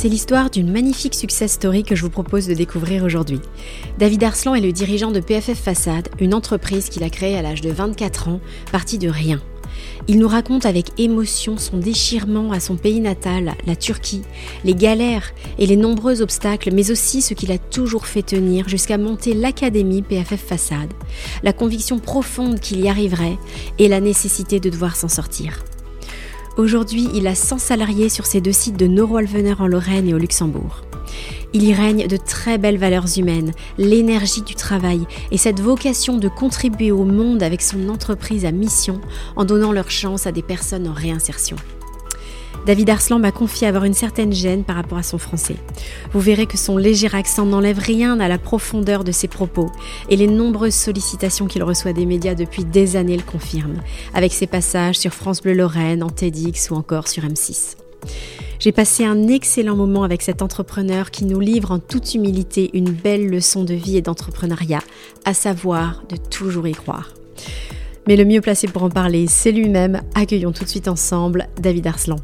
C'est 0.00 0.08
l'histoire 0.08 0.48
d'une 0.48 0.72
magnifique 0.72 1.14
success 1.14 1.52
story 1.52 1.84
que 1.84 1.94
je 1.94 2.00
vous 2.00 2.08
propose 2.08 2.46
de 2.46 2.54
découvrir 2.54 3.04
aujourd'hui. 3.04 3.38
David 3.98 4.24
Arslan 4.24 4.54
est 4.54 4.62
le 4.62 4.72
dirigeant 4.72 5.10
de 5.10 5.20
PFF 5.20 5.58
Façade, 5.58 6.08
une 6.18 6.32
entreprise 6.32 6.88
qu'il 6.88 7.04
a 7.04 7.10
créée 7.10 7.36
à 7.36 7.42
l'âge 7.42 7.60
de 7.60 7.68
24 7.68 8.28
ans, 8.28 8.40
partie 8.72 8.96
de 8.96 9.10
rien. 9.10 9.42
Il 10.08 10.18
nous 10.18 10.26
raconte 10.26 10.64
avec 10.64 10.98
émotion 10.98 11.58
son 11.58 11.76
déchirement 11.76 12.50
à 12.50 12.60
son 12.60 12.76
pays 12.76 13.00
natal, 13.00 13.52
la 13.66 13.76
Turquie, 13.76 14.22
les 14.64 14.74
galères 14.74 15.34
et 15.58 15.66
les 15.66 15.76
nombreux 15.76 16.22
obstacles, 16.22 16.70
mais 16.72 16.90
aussi 16.90 17.20
ce 17.20 17.34
qu'il 17.34 17.52
a 17.52 17.58
toujours 17.58 18.06
fait 18.06 18.22
tenir 18.22 18.70
jusqu'à 18.70 18.96
monter 18.96 19.34
l'académie 19.34 20.00
PFF 20.00 20.40
Façade, 20.40 20.94
la 21.42 21.52
conviction 21.52 21.98
profonde 21.98 22.58
qu'il 22.58 22.80
y 22.80 22.88
arriverait 22.88 23.36
et 23.78 23.86
la 23.86 24.00
nécessité 24.00 24.60
de 24.60 24.70
devoir 24.70 24.96
s'en 24.96 25.08
sortir. 25.08 25.62
Aujourd'hui, 26.60 27.08
il 27.14 27.26
a 27.26 27.34
100 27.34 27.56
salariés 27.56 28.10
sur 28.10 28.26
ses 28.26 28.42
deux 28.42 28.52
sites 28.52 28.76
de 28.76 28.86
Noro-Alvener 28.86 29.54
en 29.60 29.66
Lorraine 29.66 30.06
et 30.06 30.12
au 30.12 30.18
Luxembourg. 30.18 30.82
Il 31.54 31.64
y 31.64 31.72
règne 31.72 32.06
de 32.06 32.18
très 32.18 32.58
belles 32.58 32.76
valeurs 32.76 33.06
humaines, 33.16 33.52
l'énergie 33.78 34.42
du 34.42 34.54
travail 34.54 35.06
et 35.30 35.38
cette 35.38 35.58
vocation 35.58 36.18
de 36.18 36.28
contribuer 36.28 36.92
au 36.92 37.04
monde 37.04 37.42
avec 37.42 37.62
son 37.62 37.88
entreprise 37.88 38.44
à 38.44 38.52
mission 38.52 39.00
en 39.36 39.46
donnant 39.46 39.72
leur 39.72 39.90
chance 39.90 40.26
à 40.26 40.32
des 40.32 40.42
personnes 40.42 40.86
en 40.86 40.92
réinsertion. 40.92 41.56
David 42.66 42.90
Arslan 42.90 43.18
m'a 43.18 43.32
confié 43.32 43.66
avoir 43.66 43.84
une 43.84 43.94
certaine 43.94 44.32
gêne 44.32 44.64
par 44.64 44.76
rapport 44.76 44.98
à 44.98 45.02
son 45.02 45.18
français. 45.18 45.56
Vous 46.12 46.20
verrez 46.20 46.46
que 46.46 46.58
son 46.58 46.76
léger 46.76 47.08
accent 47.12 47.46
n'enlève 47.46 47.78
rien 47.78 48.20
à 48.20 48.28
la 48.28 48.38
profondeur 48.38 49.02
de 49.02 49.12
ses 49.12 49.28
propos, 49.28 49.70
et 50.08 50.16
les 50.16 50.26
nombreuses 50.26 50.74
sollicitations 50.74 51.46
qu'il 51.46 51.62
reçoit 51.62 51.92
des 51.92 52.06
médias 52.06 52.34
depuis 52.34 52.64
des 52.64 52.96
années 52.96 53.16
le 53.16 53.22
confirment, 53.22 53.82
avec 54.14 54.32
ses 54.32 54.46
passages 54.46 54.98
sur 54.98 55.12
France 55.12 55.40
Bleu 55.40 55.54
Lorraine, 55.54 56.02
en 56.02 56.10
TEDx 56.10 56.70
ou 56.70 56.74
encore 56.74 57.08
sur 57.08 57.24
M6. 57.24 57.76
J'ai 58.58 58.72
passé 58.72 59.06
un 59.06 59.26
excellent 59.28 59.74
moment 59.74 60.02
avec 60.02 60.20
cet 60.20 60.42
entrepreneur 60.42 61.10
qui 61.10 61.24
nous 61.24 61.40
livre 61.40 61.70
en 61.70 61.78
toute 61.78 62.14
humilité 62.14 62.70
une 62.74 62.90
belle 62.90 63.26
leçon 63.26 63.64
de 63.64 63.72
vie 63.72 63.96
et 63.96 64.02
d'entrepreneuriat, 64.02 64.82
à 65.24 65.32
savoir 65.32 66.02
de 66.10 66.16
toujours 66.16 66.68
y 66.68 66.72
croire. 66.72 67.14
Mais 68.06 68.16
le 68.16 68.26
mieux 68.26 68.42
placé 68.42 68.66
pour 68.66 68.82
en 68.82 68.90
parler, 68.90 69.26
c'est 69.28 69.52
lui-même. 69.52 70.02
Accueillons 70.14 70.52
tout 70.52 70.64
de 70.64 70.68
suite 70.68 70.88
ensemble 70.88 71.48
David 71.58 71.86
Arslan. 71.86 72.16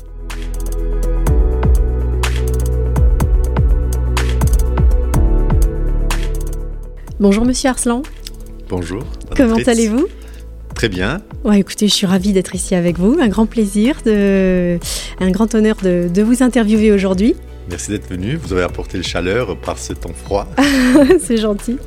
Bonjour 7.18 7.44
Monsieur 7.46 7.70
Arslan. 7.70 8.02
Bonjour. 8.68 9.02
Comment 9.36 9.56
allez-vous? 9.66 10.06
Très 10.74 10.90
bien. 10.90 11.22
Ouais, 11.44 11.60
écoutez, 11.60 11.88
je 11.88 11.94
suis 11.94 12.06
ravie 12.06 12.34
d'être 12.34 12.54
ici 12.54 12.74
avec 12.74 12.98
vous. 12.98 13.16
Un 13.20 13.28
grand 13.28 13.46
plaisir, 13.46 13.96
de... 14.04 14.78
un 15.20 15.30
grand 15.30 15.54
honneur 15.54 15.76
de, 15.82 16.08
de 16.12 16.22
vous 16.22 16.42
interviewer 16.42 16.92
aujourd'hui. 16.92 17.34
Merci 17.70 17.90
d'être 17.90 18.08
venu. 18.08 18.36
Vous 18.36 18.52
avez 18.52 18.62
apporté 18.62 18.98
le 18.98 19.02
chaleur 19.02 19.56
par 19.58 19.78
ce 19.78 19.92
temps 19.94 20.12
froid. 20.12 20.46
C'est 21.20 21.38
gentil. 21.38 21.78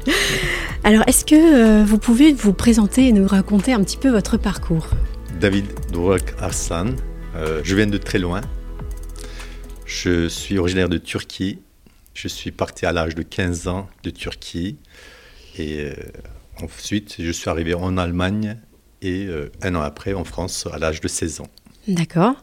Alors, 0.83 1.03
est-ce 1.07 1.23
que 1.23 1.35
euh, 1.35 1.85
vous 1.85 1.99
pouvez 1.99 2.33
vous 2.33 2.53
présenter 2.53 3.07
et 3.07 3.11
nous 3.11 3.27
raconter 3.27 3.73
un 3.73 3.83
petit 3.83 3.97
peu 3.97 4.09
votre 4.09 4.37
parcours? 4.37 4.87
David 5.39 5.65
Dvorak 5.91 6.33
Arslan. 6.41 6.87
Euh, 7.35 7.61
je 7.63 7.75
viens 7.75 7.87
de 7.87 7.97
très 7.97 8.19
loin. 8.19 8.41
Je 9.85 10.27
suis 10.27 10.57
originaire 10.57 10.89
de 10.89 10.97
Turquie. 10.97 11.59
Je 12.13 12.27
suis 12.27 12.51
parti 12.51 12.85
à 12.85 12.91
l'âge 12.91 13.15
de 13.15 13.21
15 13.21 13.67
ans 13.67 13.89
de 14.03 14.09
Turquie. 14.09 14.77
Et 15.57 15.81
euh, 15.81 15.93
ensuite, 16.61 17.15
je 17.19 17.31
suis 17.31 17.49
arrivé 17.49 17.73
en 17.73 17.97
Allemagne 17.97 18.57
et 19.01 19.25
euh, 19.27 19.51
un 19.61 19.75
an 19.75 19.81
après 19.81 20.13
en 20.13 20.23
France 20.23 20.67
à 20.71 20.77
l'âge 20.79 21.01
de 21.01 21.07
16 21.07 21.41
ans. 21.41 21.49
D'accord. 21.87 22.35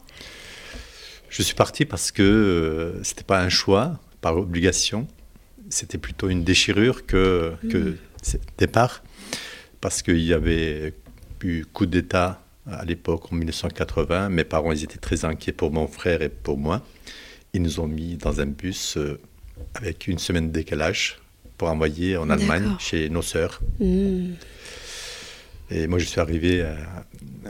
Je 1.29 1.41
suis 1.41 1.55
parti 1.55 1.85
parce 1.85 2.11
que 2.11 2.99
ce 3.03 3.09
n'était 3.11 3.23
pas 3.23 3.41
un 3.41 3.49
choix 3.49 3.99
par 4.21 4.37
obligation, 4.37 5.07
c'était 5.69 5.97
plutôt 5.97 6.29
une 6.29 6.43
déchirure 6.43 7.05
que, 7.05 7.53
que 7.69 7.95
départ, 8.57 9.03
parce 9.81 10.01
qu'il 10.01 10.23
y 10.23 10.33
avait 10.33 10.93
eu 11.43 11.65
coup 11.65 11.85
d'État 11.85 12.46
à 12.71 12.85
l'époque 12.85 13.31
en 13.31 13.35
1980. 13.35 14.29
Mes 14.29 14.43
parents 14.43 14.71
ils 14.71 14.83
étaient 14.83 14.97
très 14.97 15.25
inquiets 15.25 15.51
pour 15.51 15.71
mon 15.71 15.87
frère 15.87 16.21
et 16.21 16.29
pour 16.29 16.57
moi. 16.57 16.81
Ils 17.53 17.61
nous 17.61 17.79
ont 17.79 17.87
mis 17.87 18.17
dans 18.17 18.41
un 18.41 18.45
bus 18.45 18.97
avec 19.73 20.07
une 20.07 20.19
semaine 20.19 20.47
de 20.47 20.53
décalage 20.53 21.19
pour 21.57 21.69
envoyer 21.69 22.17
en 22.17 22.29
Allemagne 22.29 22.75
chez 22.79 23.09
nos 23.09 23.21
sœurs. 23.21 23.61
Hmm. 23.79 24.33
Et 25.69 25.87
moi, 25.87 25.99
je 25.99 26.05
suis 26.05 26.21
arrivé 26.21 26.61
euh, 26.61 26.75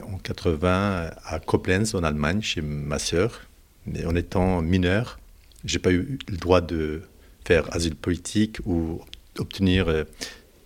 en 0.02 0.18
80 0.18 1.10
à 1.24 1.38
Koblenz, 1.38 1.94
en 1.94 2.02
Allemagne, 2.02 2.42
chez 2.42 2.60
ma 2.62 2.98
sœur. 2.98 3.42
Mais 3.86 4.04
en 4.06 4.16
étant 4.16 4.60
mineur, 4.60 5.18
j'ai 5.64 5.78
pas 5.78 5.92
eu 5.92 6.18
le 6.28 6.36
droit 6.36 6.60
de 6.60 7.02
faire 7.44 7.72
asile 7.74 7.94
politique 7.94 8.58
ou 8.66 9.00
obtenir 9.38 9.88
euh, 9.88 10.04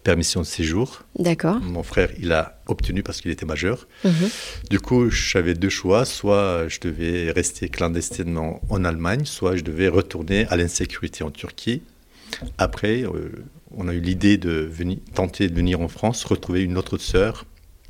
permission 0.03 0.41
de 0.41 0.47
séjour. 0.47 1.03
D'accord. 1.19 1.61
Mon 1.61 1.83
frère, 1.83 2.11
il 2.19 2.33
a 2.33 2.61
obtenu 2.67 3.03
parce 3.03 3.21
qu'il 3.21 3.31
était 3.31 3.47
majeur. 3.47 3.87
Mhm. 4.05 4.31
Du 4.71 4.81
coup, 4.81 5.11
j'avais 5.11 5.55
deux 5.55 5.69
choix. 5.69 6.05
Soit 6.05 6.69
je 6.69 6.81
devais 6.81 7.31
rester 7.31 7.69
clandestinement 7.69 8.61
en 8.69 8.85
Allemagne, 8.85 9.25
soit 9.25 9.57
je 9.57 9.63
devais 9.63 9.89
retourner 9.89 10.47
à 10.47 10.57
l'insécurité 10.57 11.25
en 11.25 11.31
Turquie. 11.31 11.83
Après, 12.59 13.03
euh, 13.03 13.31
on 13.71 13.89
a 13.89 13.95
eu 13.95 14.01
l'idée 14.01 14.37
de 14.37 14.51
venir, 14.51 14.99
tenter 15.15 15.49
de 15.49 15.55
venir 15.55 15.81
en 15.81 15.89
France, 15.89 16.25
retrouver 16.25 16.63
une 16.63 16.79
autre 16.79 16.99
sœur 16.99 17.47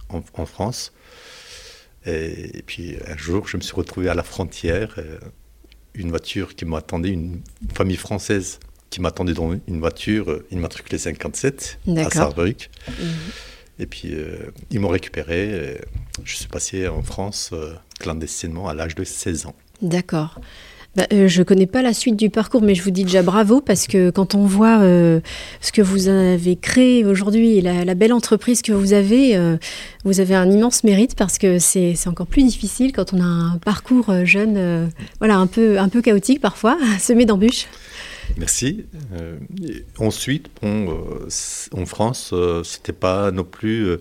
en, 0.08 0.22
en 0.34 0.46
France. 0.46 0.92
Et, 2.04 2.58
et, 2.58 2.62
puis 2.62 2.96
un 3.06 3.16
jour, 3.16 3.46
je 3.46 3.56
me 3.56 3.62
suis 3.62 3.74
retrouvé 3.74 4.08
à 4.08 4.14
la 4.14 4.24
frontière, 4.24 4.96
euh, 4.98 5.18
une 5.94 6.10
voiture 6.10 6.56
qui 6.56 6.64
m'attendait, 6.64 7.10
une 7.10 7.42
famille 7.72 7.96
française 7.96 8.58
qui 8.92 9.00
m'attendait 9.00 9.32
dans 9.32 9.50
une 9.66 9.80
voiture 9.80 10.30
euh, 10.30 10.46
immatriculée 10.52 10.98
57 10.98 11.80
à 11.96 12.10
Saarbrück. 12.10 12.70
Mhm. 12.86 13.06
Et 13.78 13.86
puis 13.86 14.10
euh, 14.12 14.52
ils 14.70 14.78
m'ont 14.78 14.90
récupéré. 14.90 15.80
je 16.22 16.36
suis 16.36 16.46
passé 16.46 16.86
en 16.86 17.02
France 17.02 17.50
euh, 17.54 17.74
clandestinement 17.98 18.68
à 18.68 18.74
l'âge 18.74 18.94
de 18.94 19.02
16 19.02 19.46
ans. 19.46 19.54
D'accord. 19.80 20.38
Bah, 20.94 21.06
euh, 21.14 21.26
je 21.26 21.38
ne 21.38 21.44
connais 21.44 21.66
pas 21.66 21.80
la 21.80 21.94
suite 21.94 22.16
du 22.16 22.28
parcours, 22.28 22.60
mais 22.60 22.74
je 22.74 22.82
vous 22.82 22.90
dis 22.90 23.04
déjà 23.04 23.22
bravo 23.22 23.62
parce 23.62 23.86
que 23.86 24.10
quand 24.10 24.34
on 24.34 24.44
voit 24.44 24.80
euh, 24.80 25.20
ce 25.62 25.72
que 25.72 25.80
vous 25.80 26.08
avez 26.08 26.56
créé 26.56 27.06
aujourd'hui 27.06 27.56
et 27.56 27.60
la, 27.62 27.86
la, 27.86 27.94
belle 27.94 28.12
entreprise 28.12 28.60
que 28.60 28.72
vous 28.72 28.92
avez, 28.92 29.34
euh, 29.34 29.56
vous 30.04 30.20
avez 30.20 30.34
un 30.34 30.50
immense 30.50 30.84
mérite 30.84 31.14
parce 31.16 31.38
que 31.38 31.58
c'est 31.58 31.96
encore 32.06 32.26
plus 32.26 32.42
difficile 32.44 32.92
quand 32.92 33.14
on 33.14 33.20
a 33.20 33.24
un 33.24 33.56
parcours 33.56 34.10
euh, 34.10 34.26
jeune, 34.26 34.56
euh, 34.58 34.86
voilà, 35.18 35.38
un 35.38 35.46
peu, 35.46 35.78
un 35.78 35.88
peu 35.88 36.02
chaotique 36.02 36.42
parfois, 36.42 36.76
semé 37.00 37.24
d'embûches. 37.24 37.68
Merci. 38.36 38.86
Euh, 39.12 39.38
ensuite, 39.98 40.50
bon, 40.60 40.98
en 41.72 41.86
France, 41.86 42.34
c'était 42.64 42.92
pas 42.92 43.30
non 43.30 43.44
plus 43.44 43.98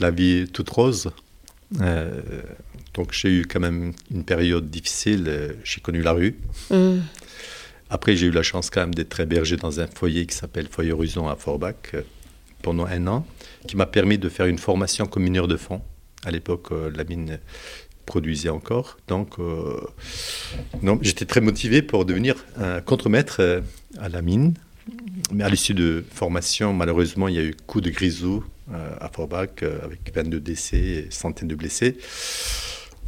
la 0.00 0.10
vie 0.10 0.46
toute 0.52 0.70
rose. 0.70 1.10
Donc 1.70 3.12
j'ai 3.12 3.30
eu 3.30 3.46
quand 3.46 3.60
même 3.60 3.92
une 4.10 4.24
période 4.24 4.68
difficile. 4.68 5.56
J'ai 5.64 5.80
connu 5.80 6.02
la 6.02 6.12
rue. 6.12 6.36
Mm. 6.70 6.98
Après, 7.92 8.16
j'ai 8.16 8.26
eu 8.26 8.30
la 8.30 8.42
chance 8.42 8.70
quand 8.70 8.80
même 8.80 8.94
d'être 8.94 9.20
hébergé 9.20 9.58
dans 9.58 9.80
un 9.80 9.86
foyer 9.86 10.24
qui 10.24 10.34
s'appelle 10.34 10.66
Foyer 10.66 10.92
Horizon 10.92 11.28
à 11.28 11.36
Forbach 11.36 11.94
pendant 12.62 12.86
un 12.86 13.06
an, 13.06 13.26
qui 13.68 13.76
m'a 13.76 13.84
permis 13.84 14.16
de 14.16 14.30
faire 14.30 14.46
une 14.46 14.56
formation 14.56 15.04
comme 15.04 15.24
mineur 15.24 15.46
de 15.46 15.58
fond. 15.58 15.82
À 16.24 16.30
l'époque, 16.30 16.72
euh, 16.72 16.90
la 16.94 17.04
mine 17.04 17.38
produisait 18.06 18.48
encore. 18.48 18.98
Donc, 19.08 19.38
euh, 19.38 19.80
j'étais 21.00 21.24
très 21.24 21.40
motivé 21.40 21.82
pour 21.82 22.04
devenir 22.04 22.44
un 22.56 22.80
contremaître 22.80 23.36
euh, 23.40 23.60
à 23.98 24.08
la 24.08 24.22
mine. 24.22 24.54
Mais 25.32 25.44
à 25.44 25.48
l'issue 25.48 25.74
de 25.74 26.04
formation, 26.12 26.72
malheureusement, 26.72 27.28
il 27.28 27.34
y 27.34 27.38
a 27.38 27.42
eu 27.42 27.54
coup 27.66 27.80
de 27.80 27.90
grisou 27.90 28.44
euh, 28.72 28.94
à 29.00 29.08
Forbach 29.08 29.62
avec 29.62 30.12
22 30.14 30.40
décès 30.40 30.78
et 30.78 31.06
centaines 31.10 31.48
de 31.48 31.54
blessés. 31.54 31.96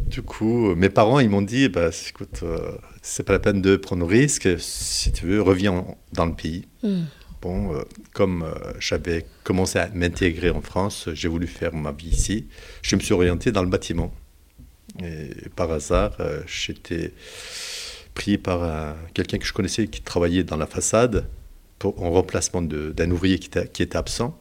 Du 0.07 0.23
coup, 0.23 0.75
mes 0.75 0.91
parents, 0.91 1.19
ils 1.19 1.31
m'ont 1.31 1.43
dit, 1.43 1.69
bah, 1.69 1.91
écoute, 2.09 2.41
euh, 2.43 2.73
c'est 3.03 3.23
pas 3.23 3.33
la 3.33 3.39
peine 3.39 3.63
de 3.63 3.77
prendre 3.77 4.07
risque. 4.07 4.49
Si 4.59 5.13
tu 5.13 5.27
veux, 5.27 5.41
reviens 5.41 5.85
dans 6.13 6.27
le 6.27 6.35
pays. 6.35 6.67
Mm. 6.83 7.03
Bon, 7.41 7.75
euh, 7.75 7.83
comme 8.13 8.43
euh, 8.43 8.55
j'avais 8.79 9.27
commencé 9.45 9.79
à 9.79 9.89
m'intégrer 9.95 10.51
en 10.51 10.61
France, 10.61 11.09
j'ai 11.15 11.29
voulu 11.29 11.47
faire 11.47 11.75
ma 11.75 11.93
vie 11.93 12.09
ici. 12.09 12.49
Je 12.83 12.97
me 12.97 13.01
suis 13.01 13.15
orienté 13.15 13.51
dans 13.51 13.63
le 13.63 13.69
bâtiment. 13.69 14.13
Et 15.03 15.49
par 15.57 15.71
hasard, 15.73 16.17
euh, 16.21 16.43
j'étais 16.47 17.13
pris 18.15 18.39
par 18.39 18.95
quelqu'un 19.13 19.39
que 19.39 19.45
je 19.45 19.53
connaissais 19.53 19.89
qui 19.89 20.01
travaillait 20.01 20.45
dans 20.45 20.57
la 20.57 20.67
façade 20.67 21.27
pour, 21.79 22.01
en 22.01 22.11
remplacement 22.11 22.63
d'un 22.63 23.11
ouvrier 23.11 23.39
qui 23.39 23.49
était, 23.49 23.67
qui 23.67 23.83
était 23.83 23.97
absent. 23.97 24.39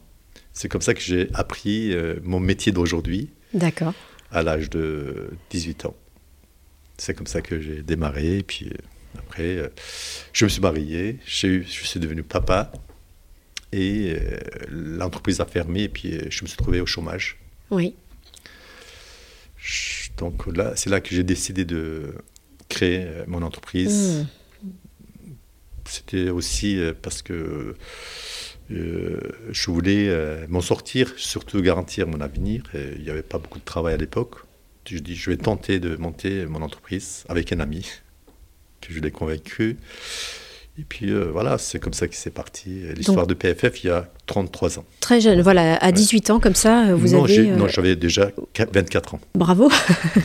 C'est 0.52 0.68
comme 0.68 0.82
ça 0.82 0.94
que 0.94 1.00
j'ai 1.00 1.28
appris 1.34 1.92
euh, 1.92 2.20
mon 2.22 2.38
métier 2.38 2.70
d'aujourd'hui. 2.70 3.30
D'accord. 3.52 3.94
À 4.30 4.42
l'âge 4.42 4.70
de 4.70 5.30
18 5.50 5.86
ans. 5.86 5.96
C'est 6.96 7.14
comme 7.14 7.26
ça 7.26 7.42
que 7.42 7.60
j'ai 7.60 7.82
démarré. 7.82 8.38
Et 8.38 8.42
puis 8.44 8.68
euh, 8.68 9.18
après, 9.18 9.72
je 10.32 10.44
me 10.44 10.48
suis 10.48 10.60
marié, 10.60 11.18
je 11.26 11.62
suis 11.62 12.00
devenu 12.00 12.22
papa. 12.22 12.70
Et 13.72 14.16
l'entreprise 14.68 15.40
a 15.40 15.46
fermé 15.46 15.82
et 15.82 15.88
puis 15.88 16.16
je 16.30 16.42
me 16.44 16.48
suis 16.48 16.56
trouvé 16.56 16.80
au 16.80 16.86
chômage. 16.86 17.38
Oui. 17.72 17.96
Donc 20.18 20.46
là, 20.46 20.72
c'est 20.76 20.90
là 20.90 21.00
que 21.00 21.14
j'ai 21.14 21.24
décidé 21.24 21.64
de 21.64 22.14
créer 22.68 23.06
mon 23.26 23.42
entreprise. 23.42 24.26
Mmh. 24.62 24.68
C'était 25.86 26.30
aussi 26.30 26.78
parce 27.02 27.22
que 27.22 27.76
euh, 28.70 29.20
je 29.50 29.70
voulais 29.70 30.08
euh, 30.08 30.46
m'en 30.48 30.60
sortir, 30.60 31.12
surtout 31.16 31.60
garantir 31.60 32.06
mon 32.06 32.20
avenir. 32.20 32.62
il 32.74 33.02
n'y 33.02 33.10
avait 33.10 33.22
pas 33.22 33.38
beaucoup 33.38 33.58
de 33.58 33.64
travail 33.64 33.94
à 33.94 33.96
l'époque. 33.96 34.36
Je 34.86 34.98
dis, 34.98 35.14
je 35.16 35.30
vais 35.30 35.36
tenter 35.36 35.80
de 35.80 35.96
monter 35.96 36.46
mon 36.46 36.62
entreprise 36.62 37.24
avec 37.28 37.52
un 37.52 37.60
ami 37.60 37.90
que 38.80 38.92
je 38.92 39.00
l'ai 39.00 39.10
convaincu. 39.10 39.76
Et 40.76 40.82
puis 40.82 41.12
euh, 41.12 41.28
voilà, 41.30 41.56
c'est 41.56 41.78
comme 41.78 41.92
ça 41.92 42.08
que 42.08 42.16
c'est 42.16 42.32
parti. 42.32 42.80
L'histoire 42.96 43.28
de 43.28 43.34
PFF, 43.34 43.84
il 43.84 43.86
y 43.86 43.90
a 43.90 44.08
33 44.26 44.80
ans. 44.80 44.84
Très 44.98 45.20
jeune, 45.20 45.40
voilà, 45.40 45.76
à 45.76 45.92
18 45.92 46.30
ans 46.30 46.40
comme 46.40 46.56
ça, 46.56 46.92
vous 46.96 47.14
non, 47.14 47.24
avez... 47.24 47.46
Non, 47.46 47.68
j'avais 47.68 47.94
déjà 47.94 48.32
24 48.58 49.14
ans. 49.14 49.20
Bravo, 49.36 49.70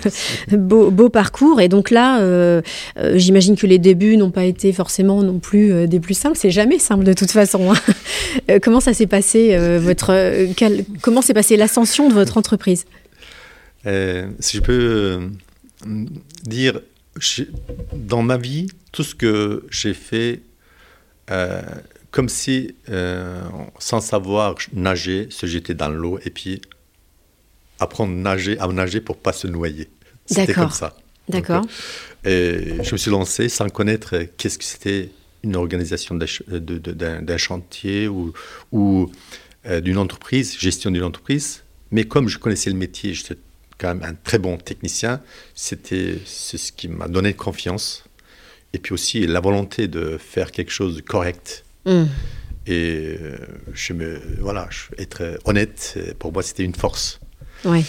beau, 0.52 0.90
beau, 0.90 1.10
parcours. 1.10 1.62
Et 1.62 1.68
donc 1.68 1.92
là, 1.92 2.22
euh, 2.22 2.64
euh, 2.98 3.16
j'imagine 3.16 3.58
que 3.58 3.68
les 3.68 3.78
débuts 3.78 4.18
n'ont 4.18 4.32
pas 4.32 4.46
été 4.46 4.74
forcément 4.74 5.22
non 5.22 5.38
plus 5.38 5.88
des 5.88 6.00
plus 6.00 6.16
simples. 6.16 6.38
C'est 6.40 6.50
jamais 6.50 6.80
simple 6.80 7.04
de 7.04 7.14
toute 7.14 7.30
façon. 7.30 7.72
Hein. 7.72 8.60
comment 8.64 8.80
ça 8.80 8.96
s'est 8.96 9.08
passé, 9.08 9.56
votre, 9.78 10.48
comment 11.02 11.22
s'est 11.22 11.36
passée 11.36 11.58
l'ascension 11.58 12.10
de 12.10 12.14
votre 12.16 12.38
entreprise? 12.40 12.86
Si 13.86 14.58
je 14.58 14.62
peux 14.62 15.20
dire 16.44 16.82
dans 17.94 18.22
ma 18.22 18.38
vie, 18.38 18.68
tout 18.92 19.04
ce 19.04 19.16
que 19.16 19.66
j'ai 19.70 19.94
fait, 19.94 20.42
euh, 21.32 21.62
comme 22.12 22.30
si, 22.30 22.76
euh, 22.90 23.42
sans 23.78 24.02
savoir 24.02 24.56
nager, 24.74 25.28
se 25.30 25.46
jeter 25.46 25.74
dans 25.74 25.90
l'eau 25.90 26.20
et 26.26 26.30
puis 26.30 26.62
apprendre 27.80 28.14
à 28.14 28.16
nager, 28.16 28.60
à 28.60 28.68
nager 28.68 29.02
pour 29.02 29.18
pas 29.18 29.34
se 29.34 29.48
noyer. 29.48 29.90
C'était 30.26 30.54
comme 30.54 30.72
ça. 30.72 30.96
D'accord. 31.28 31.66
Et 32.26 32.84
je 32.84 32.92
me 32.92 32.98
suis 32.98 33.12
lancé 33.12 33.50
sans 33.50 33.70
connaître 33.70 34.18
qu'est-ce 34.38 34.58
que 34.58 34.64
c'était 34.64 35.10
une 35.44 35.56
organisation 35.56 36.16
d'un 36.16 37.38
chantier 37.38 38.08
ou, 38.08 38.34
ou 38.72 39.12
euh, 39.66 39.80
d'une 39.80 39.98
entreprise, 39.98 40.58
gestion 40.58 40.92
d'une 40.92 41.04
entreprise. 41.04 41.64
Mais 41.92 42.06
comme 42.06 42.28
je 42.28 42.38
connaissais 42.38 42.70
le 42.70 42.76
métier, 42.76 43.14
j'étais 43.14 43.38
quand 43.80 43.96
même 43.96 44.04
un 44.04 44.14
très 44.14 44.38
bon 44.38 44.58
technicien. 44.58 45.22
C'était 45.56 46.20
c'est 46.26 46.58
ce 46.58 46.72
qui 46.72 46.88
m'a 46.88 47.08
donné 47.08 47.34
confiance. 47.34 48.04
Et 48.74 48.78
puis 48.78 48.94
aussi 48.94 49.26
la 49.26 49.40
volonté 49.40 49.88
de 49.88 50.18
faire 50.18 50.52
quelque 50.52 50.72
chose 50.72 50.98
de 50.98 51.02
correct. 51.02 51.66
Mm. 51.86 52.04
Et 52.68 53.18
euh, 53.20 53.38
je 53.74 53.94
me, 53.94 54.22
voilà, 54.40 54.70
être 55.00 55.40
honnête, 55.46 55.98
pour 56.20 56.32
moi, 56.32 56.44
c'était 56.44 56.64
une 56.64 56.76
force. 56.76 57.20
Ouais. 57.66 57.84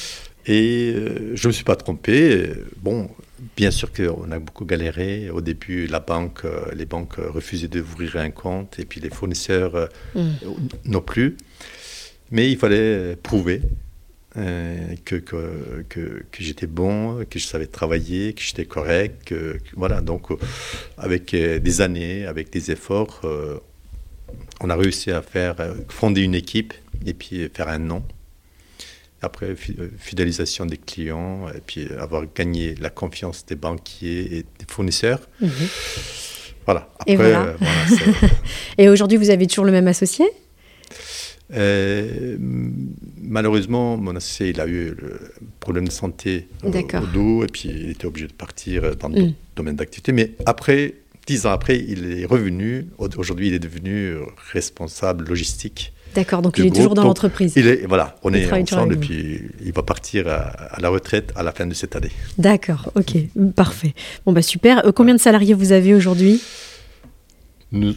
Et 0.46 0.92
euh, 0.94 1.36
je 1.36 1.46
ne 1.46 1.48
me 1.48 1.52
suis 1.52 1.64
pas 1.64 1.76
trompé. 1.76 2.50
Bon, 2.78 3.10
bien 3.56 3.70
sûr 3.70 3.92
qu'on 3.92 4.30
a 4.32 4.38
beaucoup 4.38 4.64
galéré. 4.64 5.28
Au 5.28 5.42
début, 5.42 5.86
la 5.86 6.00
banque, 6.00 6.46
euh, 6.46 6.64
les 6.74 6.86
banques 6.86 7.16
refusaient 7.16 7.68
d'ouvrir 7.68 8.16
un 8.16 8.30
compte, 8.30 8.78
et 8.78 8.86
puis 8.86 9.00
les 9.00 9.10
fournisseurs 9.10 9.88
mm. 10.14 10.28
non 10.86 11.02
plus. 11.02 11.36
Mais 12.30 12.50
il 12.50 12.56
fallait 12.56 13.16
prouver. 13.16 13.60
Euh, 14.36 14.94
que, 15.04 15.16
que, 15.16 15.88
que, 15.88 16.22
j'étais 16.38 16.68
bon, 16.68 17.24
que 17.28 17.40
je 17.40 17.46
savais 17.46 17.66
travailler, 17.66 18.32
que 18.32 18.42
j'étais 18.42 18.64
correct. 18.64 19.24
Que, 19.24 19.58
voilà, 19.74 20.00
donc 20.00 20.30
euh, 20.30 20.36
avec 20.98 21.34
euh, 21.34 21.58
des 21.58 21.80
années, 21.80 22.26
avec 22.26 22.50
des 22.50 22.70
efforts, 22.70 23.22
on 24.60 24.70
a 24.70 24.76
réussi 24.76 25.10
à 25.10 25.22
faire 25.22 25.56
fonder 25.88 26.22
une 26.22 26.36
équipe 26.36 26.74
et 27.04 27.14
puis 27.14 27.48
faire 27.52 27.68
un 27.68 27.78
nom. 27.78 28.04
Après, 29.22 29.54
fidélisation 29.98 30.64
des 30.64 30.78
clients, 30.78 31.48
et 31.48 31.60
puis 31.60 31.88
avoir 31.98 32.24
gagné 32.34 32.74
la 32.76 32.88
confiance 32.88 33.44
des 33.44 33.56
banquiers 33.56 34.38
et 34.38 34.42
des 34.42 34.66
fournisseurs. 34.66 35.20
Mhm. 35.40 35.50
Voilà. 36.64 36.88
et, 37.06 37.16
voilà. 37.16 37.56
et 38.78 38.88
aujourd'hui, 38.88 39.18
vous 39.18 39.30
avez 39.30 39.46
toujours 39.46 39.64
le 39.64 39.72
même 39.72 39.88
associé? 39.88 40.26
Euh, 41.54 42.36
malheureusement, 43.20 43.96
mon 43.96 44.14
associé, 44.16 44.50
il 44.50 44.60
a 44.60 44.66
eu 44.66 44.94
le 45.00 45.20
problème 45.60 45.86
de 45.86 45.92
santé 45.92 46.48
au, 46.62 46.70
dos 47.12 47.44
et 47.44 47.46
puis 47.46 47.68
il 47.68 47.90
était 47.90 48.06
obligé 48.06 48.26
de 48.26 48.32
partir 48.32 48.96
dans 48.96 49.08
d'autres 49.08 49.22
mm. 49.22 49.34
domaines 49.56 49.76
d'activité. 49.76 50.12
Mais 50.12 50.32
après, 50.46 50.94
dix 51.26 51.46
ans 51.46 51.50
après, 51.50 51.78
il 51.78 52.20
est 52.20 52.24
revenu. 52.24 52.86
Aujourd'hui, 52.98 53.48
il 53.48 53.54
est 53.54 53.58
devenu 53.58 54.14
responsable 54.52 55.26
logistique. 55.26 55.92
D'accord, 56.14 56.42
donc 56.42 56.58
il 56.58 56.66
est 56.66 56.74
toujours 56.74 56.94
dans 56.94 57.04
l'entreprise. 57.04 57.52
Il 57.56 57.68
est, 57.68 57.86
voilà, 57.86 58.16
on 58.24 58.34
est 58.34 58.50
ensemble 58.52 58.94
et 58.94 58.96
puis 58.96 59.40
il 59.64 59.72
va 59.72 59.82
partir 59.82 60.26
à, 60.28 60.80
la 60.80 60.88
retraite 60.88 61.32
à 61.36 61.42
la 61.42 61.52
fin 61.52 61.66
de 61.66 61.74
cette 61.74 61.94
année. 61.94 62.10
D'accord, 62.36 62.90
ok, 62.96 63.16
parfait. 63.54 63.94
Bon, 64.26 64.32
bah 64.32 64.42
super. 64.42 64.84
Euh, 64.84 64.92
combien 64.92 65.14
de 65.14 65.20
salariés 65.20 65.54
vous 65.54 65.72
avez 65.72 65.94
aujourd'hui? 65.94 66.40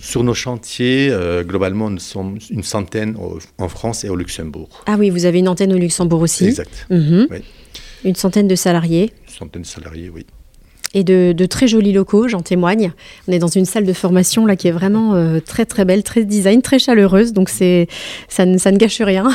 Sur 0.02 0.24
nos 0.24 0.34
chantiers, 0.34 1.10
euh, 1.12 1.44
globalement, 1.44 1.90
nous 1.90 2.00
sommes 2.00 2.38
une 2.50 2.64
centaine 2.64 3.16
en 3.58 3.70
France 3.70 4.04
et 4.04 4.10
au 4.10 4.16
Luxembourg. 4.16 4.84
Ah 4.86 4.96
oui, 5.00 5.10
vous 5.10 5.26
avez 5.26 5.40
une 5.40 5.48
antenne 5.48 5.74
au 5.74 5.78
Luxembourg 5.78 6.22
aussi 6.22 6.46
Exact. 6.46 6.86
Mhm. 6.90 7.28
Une 8.06 8.16
centaine 8.16 8.48
de 8.48 8.56
salariés 8.56 9.14
Une 9.28 9.34
centaine 9.34 9.62
de 9.64 9.68
salariés, 9.68 10.10
oui. 10.10 10.26
Et 10.96 11.04
de, 11.04 11.46
très 11.48 11.68
jolis 11.68 11.92
locaux, 11.92 12.28
j'en 12.28 12.42
témoigne. 12.42 12.94
On 13.28 13.32
est 13.32 13.40
dans 13.40 13.48
une 13.48 13.66
salle 13.66 13.86
de 13.86 13.94
formation 13.94 14.46
là 14.46 14.56
qui 14.56 14.68
est 14.68 14.72
vraiment 14.72 15.16
euh, 15.16 15.40
très 15.40 15.66
très 15.66 15.86
belle, 15.86 16.04
très 16.04 16.24
design, 16.24 16.62
très 16.62 16.78
chaleureuse, 16.78 17.34
donc 17.34 17.50
c'est 17.50 17.88
ça 18.28 18.46
ne, 18.46 18.60
ça 18.60 18.72
ne 18.72 18.78
gâche 18.78 19.02
rien. 19.02 19.28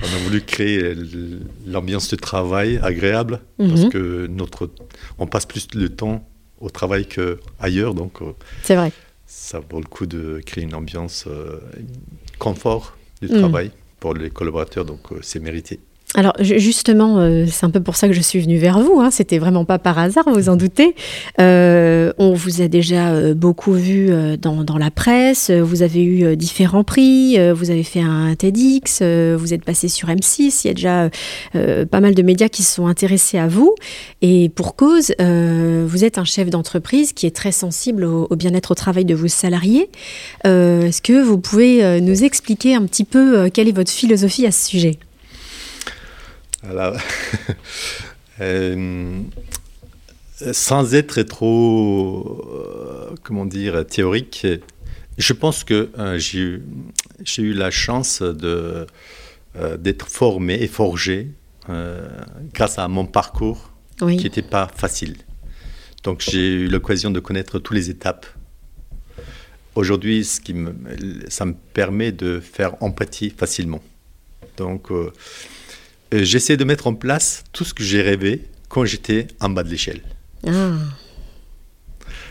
On 0.00 0.16
a 0.16 0.18
voulu 0.24 0.40
créer 0.40 0.94
l'ambiance 1.68 2.08
de 2.10 2.16
travail 2.16 2.80
agréable 2.82 3.40
parce 3.58 3.82
mhm. 3.82 3.90
que 3.90 4.26
notre, 4.26 4.70
on 5.20 5.28
passe 5.28 5.46
plus 5.46 5.68
de 5.68 5.86
temps 5.86 6.26
au 6.60 6.70
travail 6.70 7.06
qu'ailleurs, 7.06 7.94
donc. 7.94 8.20
Euh, 8.20 8.32
c'est 8.64 8.74
vrai 8.74 8.90
ça 9.32 9.60
vaut 9.60 9.80
le 9.80 9.86
coup 9.86 10.04
de 10.04 10.42
créer 10.44 10.64
une 10.64 10.74
ambiance 10.74 11.24
euh, 11.26 11.58
confort 12.38 12.98
du 13.22 13.28
mm. 13.28 13.38
travail 13.38 13.70
pour 13.98 14.12
les 14.12 14.28
collaborateurs, 14.28 14.84
donc 14.84 15.10
euh, 15.10 15.20
c'est 15.22 15.40
mérité. 15.40 15.80
Alors 16.14 16.34
justement, 16.40 17.18
euh, 17.18 17.46
c'est 17.50 17.64
un 17.64 17.70
peu 17.70 17.80
pour 17.80 17.96
ça 17.96 18.06
que 18.06 18.12
je 18.12 18.20
suis 18.20 18.38
venue 18.38 18.58
vers 18.58 18.78
vous. 18.80 19.00
Hein. 19.00 19.10
C'était 19.10 19.38
vraiment 19.38 19.64
pas 19.64 19.78
par 19.78 19.98
hasard, 19.98 20.24
vous 20.26 20.50
en 20.50 20.56
doutez. 20.56 20.94
Euh, 21.40 22.12
on 22.18 22.34
vous 22.34 22.60
a 22.60 22.68
déjà 22.68 23.08
euh, 23.08 23.34
beaucoup 23.34 23.72
vu 23.72 24.10
dans, 24.40 24.78
la 24.78 24.90
presse. 24.90 25.50
Vous 25.50 25.82
avez 25.82 26.02
eu 26.02 26.36
différents 26.36 26.84
prix. 26.84 27.36
vous 27.52 27.70
avez 27.70 27.82
fait 27.82 28.00
un 28.00 28.34
TEDx. 28.34 29.02
vous 29.36 29.54
êtes 29.54 29.64
passé 29.64 29.88
sur 29.88 30.08
M6. 30.08 30.62
Il 30.64 30.68
y 30.68 30.70
a 30.70 30.74
déjà 30.74 31.10
pas 31.86 32.00
mal 32.00 32.14
de 32.14 32.22
médias 32.22 32.48
qui 32.48 32.62
se 32.62 32.74
sont 32.74 32.86
intéressés 32.86 33.38
à 33.38 33.48
vous. 33.48 33.74
Et 34.22 34.48
pour 34.48 34.76
cause, 34.76 35.12
vous 35.18 36.04
êtes 36.04 36.18
un 36.18 36.24
chef 36.24 36.48
d'entreprise 36.50 37.12
qui 37.12 37.26
est 37.26 37.36
très 37.36 37.52
sensible 37.52 38.04
au, 38.04 38.26
au 38.30 38.36
bien-être 38.36 38.70
au 38.70 38.74
travail 38.74 39.04
de 39.04 39.14
vos 39.14 39.28
salariés. 39.28 39.88
Est-ce 40.44 41.02
que 41.02 41.22
vous 41.22 41.38
pouvez 41.38 42.00
nous 42.00 42.24
expliquer 42.24 42.74
un 42.74 42.82
petit 42.86 43.04
peu 43.04 43.50
quelle 43.50 43.68
est 43.68 43.76
votre 43.76 43.92
philosophie 43.92 44.46
à 44.46 44.50
ce 44.50 44.66
sujet? 44.66 44.98
Alors, 46.68 46.96
euh, 48.40 49.20
sans 50.52 50.94
être 50.94 51.22
trop, 51.22 52.44
euh, 52.54 53.14
comment 53.22 53.46
dire, 53.46 53.84
théorique, 53.86 54.46
je 55.18 55.32
pense 55.32 55.64
que 55.64 55.90
euh, 55.98 56.18
j'ai 56.18 57.42
eu 57.42 57.52
la 57.52 57.70
chance 57.70 58.22
d'être 58.22 60.08
formé 60.08 60.54
et 60.54 60.68
forgé 60.68 61.28
grâce 62.54 62.78
à 62.78 62.88
mon 62.88 63.06
parcours 63.06 63.70
qui 63.98 64.24
n'était 64.24 64.42
pas 64.42 64.68
facile. 64.74 65.16
Donc 66.02 66.20
j'ai 66.20 66.52
eu 66.52 66.68
l'occasion 66.68 67.10
de 67.10 67.20
connaître 67.20 67.58
toutes 67.58 67.76
les 67.76 67.90
étapes. 67.90 68.26
Aujourd'hui, 69.74 70.24
ce 70.24 70.40
qui 70.40 70.54
me, 70.54 70.74
ça 71.28 71.44
me 71.44 71.54
permet 71.72 72.12
de 72.12 72.40
faire 72.40 72.82
empathie 72.82 73.30
facilement. 73.30 73.82
Donc 74.56 74.90
j'essaie 76.12 76.56
de 76.56 76.64
mettre 76.64 76.86
en 76.86 76.94
place 76.94 77.44
tout 77.52 77.64
ce 77.64 77.74
que 77.74 77.82
j'ai 77.82 78.02
rêvé 78.02 78.44
quand 78.68 78.84
j'étais 78.84 79.28
en 79.40 79.50
bas 79.50 79.62
de 79.62 79.70
l'échelle. 79.70 80.02
Ah. 80.46 80.72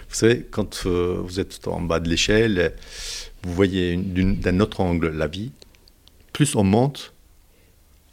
Vous 0.10 0.16
savez, 0.16 0.46
quand 0.50 0.84
euh, 0.86 1.22
vous 1.24 1.40
êtes 1.40 1.68
en 1.68 1.82
bas 1.82 2.00
de 2.00 2.10
l'échelle, 2.10 2.74
vous 3.44 3.54
voyez 3.54 3.96
d'un 3.96 4.60
autre 4.60 4.82
angle 4.82 5.10
la 5.10 5.28
vie. 5.28 5.52
Plus 6.34 6.56
on 6.56 6.64
monte, 6.64 7.14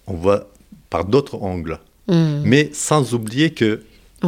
on 0.07 0.15
voit 0.15 0.49
par 0.91 1.05
d'autres 1.05 1.43
angles. 1.43 1.79
Hmm. 2.07 2.43
Mais 2.45 2.71
sans 2.73 3.15
oublier 3.15 3.53
qu'il 3.53 3.81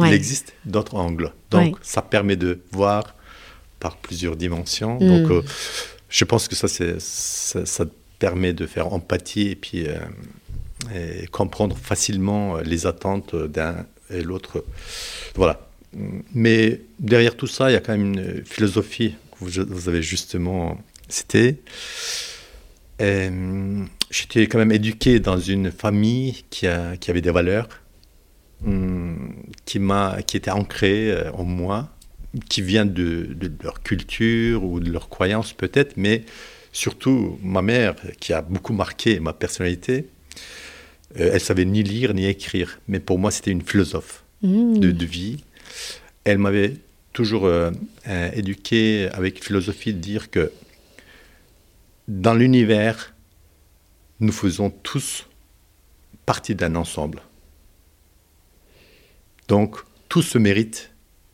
existe 0.03 0.53
d'autres 0.65 0.95
angles. 0.95 1.31
Donc, 1.49 1.77
ça 1.81 2.01
permet 2.01 2.35
de 2.35 2.59
voir 2.71 3.15
par 3.79 3.97
plusieurs 3.97 4.35
dimensions. 4.35 4.97
Donc, 4.99 5.31
euh, 5.31 5.41
je 6.09 6.25
pense 6.25 6.47
que 6.47 6.55
ça, 6.55 6.67
ça, 6.67 7.85
permet 8.19 8.53
de 8.53 8.67
faire 8.67 8.93
empathie 8.93 9.47
et 9.47 9.55
puis 9.55 9.87
comprendre 11.31 11.77
facilement 11.77 12.57
les 12.57 12.85
attentes 12.85 13.35
d'un 13.35 13.85
et 14.09 14.21
l'autre. 14.21 14.63
Voilà. 15.35 15.67
Mais 16.33 16.81
derrière 16.99 17.35
tout 17.35 17.47
ça, 17.47 17.69
il 17.69 17.73
y 17.73 17.75
a 17.75 17.79
quand 17.79 17.97
même 17.97 18.13
une 18.13 18.45
philosophie 18.45 19.15
que 19.31 19.45
vous, 19.45 19.89
avez 19.89 20.01
justement 20.01 20.77
citée. 21.07 21.61
J'étais 24.11 24.47
quand 24.47 24.57
même 24.57 24.73
éduqué 24.73 25.21
dans 25.21 25.39
une 25.39 25.71
famille 25.71 26.43
qui, 26.49 26.67
a, 26.67 26.97
qui 26.97 27.09
avait 27.09 27.21
des 27.21 27.31
valeurs, 27.31 27.69
hum, 28.65 29.33
qui, 29.65 29.79
qui 30.27 30.37
étaient 30.37 30.51
ancrées 30.51 31.11
euh, 31.11 31.31
en 31.31 31.45
moi, 31.45 31.89
qui 32.49 32.61
viennent 32.61 32.93
de, 32.93 33.29
de, 33.33 33.49
leur 33.63 33.81
culture 33.83 34.65
ou 34.65 34.81
de 34.81 34.91
leur 34.91 35.07
croyance 35.07 35.53
peut-être, 35.53 35.95
mais 35.95 36.25
surtout 36.73 37.39
ma 37.41 37.61
mère 37.61 37.95
qui 38.19 38.33
a 38.33 38.41
beaucoup 38.41 38.73
marqué 38.73 39.21
ma 39.21 39.31
personnalité. 39.31 40.07
Euh, 41.19 41.31
elle 41.33 41.41
savait 41.41 41.65
ni 41.65 41.83
lire 41.83 42.13
ni 42.13 42.25
écrire, 42.25 42.79
mais 42.87 42.99
pour 42.99 43.19
moi 43.19 43.31
c'était 43.31 43.51
une 43.51 43.61
philosophe 43.61 44.23
mmh. 44.43 44.79
de, 44.79 45.05
vie. 45.05 45.43
Elle 46.23 46.37
m'avait 46.37 46.75
toujours 47.13 47.45
euh, 47.45 47.71
éduqué 48.33 49.09
avec 49.13 49.43
philosophie 49.43 49.93
de 49.93 49.99
dire 49.99 50.29
que 50.29 50.51
dans 52.07 52.33
l'univers, 52.33 53.13
nous 54.19 54.31
faisons 54.31 54.69
tous 54.69 55.27
partie 56.25 56.55
d'un 56.55 56.75
ensemble. 56.75 57.21
Donc, 59.47 59.77
tout 60.09 60.21
se 60.21 60.37
mérite 60.37 60.91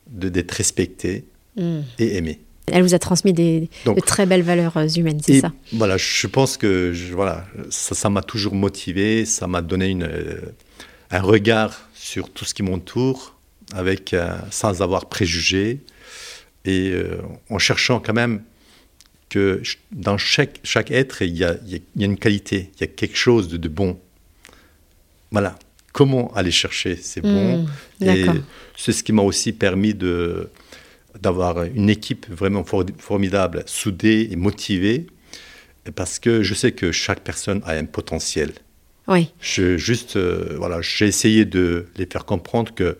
d'être 0.07 0.51
respecté 0.51 1.25
mmh. 1.55 1.79
et 1.99 2.15
aimé. 2.17 2.39
Elle 2.71 2.83
vous 2.83 2.93
a 2.93 2.99
transmis 2.99 3.31
des, 3.31 3.69
de 3.85 3.99
très 4.01 4.25
belles 4.25 4.41
valeurs 4.41 4.75
euh, 4.75 4.87
humaines, 4.87 5.21
c'est 5.25 5.39
ça? 5.39 5.53
Voilà, 5.71 5.95
je 5.95 6.27
pense 6.27 6.57
que 6.57 6.93
voilà, 7.13 7.45
ça 7.69 8.09
m'a 8.09 8.21
toujours 8.21 8.55
motivé, 8.55 9.25
ça 9.25 9.47
m'a 9.47 9.61
donné 9.61 9.87
une, 9.87 10.03
euh, 10.03 10.41
un 11.11 11.21
regard 11.21 11.89
sur 11.93 12.29
tout 12.29 12.43
ce 12.43 12.53
qui 12.53 12.63
m'entoure, 12.63 13.35
avec 13.73 14.13
euh, 14.13 14.37
sans 14.51 14.81
avoir 14.81 15.07
préjugé 15.07 15.79
et 16.65 16.93
en 17.49 17.59
cherchant 17.59 18.01
quand 18.01 18.11
même 18.13 18.41
que 19.29 19.61
dans 19.93 20.17
chaque, 20.17 20.59
chaque 20.63 20.91
être, 20.91 21.21
il 21.21 21.37
y, 21.37 21.45
a, 21.45 21.55
il 21.65 21.81
y, 21.95 22.03
a, 22.03 22.05
une 22.05 22.17
qualité, 22.17 22.71
il 22.75 22.81
y 22.81 22.83
a 22.83 22.87
quelque 22.87 23.15
chose 23.15 23.47
de, 23.47 23.55
de 23.55 23.69
bon. 23.69 23.97
Voilà. 25.31 25.57
Comment 25.93 26.33
aller 26.35 26.51
chercher 26.51 26.97
ces 26.97 27.21
bons? 27.21 27.65
Mmh, 28.01 28.03
Et 28.05 28.25
c'est 28.75 28.91
ce 28.91 29.01
qui 29.01 29.13
m'a 29.13 29.21
aussi 29.21 29.53
permis 29.53 29.93
de, 29.93 30.49
d'avoir 31.21 31.63
une 31.63 31.89
équipe 31.89 32.27
vraiment 32.29 32.63
formidable, 32.63 33.63
soudée 33.65 34.29
et 34.31 34.35
motivée, 34.35 35.07
parce 35.95 36.19
que 36.19 36.43
je 36.43 36.53
sais 36.53 36.71
que 36.71 36.91
chaque 36.91 37.21
personne 37.21 37.61
a 37.65 37.73
un 37.73 37.85
potentiel. 37.85 38.51
Oui. 39.07 39.31
Je, 39.39 39.77
juste, 39.77 40.17
euh, 40.17 40.55
voilà, 40.57 40.81
j'ai 40.81 41.07
essayé 41.07 41.45
de 41.45 41.87
les 41.97 42.05
faire 42.05 42.25
comprendre 42.25 42.73
que 42.73 42.97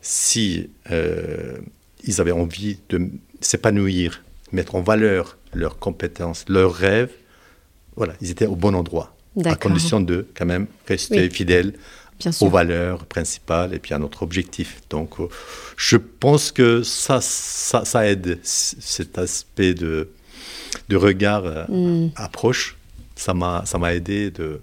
si 0.00 0.70
euh, 0.90 1.58
ils 2.04 2.20
avaient 2.20 2.32
envie 2.32 2.78
de 2.88 3.08
s'épanouir, 3.40 4.22
mettre 4.50 4.74
en 4.74 4.82
valeur 4.82 5.36
leurs 5.52 5.78
compétences, 5.78 6.44
leurs 6.48 6.74
rêves, 6.74 7.12
voilà, 7.96 8.14
ils 8.20 8.30
étaient 8.30 8.46
au 8.46 8.56
bon 8.56 8.74
endroit, 8.74 9.14
à 9.44 9.54
condition 9.54 10.00
de 10.00 10.26
quand 10.34 10.46
même 10.46 10.66
rester 10.88 11.28
fidèles 11.28 11.74
aux 12.40 12.48
valeurs 12.48 13.06
principales 13.06 13.74
et 13.74 13.78
puis 13.78 13.94
à 13.94 13.98
notre 13.98 14.22
objectif. 14.22 14.80
Donc, 14.90 15.20
euh, 15.20 15.28
je 15.76 15.96
pense 15.96 16.52
que 16.52 16.82
ça, 16.82 17.20
ça, 17.20 18.06
aide, 18.06 18.38
cet 18.42 19.18
aspect 19.18 19.74
de, 19.74 20.10
de 20.88 20.96
regard 20.96 21.44
euh, 21.44 21.64
mm. 21.68 22.12
approche. 22.16 22.76
Ça 23.16 23.34
m'a 23.34 23.94
aidé 23.94 24.30
de 24.30 24.60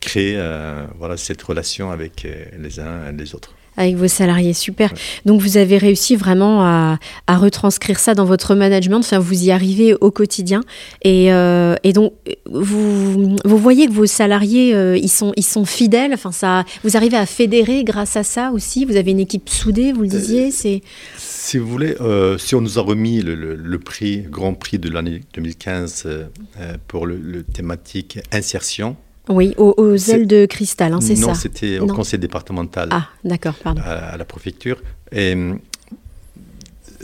créer 0.00 0.36
euh, 0.36 0.86
voilà, 0.98 1.16
cette 1.16 1.42
relation 1.42 1.90
avec 1.90 2.26
les 2.58 2.80
uns 2.80 3.08
et 3.08 3.12
les 3.12 3.34
autres 3.34 3.54
avec 3.76 3.96
vos 3.96 4.08
salariés. 4.08 4.52
Super. 4.52 4.92
Donc 5.24 5.40
vous 5.40 5.56
avez 5.56 5.78
réussi 5.78 6.16
vraiment 6.16 6.62
à, 6.62 6.98
retranscrire 7.28 7.98
ça 7.98 8.14
dans 8.14 8.24
votre 8.24 8.54
management. 8.54 8.98
Enfin, 8.98 9.18
vous 9.18 9.44
y 9.44 9.50
arrivez 9.50 9.94
au 10.00 10.10
quotidien. 10.10 10.60
Et, 11.02 11.32
euh, 11.32 11.74
donc 11.94 12.12
vous, 12.46 13.36
vous, 13.44 13.58
voyez 13.58 13.86
que 13.86 13.92
vos 13.92 14.06
salariés, 14.06 14.74
euh, 14.74 14.96
ils, 14.96 15.10
sont, 15.10 15.32
ils 15.36 15.44
sont 15.44 15.64
fidèles. 15.64 16.12
Enfin, 16.14 16.32
ça, 16.32 16.64
vous 16.82 16.96
arrivez 16.96 17.16
à 17.16 17.26
fédérer 17.26 17.84
grâce 17.84 18.16
à 18.16 18.22
ça 18.24 18.50
aussi. 18.52 18.84
Vous 18.84 18.96
avez 18.96 19.10
une 19.10 19.20
équipe 19.20 19.48
soudée, 19.48 19.92
vous 19.92 20.02
le 20.02 20.08
disiez. 20.08 20.50
C'est 20.50 20.82
si 21.18 21.58
vous 21.58 21.68
voulez, 21.68 21.96
euh, 22.00 22.38
si 22.38 22.54
on 22.54 22.60
nous 22.60 22.78
a 22.78 22.82
remis 22.82 23.20
le, 23.20 23.78
prix, 23.78 24.22
grand 24.22 24.54
prix 24.54 24.78
de 24.78 24.88
l'année 24.88 25.20
2015 25.34 26.08
pour 26.88 27.06
le, 27.06 27.42
thématique 27.42 28.18
insertion, 28.32 28.96
oui, 29.28 29.54
aux, 29.56 29.96
ailes 29.96 30.26
de 30.26 30.44
cristal, 30.46 30.92
hein, 30.92 31.00
c'est 31.00 31.16
ça 31.16 31.28
Non, 31.28 31.34
c'était 31.34 31.78
au 31.78 31.86
conseil 31.86 32.18
départemental. 32.18 32.88
Ah, 32.92 33.08
d'accord, 33.24 33.54
pardon. 33.54 33.80
À, 33.82 34.16
la 34.16 34.24
préfecture. 34.24 34.82
Et, 35.12 35.34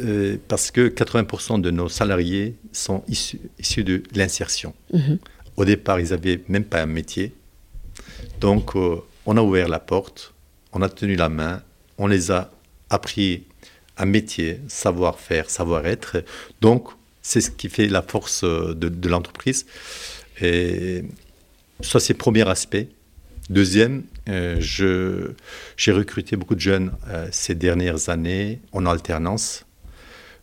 euh, 0.01 0.37
parce 0.49 0.71
que 0.71 0.89
80% 0.89 1.61
de 1.61 1.71
nos 1.71 1.89
salariés 1.89 2.57
sont 2.73 3.03
issus, 3.09 3.85
de 3.85 4.03
l'insertion. 4.15 4.75
Mhm. 4.93 5.19
Au 5.57 5.65
départ, 5.65 5.99
ils 6.01 6.11
n'avaient 6.11 6.43
même 6.49 6.65
pas 6.65 6.83
un 6.83 6.87
métier. 6.87 7.33
Donc, 8.41 8.77
euh, 8.77 8.97
on 9.25 9.37
a 9.37 9.43
ouvert 9.43 9.69
la 9.69 9.81
porte, 9.81 10.35
on 10.73 10.83
a 10.83 10.89
tenu 10.89 11.17
la 11.17 11.29
main, 11.29 11.63
on 11.99 12.07
les 12.07 12.31
a 12.31 12.51
appris 12.91 13.45
un 13.97 14.07
métier, 14.07 14.61
savoir-faire, 14.69 15.49
savoir-être. 15.51 16.23
Donc, 16.61 16.89
c'est 17.23 17.41
ce 17.41 17.51
qui 17.51 17.69
fait 17.69 17.87
la 17.87 18.03
force 18.03 18.45
de, 18.45 18.73
de 18.75 19.09
l'entreprise. 19.09 19.67
Et 20.41 21.05
ça, 21.83 22.01
c'est 22.01 22.13
le 22.13 22.19
premier 22.19 22.49
aspect. 22.49 22.89
Deuxième, 23.49 24.05
euh, 24.29 24.61
j'ai 25.77 25.93
recruté 25.93 26.37
beaucoup 26.37 26.55
de 26.55 26.61
jeunes 26.61 26.93
euh, 27.09 27.27
ces 27.33 27.55
dernières 27.55 28.09
années 28.09 28.61
en 28.73 28.87
alternance. 28.87 29.67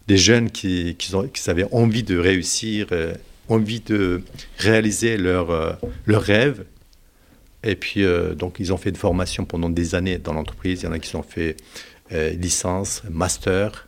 Des 0.07 0.17
jeunes 0.17 0.51
qui, 0.51 0.95
qui, 0.95 1.13
ont, 1.15 1.27
qui 1.27 1.49
avaient 1.49 1.67
envie 1.71 2.03
de 2.03 2.17
réussir, 2.17 2.87
euh, 2.91 3.13
envie 3.49 3.79
de 3.79 4.23
réaliser 4.57 5.17
leurs 5.17 5.79
leur 6.05 6.21
rêves. 6.21 6.65
Et 7.63 7.75
puis, 7.75 8.05
donc, 8.37 8.57
ils 8.59 8.71
ont 8.71 8.77
fait 8.77 8.89
une 8.89 8.97
formation 8.97 9.45
pendant 9.45 9.69
des 9.69 9.95
années 9.95 10.17
dans 10.17 10.33
l'entreprise. 10.33 10.81
Il 10.81 10.85
y 10.85 10.87
en 10.87 10.91
a 10.91 10.99
qui 10.99 11.15
ont 11.15 11.23
fait 11.23 11.55
licence, 12.11 13.03
master. 13.09 13.87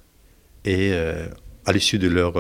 Et 0.65 0.93
à 0.93 1.71
l'issue 1.71 1.99
de 1.99 2.07
leur 2.07 2.33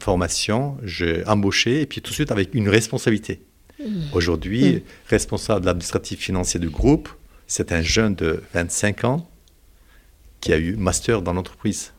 formation, 0.00 0.76
j'ai 0.82 1.24
embauché, 1.26 1.82
et 1.82 1.86
puis 1.86 2.00
tout 2.00 2.10
de 2.10 2.14
suite 2.14 2.30
avec 2.30 2.52
une 2.54 2.68
responsabilité. 2.68 3.40
Aujourd'hui, 4.12 4.82
responsable 5.08 5.68
administratif 5.68 6.20
financier 6.20 6.58
du 6.58 6.70
groupe, 6.70 7.08
c'est 7.46 7.72
un 7.72 7.82
jeune 7.82 8.14
de 8.14 8.42
25 8.54 9.04
ans 9.04 9.28
qui 10.40 10.52
a 10.52 10.58
eu 10.58 10.76
master 10.76 11.22
dans 11.22 11.32
l'entreprise. 11.32 11.92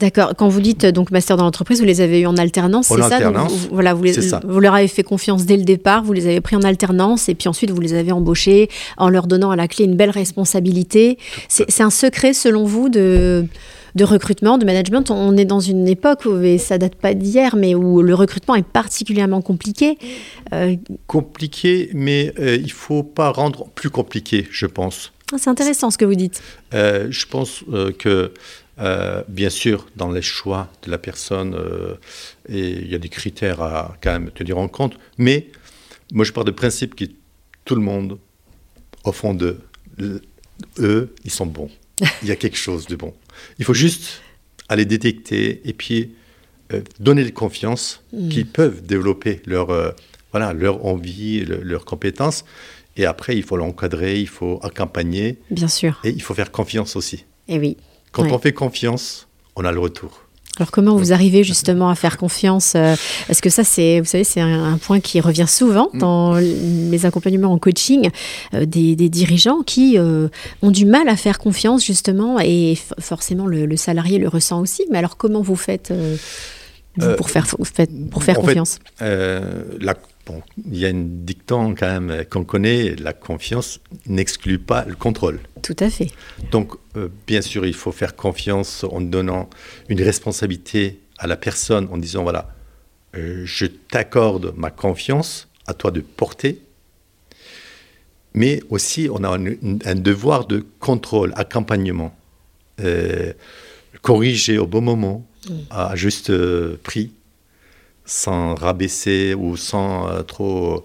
D'accord. 0.00 0.32
Quand 0.36 0.48
vous 0.48 0.60
dites 0.60 0.86
donc 0.86 1.12
master 1.12 1.36
dans 1.36 1.44
l'entreprise, 1.44 1.78
vous 1.78 1.86
les 1.86 2.00
avez 2.00 2.20
eu 2.20 2.26
en 2.26 2.36
alternance, 2.36 2.88
c'est 2.88 3.00
ça, 3.00 3.30
vous, 3.30 3.56
voilà, 3.70 3.94
vous, 3.94 4.04
vous, 4.44 4.60
leur 4.60 4.74
avez 4.74 4.88
fait 4.88 5.04
confiance 5.04 5.46
dès 5.46 5.56
le 5.56 5.62
départ, 5.62 6.02
vous 6.02 6.12
les 6.12 6.26
avez 6.26 6.40
pris 6.40 6.56
en 6.56 6.62
alternance 6.62 7.28
et 7.28 7.34
puis 7.36 7.48
ensuite 7.48 7.70
vous 7.70 7.80
les 7.80 7.94
avez 7.94 8.10
embauchés 8.10 8.68
en 8.96 9.08
leur 9.08 9.28
donnant 9.28 9.52
à 9.52 9.56
la 9.56 9.68
clé 9.68 9.84
une 9.84 9.94
belle 9.94 10.10
responsabilité. 10.10 11.16
C'est 11.48 11.80
un 11.80 11.90
secret 11.90 12.32
selon 12.32 12.64
vous 12.64 12.88
de 12.88 13.46
de 13.94 14.04
recrutement, 14.04 14.58
de 14.58 14.64
management. 14.64 15.10
On 15.10 15.36
est 15.36 15.44
dans 15.44 15.60
une 15.60 15.86
époque 15.88 16.24
où, 16.26 16.40
et 16.42 16.58
ça 16.58 16.78
date 16.78 16.96
pas 16.96 17.14
d'hier, 17.14 17.56
mais 17.56 17.74
où 17.74 18.02
le 18.02 18.14
recrutement 18.14 18.54
est 18.54 18.66
particulièrement 18.66 19.40
compliqué. 19.40 19.98
Euh, 20.52 20.76
compliqué, 21.06 21.90
mais 21.94 22.32
euh, 22.38 22.56
il 22.56 22.72
faut 22.72 23.02
pas 23.02 23.30
rendre 23.30 23.68
plus 23.74 23.90
compliqué, 23.90 24.46
je 24.50 24.66
pense. 24.66 25.12
Ah, 25.32 25.36
c'est 25.38 25.50
intéressant 25.50 25.90
ce 25.90 25.98
que 25.98 26.04
vous 26.04 26.14
dites. 26.14 26.42
Euh, 26.74 27.06
je 27.10 27.26
pense 27.26 27.64
que, 27.98 28.32
bien 29.28 29.50
sûr, 29.50 29.86
dans 29.96 30.10
les 30.10 30.22
choix 30.22 30.68
de 30.82 30.90
la 30.90 30.98
personne, 30.98 31.56
il 32.48 32.88
y 32.88 32.94
a 32.94 32.98
des 32.98 33.08
critères 33.08 33.62
à 33.62 33.96
quand 34.02 34.12
même 34.12 34.30
tenir 34.30 34.58
en 34.58 34.68
compte, 34.68 34.98
mais 35.18 35.48
moi 36.12 36.24
je 36.24 36.32
pars 36.32 36.44
du 36.44 36.52
principe 36.52 36.94
que 36.94 37.04
tout 37.64 37.74
le 37.76 37.80
monde, 37.80 38.18
au 39.04 39.12
fond 39.12 39.32
de 39.32 39.58
eux, 40.78 41.14
ils 41.24 41.30
sont 41.30 41.46
bons. 41.46 41.70
Il 42.22 42.28
y 42.28 42.30
a 42.30 42.36
quelque 42.36 42.56
chose 42.56 42.86
de 42.86 42.96
bon. 42.96 43.14
Il 43.58 43.64
faut 43.64 43.74
juste 43.74 44.22
aller 44.68 44.84
détecter 44.84 45.60
et 45.64 45.72
puis 45.72 46.14
euh, 46.72 46.80
donner 47.00 47.30
confiance 47.30 48.02
mm. 48.12 48.28
qu'ils 48.28 48.46
peuvent 48.46 48.84
développer 48.84 49.42
leur, 49.46 49.70
euh, 49.70 49.90
voilà, 50.32 50.52
leur 50.52 50.84
envie, 50.86 51.44
leurs 51.44 51.84
compétences. 51.84 52.44
Et 52.96 53.06
après, 53.06 53.36
il 53.36 53.42
faut 53.42 53.56
l'encadrer, 53.56 54.20
il 54.20 54.28
faut 54.28 54.60
accompagner. 54.62 55.38
Bien 55.50 55.68
sûr. 55.68 56.00
Et 56.04 56.10
il 56.10 56.22
faut 56.22 56.34
faire 56.34 56.52
confiance 56.52 56.96
aussi. 56.96 57.24
Et 57.48 57.58
oui. 57.58 57.76
Quand 58.12 58.30
on 58.30 58.38
fait 58.38 58.52
confiance, 58.52 59.26
on 59.56 59.64
a 59.64 59.72
le 59.72 59.80
retour. 59.80 60.23
Alors 60.56 60.70
comment 60.70 60.96
vous 60.96 61.12
arrivez 61.12 61.42
justement 61.42 61.90
à 61.90 61.94
faire 61.94 62.16
confiance 62.16 62.74
euh, 62.76 62.94
Est-ce 63.28 63.42
que 63.42 63.50
ça, 63.50 63.64
c'est, 63.64 63.98
vous 64.00 64.06
savez, 64.06 64.24
c'est 64.24 64.40
un, 64.40 64.78
point 64.78 65.00
qui 65.00 65.20
revient 65.20 65.48
souvent 65.48 65.88
mm. 65.92 65.98
dans 65.98 66.36
les 66.36 67.06
accompagnements 67.06 67.52
en 67.52 67.58
coaching 67.58 68.10
euh, 68.54 68.64
des, 68.64 68.94
dirigeants 69.08 69.62
qui 69.62 69.98
euh, 69.98 70.28
ont 70.62 70.70
du 70.70 70.86
mal 70.86 71.08
à 71.08 71.16
faire 71.16 71.38
confiance 71.38 71.84
justement, 71.84 72.38
et 72.40 72.78
forcément 73.00 73.46
le, 73.46 73.76
salarié 73.76 74.18
le 74.18 74.28
ressent 74.28 74.60
aussi. 74.60 74.84
Mais 74.90 74.98
alors 74.98 75.16
comment 75.16 75.42
vous 75.42 75.56
faites 75.56 75.92
pour 77.16 77.30
faire, 77.30 77.46
pour 78.10 78.22
faire 78.22 78.36
confiance? 78.36 78.78
la, 79.00 79.94
bon, 80.26 80.42
Il 80.70 80.78
y 80.78 80.84
a 80.84 80.88
une 80.88 81.24
dicton 81.24 81.74
quand 81.74 82.00
même 82.00 82.24
qu'on 82.30 82.44
connaît, 82.44 82.94
la 82.96 83.12
confiance 83.12 83.80
n'exclut 84.06 84.58
pas 84.58 84.84
le 84.84 84.94
contrôle. 84.94 85.40
Tout 85.62 85.76
à 85.80 85.90
fait. 85.90 86.10
Donc, 86.50 86.72
bien 87.26 87.42
sûr, 87.42 87.66
il 87.66 87.74
faut 87.74 87.92
faire 87.92 88.16
confiance 88.16 88.84
en 88.84 89.00
donnant 89.00 89.48
une 89.88 90.02
responsabilité 90.02 91.00
à 91.18 91.26
la 91.26 91.36
personne 91.36 91.88
en 91.90 91.96
disant, 91.96 92.22
voilà, 92.22 92.54
je 93.14 93.66
t'accorde 93.66 94.54
ma 94.56 94.70
confiance, 94.70 95.48
à 95.66 95.74
toi 95.74 95.90
de 95.90 96.00
porter, 96.00 96.60
mais 98.34 98.60
aussi 98.68 99.08
on 99.10 99.22
a 99.24 99.38
un, 99.38 99.94
devoir 99.94 100.46
de 100.46 100.64
contrôle, 100.80 101.32
accompagnement, 101.36 102.14
euh, 102.80 103.32
corriger 104.02 104.58
au 104.58 104.66
bon 104.66 104.82
moment, 104.82 105.26
mm. 105.48 105.52
à 105.70 105.96
juste 105.96 106.30
euh, 106.30 106.78
prix, 106.82 107.12
sans 108.04 108.54
rabaisser 108.54 109.34
ou 109.34 109.56
sans 109.56 110.08
euh, 110.08 110.22
trop 110.22 110.84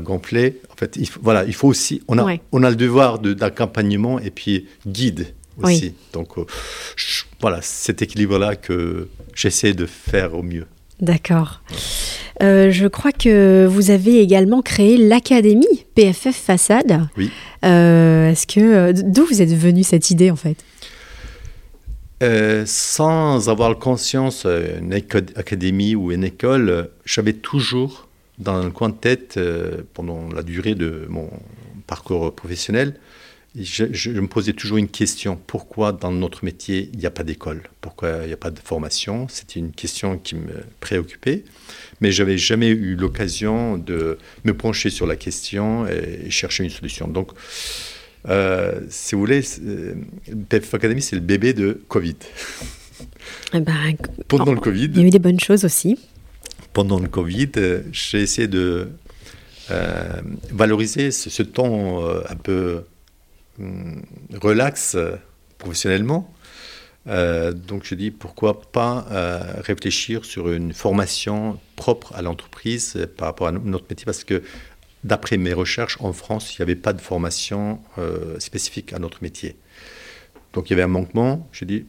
gonfler. 0.00 0.60
En 0.70 0.76
fait, 0.76 0.96
il 0.96 1.08
faut, 1.08 1.20
voilà, 1.22 1.44
il 1.46 1.54
faut 1.54 1.68
aussi, 1.68 2.02
on 2.06 2.18
a, 2.18 2.36
on 2.52 2.62
a 2.62 2.68
le 2.68 2.76
devoir 2.76 3.18
d'accompagnement 3.18 4.18
et 4.18 4.30
puis 4.30 4.66
guide 4.86 5.32
aussi. 5.62 5.94
Donc 6.12 6.36
voilà, 7.40 7.62
cet 7.62 8.02
équilibre-là 8.02 8.56
que 8.56 9.08
j'essaie 9.34 9.72
de 9.72 9.86
faire 9.86 10.34
au 10.34 10.42
mieux. 10.42 10.66
D'accord. 11.00 11.62
Euh, 12.42 12.70
je 12.70 12.86
crois 12.86 13.12
que 13.12 13.66
vous 13.66 13.90
avez 13.90 14.20
également 14.20 14.62
créé 14.62 14.96
l'académie 14.96 15.84
PFF 15.94 16.34
Façade. 16.34 17.06
Oui. 17.16 17.30
Euh, 17.64 18.30
est-ce 18.30 18.46
que 18.46 18.60
euh, 18.60 18.92
d'où 18.94 19.26
vous 19.26 19.42
êtes 19.42 19.52
venue 19.52 19.82
cette 19.82 20.10
idée 20.10 20.30
en 20.30 20.36
fait? 20.36 20.56
Sans 22.66 23.48
avoir 23.48 23.78
conscience, 23.78 24.44
une 24.44 24.92
académie 24.92 25.94
ou 25.94 26.12
une 26.12 26.24
école, 26.24 26.90
j'avais 27.04 27.32
toujours 27.32 28.08
dans 28.38 28.62
le 28.62 28.70
coin 28.70 28.90
de 28.90 28.94
tête, 28.94 29.38
pendant 29.94 30.28
la 30.32 30.42
durée 30.42 30.74
de 30.74 31.06
mon 31.08 31.30
parcours 31.86 32.34
professionnel, 32.34 32.94
je, 33.58 34.10
me 34.10 34.28
posais 34.28 34.52
toujours 34.52 34.78
une 34.78 34.88
question. 34.88 35.38
Pourquoi 35.46 35.92
dans 35.92 36.12
notre 36.12 36.44
métier, 36.44 36.88
il 36.92 36.98
n'y 36.98 37.06
a 37.06 37.10
pas 37.10 37.24
d'école? 37.24 37.62
Pourquoi 37.80 38.20
il 38.22 38.28
n'y 38.28 38.32
a 38.32 38.36
pas 38.36 38.50
de 38.50 38.60
formation? 38.60 39.26
C'était 39.28 39.58
une 39.58 39.72
question 39.72 40.18
qui 40.18 40.36
me 40.36 40.62
préoccupait. 40.78 41.44
Mais 42.00 42.12
je 42.12 42.22
n'avais 42.22 42.38
jamais 42.38 42.68
eu 42.68 42.94
l'occasion 42.94 43.76
de 43.76 44.18
me 44.44 44.54
pencher 44.54 44.90
sur 44.90 45.06
la 45.06 45.16
question 45.16 45.86
et, 45.86 46.30
chercher 46.30 46.64
une 46.64 46.70
solution. 46.70 47.08
Donc, 47.08 47.32
euh, 48.28 48.80
si 48.88 49.14
vous 49.14 49.20
voulez, 49.20 49.42
PF 50.48 50.74
Academy, 50.74 51.02
c'est 51.02 51.16
le 51.16 51.22
bébé 51.22 51.52
de 51.52 51.80
Covid. 51.88 52.16
Eh 53.54 53.60
ben, 53.60 53.96
Pendant 54.28 54.52
le 54.52 54.60
Covid. 54.60 54.90
Il 54.94 54.98
y 54.98 55.04
a 55.04 55.06
eu 55.06 55.10
des 55.10 55.18
bonnes 55.18 55.40
choses 55.40 55.64
aussi. 55.64 55.98
Pendant 56.72 56.98
le 56.98 57.08
Covid, 57.08 57.50
euh, 57.56 57.82
j'ai 57.92 58.20
essayé 58.20 58.48
de 58.48 58.90
euh, 59.70 60.20
valoriser 60.50 61.10
ce, 61.10 61.30
ce 61.30 61.42
temps 61.42 62.04
un 62.28 62.36
peu 62.36 62.82
Hum, 63.60 64.02
relax 64.40 64.94
euh, 64.94 65.16
professionnellement. 65.58 66.32
Euh, 67.06 67.52
donc 67.52 67.84
je 67.84 67.94
dis 67.94 68.10
pourquoi 68.10 68.60
pas 68.60 69.06
euh, 69.10 69.40
réfléchir 69.58 70.24
sur 70.24 70.50
une 70.50 70.72
formation 70.72 71.58
propre 71.76 72.14
à 72.14 72.22
l'entreprise 72.22 73.06
par 73.16 73.28
rapport 73.28 73.48
à 73.48 73.52
notre 73.52 73.86
métier 73.88 74.04
parce 74.04 74.24
que 74.24 74.42
d'après 75.04 75.36
mes 75.36 75.52
recherches 75.52 75.96
en 76.00 76.12
France, 76.12 76.52
il 76.52 76.60
n'y 76.60 76.62
avait 76.62 76.76
pas 76.80 76.92
de 76.92 77.00
formation 77.00 77.80
spécifique 78.38 78.92
à 78.92 78.98
notre 78.98 79.22
métier. 79.22 79.56
Donc 80.52 80.68
il 80.68 80.72
y 80.72 80.74
avait 80.74 80.82
un 80.82 80.88
manquement. 80.88 81.48
Je 81.52 81.64
dis 81.64 81.86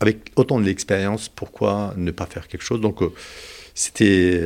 avec 0.00 0.32
autant 0.36 0.60
de 0.60 0.64
l'expérience, 0.64 1.28
pourquoi 1.28 1.94
ne 1.96 2.10
pas 2.10 2.26
faire 2.26 2.48
quelque 2.48 2.62
chose? 2.62 2.80
Donc 2.80 3.00
c'était 3.74 4.42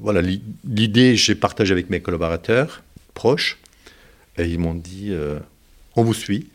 voilà 0.00 0.22
l'idée 0.64 1.16
j'ai 1.16 1.34
partagé 1.34 1.72
avec 1.72 1.90
mes 1.90 2.00
collaborateurs 2.00 2.82
proches 3.14 3.58
et 4.38 4.46
ils 4.46 4.58
m'ont 4.58 4.74
dit 4.74 5.12
on 5.94 6.02
vous 6.04 6.14
suit. 6.14 6.48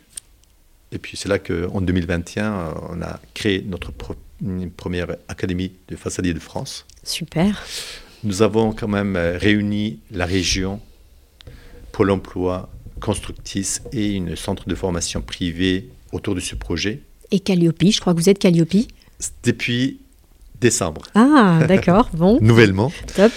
Et 0.94 0.98
puis 0.98 1.15
c'est 1.15 1.30
là 1.30 1.39
qu'en 1.39 1.80
2021, 1.80 2.74
on 2.89 3.02
a 3.02 3.20
créé 3.34 3.63
notre 3.65 3.94
première 4.76 5.15
académie 5.28 5.72
de 5.88 5.96
façadier 5.96 6.34
de 6.34 6.39
France. 6.39 6.86
Super. 7.04 7.65
Nous 8.24 8.42
avons 8.42 8.72
quand 8.72 8.88
même 8.88 9.16
euh, 9.16 9.38
réuni 9.38 10.00
la 10.12 10.26
région, 10.26 10.80
Pôle 11.92 12.12
emploi, 12.12 12.70
Constructis 13.00 13.80
et 13.92 14.12
une 14.12 14.36
centre 14.36 14.68
de 14.68 14.76
formation 14.76 15.22
privée 15.22 15.90
autour 16.12 16.36
de 16.36 16.40
ce 16.40 16.56
projet. 16.56 17.02
Et 17.32 17.40
Calliope, 17.40 17.84
je 17.84 18.00
crois 18.00 18.14
que 18.14 18.20
vous 18.20 18.30
êtes 18.30 18.40
Calliope 18.40 18.76
Depuis 19.44 20.00
décembre. 20.60 21.02
Ah, 21.16 21.62
d'accord, 21.68 22.10
bon. 22.14 22.38
Nouvellement. 22.42 22.92
Top. 23.16 23.32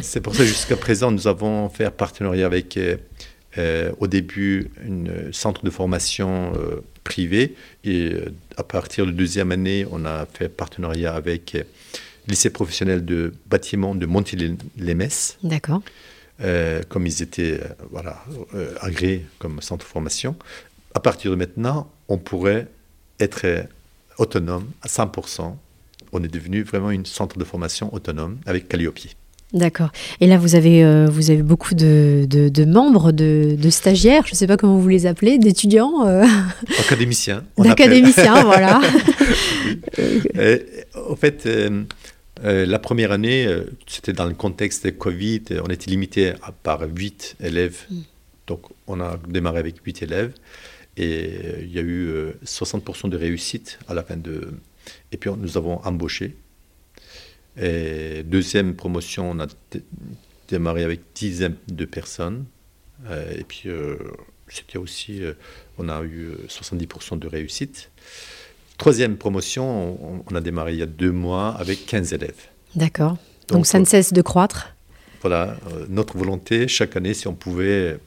C'est 0.00 0.20
pour 0.20 0.34
ça 0.34 0.44
jusqu'à 0.44 0.76
présent, 0.76 1.10
nous 1.10 1.26
avons 1.26 1.68
fait 1.68 1.84
un 1.84 1.90
partenariat 1.90 2.46
avec 2.46 2.78
euh, 2.78 2.96
euh, 3.58 3.90
au 3.98 4.06
début 4.06 4.70
un 4.88 5.32
centre 5.32 5.64
de 5.64 5.70
formation 5.70 6.52
euh, 6.54 6.84
privé 7.02 7.56
et 7.82 8.12
euh, 8.12 8.32
à 8.56 8.62
partir 8.62 9.06
de 9.06 9.10
deuxième 9.10 9.50
année, 9.50 9.84
on 9.90 10.04
a 10.04 10.24
fait 10.32 10.48
partenariat 10.48 11.12
avec 11.12 11.56
lycée 12.30 12.50
professionnel 12.50 13.04
de 13.04 13.34
bâtiment 13.46 13.94
de 13.94 14.06
Montilly-les-Messes. 14.06 15.38
D'accord. 15.42 15.82
comme 16.88 17.06
ils 17.06 17.22
étaient 17.22 17.60
voilà, 17.90 18.24
agréés 18.80 19.26
comme 19.38 19.60
centre 19.60 19.84
de 19.84 19.90
formation. 19.90 20.36
À 20.94 21.00
partir 21.00 21.30
de 21.30 21.36
maintenant, 21.36 21.90
on 22.08 22.18
pourrait 22.18 22.66
être 23.20 23.66
autonome 24.18 24.70
à 24.82 24.88
100%. 24.88 25.54
On 26.12 26.24
est 26.24 26.28
devenu 26.28 26.62
vraiment 26.62 26.90
une 26.90 27.06
centre 27.06 27.38
de 27.38 27.44
formation 27.44 27.92
autonome 27.94 28.38
avec 28.46 28.68
Calliope. 28.68 28.98
D'accord. 29.52 29.90
Et 30.20 30.28
là, 30.28 30.38
vous 30.38 30.54
avez, 30.54 30.84
euh, 30.84 31.08
vous 31.10 31.30
avez 31.30 31.42
beaucoup 31.42 31.74
de, 31.74 32.24
de, 32.28 32.64
membres, 32.64 33.10
de, 33.10 33.56
de, 33.58 33.70
stagiaires, 33.70 34.24
je 34.26 34.32
ne 34.32 34.36
sais 34.36 34.46
pas 34.46 34.56
comment 34.56 34.76
vous 34.76 34.88
les 34.88 35.06
appelez, 35.06 35.38
d'étudiants 35.38 36.06
euh... 36.06 36.24
Académiciens. 36.78 37.42
D'académiciens, 37.58 38.44
voilà. 38.44 38.80
en 41.10 41.16
fait, 41.16 41.48
euh, 42.44 42.62
euh, 42.62 42.66
la 42.66 42.78
première 42.78 43.12
année, 43.12 43.48
c'était 43.86 44.12
dans 44.12 44.26
le 44.26 44.34
contexte 44.34 44.84
de 44.86 44.90
Covid, 44.90 45.42
on 45.64 45.68
était 45.68 45.90
limité 45.90 46.32
à 46.42 46.52
par 46.52 46.82
8 46.82 47.36
élèves. 47.40 47.84
Mm. 47.90 48.00
Donc, 48.46 48.62
on 48.86 49.00
a 49.00 49.18
démarré 49.28 49.58
avec 49.58 49.76
8 49.84 50.02
élèves. 50.02 50.32
Et 50.96 51.30
il 51.62 51.72
y 51.72 51.78
a 51.78 51.82
eu 51.82 52.32
60% 52.44 53.08
de 53.08 53.16
réussite 53.16 53.78
à 53.88 53.94
la 53.94 54.02
fin 54.02 54.16
de... 54.16 54.52
Et 55.12 55.16
puis, 55.16 55.30
nous 55.30 55.56
avons 55.56 55.80
embauché 55.84 56.36
et 57.56 58.22
deuxième 58.22 58.74
promotion, 58.74 59.30
on 59.30 59.40
a 59.40 59.46
démarré 60.48 60.84
avec 60.84 61.00
dizaines 61.14 61.56
de 61.68 61.84
personnes. 61.84 62.46
Euh, 63.06 63.32
et 63.36 63.44
puis, 63.44 63.64
euh, 63.66 63.96
c'était 64.48 64.78
aussi, 64.78 65.22
euh, 65.22 65.34
on 65.78 65.88
a 65.88 66.02
eu 66.02 66.32
70% 66.48 67.18
de 67.18 67.28
réussite. 67.28 67.90
Troisième 68.80 69.16
promotion, 69.18 70.24
on, 70.26 70.34
a 70.34 70.40
démarré 70.40 70.72
il 70.72 70.78
y 70.78 70.82
a 70.82 70.86
deux 70.86 71.12
mois 71.12 71.50
avec 71.58 71.84
15 71.84 72.14
élèves. 72.14 72.48
D'accord. 72.74 73.18
Donc, 73.48 73.66
ça 73.66 73.78
ne 73.78 73.84
cesse 73.84 74.12
de 74.12 74.22
croître 74.22 74.74
Voilà, 75.20 75.56
notre 75.90 76.16
volonté, 76.16 76.66
chaque 76.66 76.96
année, 76.96 77.12
si 77.12 77.28
on 77.28 77.34
pouvait 77.34 77.98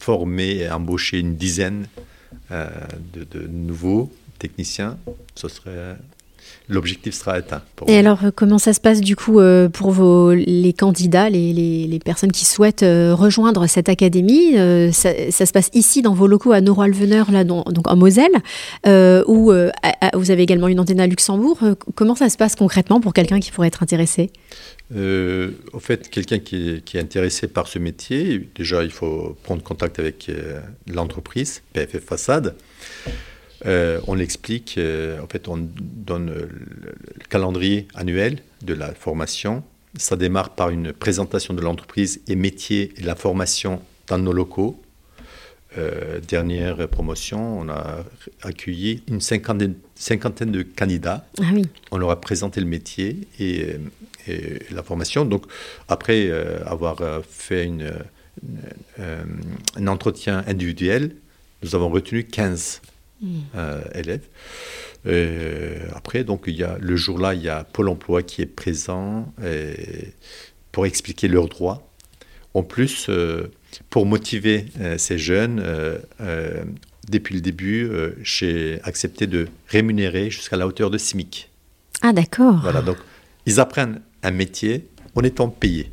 former 0.00 0.58
et 0.58 0.70
embaucher 0.70 1.18
une 1.18 1.34
dizaine 1.34 1.88
de, 2.50 3.24
de 3.24 3.46
nouveaux 3.48 4.08
techniciens, 4.38 4.98
ce 5.34 5.48
serait 5.48 5.96
l'objectif 6.68 7.14
sera 7.14 7.32
atteint. 7.34 7.62
Et 7.86 7.96
alors, 7.96 8.24
euh, 8.24 8.30
comment 8.34 8.58
ça 8.58 8.72
se 8.72 8.80
passe 8.80 9.00
du 9.00 9.16
coup 9.16 9.38
euh, 9.38 9.68
pour 9.68 9.90
vos, 9.90 10.32
les 10.32 10.72
candidats, 10.72 11.28
les, 11.28 11.52
les, 11.52 11.98
personnes 11.98 12.32
qui 12.32 12.44
souhaitent 12.44 12.82
euh, 12.82 13.14
rejoindre 13.14 13.66
cette 13.66 13.88
académie 13.88 14.52
ça, 14.92 15.12
se 15.46 15.52
passe 15.52 15.70
ici 15.74 16.02
dans 16.02 16.14
vos 16.14 16.26
locaux 16.26 16.52
à 16.52 16.60
Noroy-Alveneur, 16.60 17.30
là, 17.30 17.44
donc 17.44 17.86
en 17.86 17.96
Moselle, 17.96 18.32
ou 19.26 19.52
vous 20.14 20.30
avez 20.30 20.42
également 20.42 20.68
une 20.68 20.80
antenne 20.80 21.00
à 21.00 21.06
Luxembourg. 21.06 21.58
comment 21.94 22.14
ça 22.14 22.28
se 22.28 22.36
passe 22.36 22.56
concrètement 22.56 23.00
pour 23.00 23.12
quelqu'un 23.12 23.40
qui 23.40 23.50
pourrait 23.50 23.68
être 23.68 23.82
intéressé? 23.82 24.30
Au 24.92 25.80
fait, 25.80 26.08
quelqu'un 26.08 26.38
qui, 26.38 26.82
qui, 26.84 26.96
est 26.96 27.00
intéressé 27.00 27.48
par 27.48 27.68
ce 27.68 27.78
métier, 27.78 28.48
déjà, 28.54 28.84
il 28.84 28.90
faut 28.90 29.36
prendre 29.42 29.62
contact 29.62 29.98
avec 29.98 30.30
l'entreprise, 30.86 31.62
PFF 31.72 32.04
Façade. 32.04 32.54
Euh, 33.66 34.00
on 34.06 34.14
l'explique, 34.14 34.76
euh, 34.76 35.20
en 35.20 35.26
fait, 35.26 35.48
on 35.48 35.56
donne 35.56 36.26
le, 36.26 36.48
calendrier 37.28 37.88
annuel 37.94 38.40
de 38.62 38.74
la 38.74 38.92
formation. 38.92 39.62
Ça 39.96 40.16
démarre 40.16 40.50
par 40.50 40.70
une 40.70 40.92
présentation 40.92 41.54
de 41.54 41.60
l'entreprise 41.60 42.20
et 42.28 42.36
métier 42.36 42.92
et 42.96 43.02
la 43.02 43.14
formation 43.14 43.80
dans 44.06 44.18
nos 44.18 44.32
locaux. 44.32 44.80
Euh, 45.76 46.20
dernière 46.20 46.88
promotion, 46.88 47.60
on 47.60 47.68
a 47.68 48.04
accueilli 48.42 49.02
une 49.08 49.20
cinquantaine, 49.20 49.74
de 50.50 50.62
candidats. 50.62 51.26
Ah 51.40 51.44
oui. 51.52 51.62
On 51.90 51.96
leur 51.96 52.10
a 52.10 52.20
présenté 52.20 52.60
le 52.60 52.66
métier 52.66 53.26
et, 53.40 53.76
la 54.70 54.82
formation. 54.82 55.26
Donc, 55.26 55.44
après 55.88 56.30
avoir 56.64 56.96
fait 57.28 57.66
une, 57.66 57.92
un 58.98 59.86
entretien 59.86 60.42
individuel, 60.46 61.14
nous 61.62 61.74
avons 61.74 61.90
retenu 61.90 62.24
15 62.24 62.80
euh, 63.54 63.82
élèves. 63.94 64.26
après, 65.94 66.24
donc, 66.24 66.44
il 66.46 66.56
y 66.56 66.64
a, 66.64 66.76
le 66.80 66.96
jour-là, 66.96 67.34
il 67.34 67.42
y 67.42 67.48
a 67.48 67.64
Pôle 67.64 67.88
emploi 67.88 68.22
qui 68.22 68.42
est 68.42 68.46
présent 68.46 69.32
pour 70.72 70.86
expliquer 70.86 71.28
leurs 71.28 71.48
droits. 71.48 71.88
En 72.54 72.62
plus, 72.62 73.10
pour 73.90 74.06
motiver 74.06 74.66
ces 74.98 75.18
jeunes, 75.18 75.62
depuis 77.08 77.34
le 77.34 77.40
début, 77.40 77.90
j'ai 78.22 78.80
accepté 78.82 79.26
de 79.26 79.48
rémunérer 79.68 80.30
jusqu'à 80.30 80.56
la 80.56 80.66
hauteur 80.66 80.90
de 80.90 80.98
SMIC. 80.98 81.50
Ah, 82.02 82.12
d'accord. 82.12 82.60
Voilà, 82.62 82.82
donc 82.82 82.98
ils 83.46 83.60
apprennent 83.60 84.00
un 84.22 84.30
métier 84.30 84.88
en 85.14 85.22
étant 85.22 85.48
payés 85.48 85.90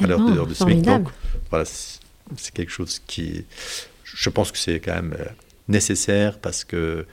à 0.00 0.06
l'heure 0.06 0.20
de, 0.20 0.48
de 0.48 0.54
SMIC. 0.54 0.82
Donc, 0.82 1.08
voilà, 1.50 1.64
c'est 1.66 2.52
quelque 2.52 2.72
chose 2.72 3.00
qui, 3.06 3.44
je 4.02 4.30
pense 4.30 4.50
que 4.52 4.58
c'est 4.58 4.80
quand 4.80 4.94
même 4.94 5.14
euh, 5.18 5.24
nécessaire 5.68 6.38
parce 6.38 6.64
que 6.64 7.06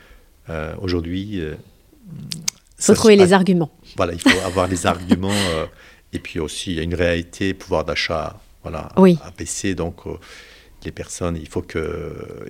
euh, 0.49 0.75
aujourd'hui. 0.81 1.29
il 1.33 1.41
euh, 1.41 1.55
faut 2.77 2.93
trouver 2.93 3.15
les 3.15 3.33
arguments. 3.33 3.71
Voilà, 3.97 4.13
il 4.13 4.19
faut 4.19 4.39
avoir 4.45 4.67
les 4.67 4.85
arguments. 4.85 5.31
et 6.13 6.19
puis 6.19 6.39
aussi, 6.39 6.71
il 6.71 6.77
y 6.77 6.79
a 6.79 6.83
une 6.83 6.95
réalité, 6.95 7.53
pouvoir 7.53 7.85
d'achat 7.85 8.39
voilà, 8.63 8.89
oui. 8.97 9.17
à 9.23 9.31
baisser. 9.31 9.75
Donc, 9.75 10.01
les 10.83 10.91
personnes, 10.91 11.37
il 11.37 11.47
faut 11.47 11.61
qu'ils 11.61 11.81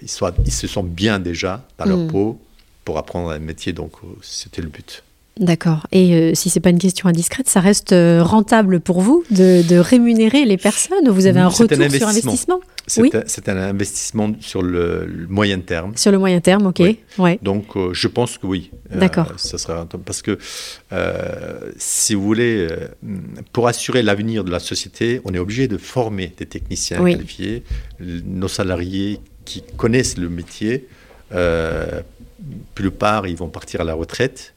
ils 0.01 0.51
se 0.51 0.67
sentent 0.67 0.89
bien 0.89 1.19
déjà 1.19 1.65
dans 1.77 1.85
leur 1.85 1.97
mm. 1.97 2.07
peau 2.07 2.41
pour 2.83 2.97
apprendre 2.97 3.31
un 3.31 3.39
métier. 3.39 3.73
Donc, 3.73 3.93
c'était 4.21 4.61
le 4.61 4.69
but. 4.69 5.03
D'accord. 5.39 5.87
Et 5.93 6.13
euh, 6.13 6.35
si 6.35 6.49
c'est 6.49 6.59
pas 6.59 6.71
une 6.71 6.77
question 6.77 7.07
indiscrète, 7.07 7.47
ça 7.47 7.61
reste 7.61 7.93
euh, 7.93 8.21
rentable 8.21 8.81
pour 8.81 8.99
vous 8.99 9.23
de, 9.31 9.77
rémunérer 9.77 10.43
les 10.43 10.57
personnes 10.57 11.09
Vous 11.09 11.25
avez 11.25 11.39
un 11.39 11.47
retour 11.47 11.67
sur 11.69 12.07
investissement 12.07 12.59
Oui. 12.97 13.11
C'est 13.27 13.47
un 13.47 13.57
investissement 13.57 14.33
sur 14.41 14.61
le, 14.61 15.25
moyen 15.29 15.59
terme. 15.59 15.93
Sur 15.95 16.11
le 16.11 16.19
moyen 16.19 16.41
terme, 16.41 16.65
ok. 16.67 16.81
Ouais. 17.17 17.39
Donc 17.41 17.77
euh, 17.77 17.93
je 17.93 18.07
pense 18.09 18.37
que 18.37 18.45
oui. 18.45 18.71
D'accord. 18.93 19.31
ça 19.37 19.57
sera 19.57 19.77
rentable 19.77 20.03
parce 20.03 20.21
que 20.21 20.37
si 21.77 22.13
vous 22.13 22.23
voulez, 22.23 22.67
pour 23.53 23.69
assurer 23.69 24.03
l'avenir 24.03 24.43
de 24.43 24.51
la 24.51 24.59
société, 24.59 25.21
on 25.23 25.33
est 25.33 25.39
obligé 25.39 25.69
de 25.69 25.77
former 25.77 26.33
des 26.37 26.45
techniciens 26.45 26.97
qualifiés, 26.97 27.63
nos 27.99 28.49
salariés 28.49 29.19
qui 29.45 29.63
connaissent 29.77 30.17
le 30.17 30.27
métier. 30.27 30.87
plupart, 32.75 33.27
ils 33.27 33.37
vont 33.37 33.47
partir 33.47 33.79
à 33.79 33.85
la 33.85 33.93
retraite 33.93 34.53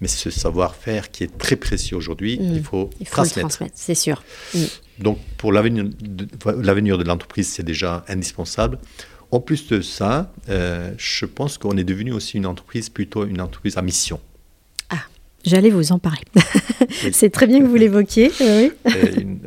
mais 0.00 0.08
ce 0.08 0.30
savoir-faire 0.30 1.10
qui 1.10 1.24
est 1.24 1.38
très 1.38 1.56
précieux 1.56 1.96
aujourd'hui, 1.96 2.38
mm. 2.38 2.54
il 2.54 2.62
faut, 2.62 2.90
il 3.00 3.06
faut 3.06 3.24
transmettre. 3.24 3.72
c'est 3.74 3.94
sûr. 3.94 4.22
Mm. 4.54 4.58
Donc 4.98 5.18
pour 5.36 5.52
l'avenir 5.52 5.84
de, 5.84 7.04
l'entreprise, 7.04 7.48
c'est 7.48 7.62
déjà 7.62 8.04
indispensable. 8.08 8.78
En 9.30 9.40
plus 9.40 9.66
de 9.66 9.80
ça, 9.80 10.32
euh, 10.48 10.92
je 10.98 11.26
pense 11.26 11.58
qu'on 11.58 11.76
est 11.76 11.84
devenu 11.84 12.12
aussi 12.12 12.36
une 12.36 12.46
entreprise, 12.46 12.88
plutôt 12.88 13.26
une 13.26 13.40
entreprise 13.40 13.76
à 13.76 13.82
mission. 13.82 14.20
Ah, 14.88 15.02
j'allais 15.44 15.70
vous 15.70 15.92
en 15.92 15.98
parler. 15.98 16.22
c'est 17.12 17.30
très 17.30 17.46
bien 17.46 17.60
que 17.60 17.66
vous 17.66 17.74
l'évoquiez. 17.74 18.30
Euh, 18.40 18.70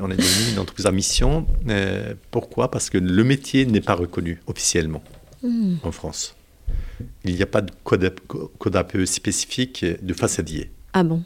on 0.01 0.11
est 0.11 0.17
devenu 0.17 0.51
une 0.53 0.59
entreprise 0.59 0.85
à 0.85 0.91
mission. 0.91 1.47
Euh, 1.69 2.13
pourquoi? 2.29 2.69
Parce 2.69 2.89
que 2.89 2.97
le 2.97 3.23
métier 3.23 3.65
n'est 3.65 3.81
pas 3.81 3.95
reconnu 3.95 4.41
officiellement 4.47 5.01
mm. 5.43 5.75
en 5.83 5.91
France 5.91 6.35
il 7.23 7.35
n'y 7.35 7.41
a 7.41 7.47
pas 7.47 7.61
de 7.61 7.71
code, 7.83 8.13
code 8.27 8.75
APE 8.75 9.05
spécifique 9.05 9.85
de 10.01 10.13
façadier. 10.13 10.69
Ah 10.93 11.03
bon? 11.03 11.23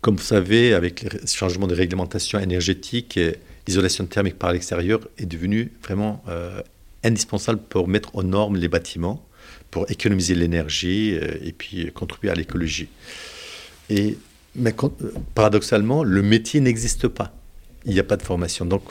Comme 0.00 0.16
vous 0.16 0.22
savez, 0.22 0.74
avec 0.74 1.02
le 1.02 1.26
changement 1.26 1.66
de 1.66 1.74
réglementation 1.74 2.38
énergétique, 2.38 3.18
l'isolation 3.66 4.06
thermique 4.06 4.38
par 4.38 4.52
l'extérieur 4.52 5.00
est 5.18 5.26
devenue 5.26 5.72
vraiment 5.82 6.22
euh, 6.28 6.62
indispensable 7.02 7.60
pour 7.68 7.88
mettre 7.88 8.14
aux 8.14 8.22
normes 8.22 8.56
les 8.56 8.68
bâtiments, 8.68 9.24
pour 9.70 9.90
économiser 9.90 10.34
l'énergie 10.34 11.14
euh, 11.14 11.36
et 11.42 11.52
puis 11.52 11.90
contribuer 11.92 12.30
à 12.30 12.34
l'écologie. 12.34 12.88
Et 13.90 14.18
mais 14.54 14.74
paradoxalement, 15.34 16.02
le 16.02 16.22
métier 16.22 16.60
n'existe 16.60 17.08
pas. 17.08 17.32
Il 17.84 17.92
n'y 17.92 18.00
a 18.00 18.04
pas 18.04 18.16
de 18.16 18.22
formation. 18.22 18.64
Donc, 18.64 18.82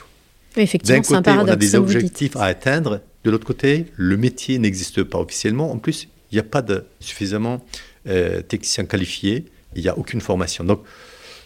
d'un 0.56 1.02
côté, 1.02 1.32
on 1.32 1.48
a 1.48 1.56
des 1.56 1.76
objectifs 1.76 2.36
à 2.36 2.46
atteindre, 2.46 3.02
de 3.28 3.32
l'autre 3.32 3.46
côté, 3.46 3.88
le 3.98 4.16
métier 4.16 4.58
n'existe 4.58 5.04
pas 5.04 5.20
officiellement. 5.20 5.70
En 5.70 5.80
plus, 5.80 6.08
il 6.32 6.36
n'y 6.36 6.40
a 6.40 6.44
pas 6.44 6.62
de 6.62 6.86
suffisamment 7.02 7.66
euh, 8.08 8.42
techniciens 8.42 8.86
qualifiés, 8.86 9.46
il 9.76 9.82
n'y 9.82 9.90
a 9.90 9.98
aucune 9.98 10.22
formation. 10.22 10.64
Donc, 10.64 10.82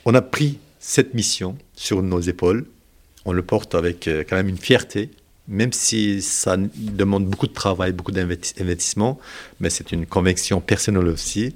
on 0.06 0.14
a 0.14 0.22
pris 0.22 0.60
cette 0.80 1.16
mission 1.16 1.58
sur 1.76 2.04
nos 2.04 2.20
épaules. 2.20 2.68
On 3.26 3.32
le 3.32 3.42
porte 3.42 3.74
avec 3.74 4.08
euh, 4.08 4.24
quand 4.28 4.36
même 4.36 4.48
une 4.48 4.60
fierté 4.60 5.10
même 5.52 5.74
si 5.74 6.22
ça 6.22 6.56
demande 6.58 7.26
beaucoup 7.26 7.46
de 7.46 7.54
travail, 7.54 7.92
beaucoup 7.92 8.14
d'investissement, 8.14 9.20
mais 9.60 9.70
c'est 9.70 9.92
une 9.92 10.06
conviction 10.06 10.62
personnelle 10.62 11.08
aussi. 11.10 11.54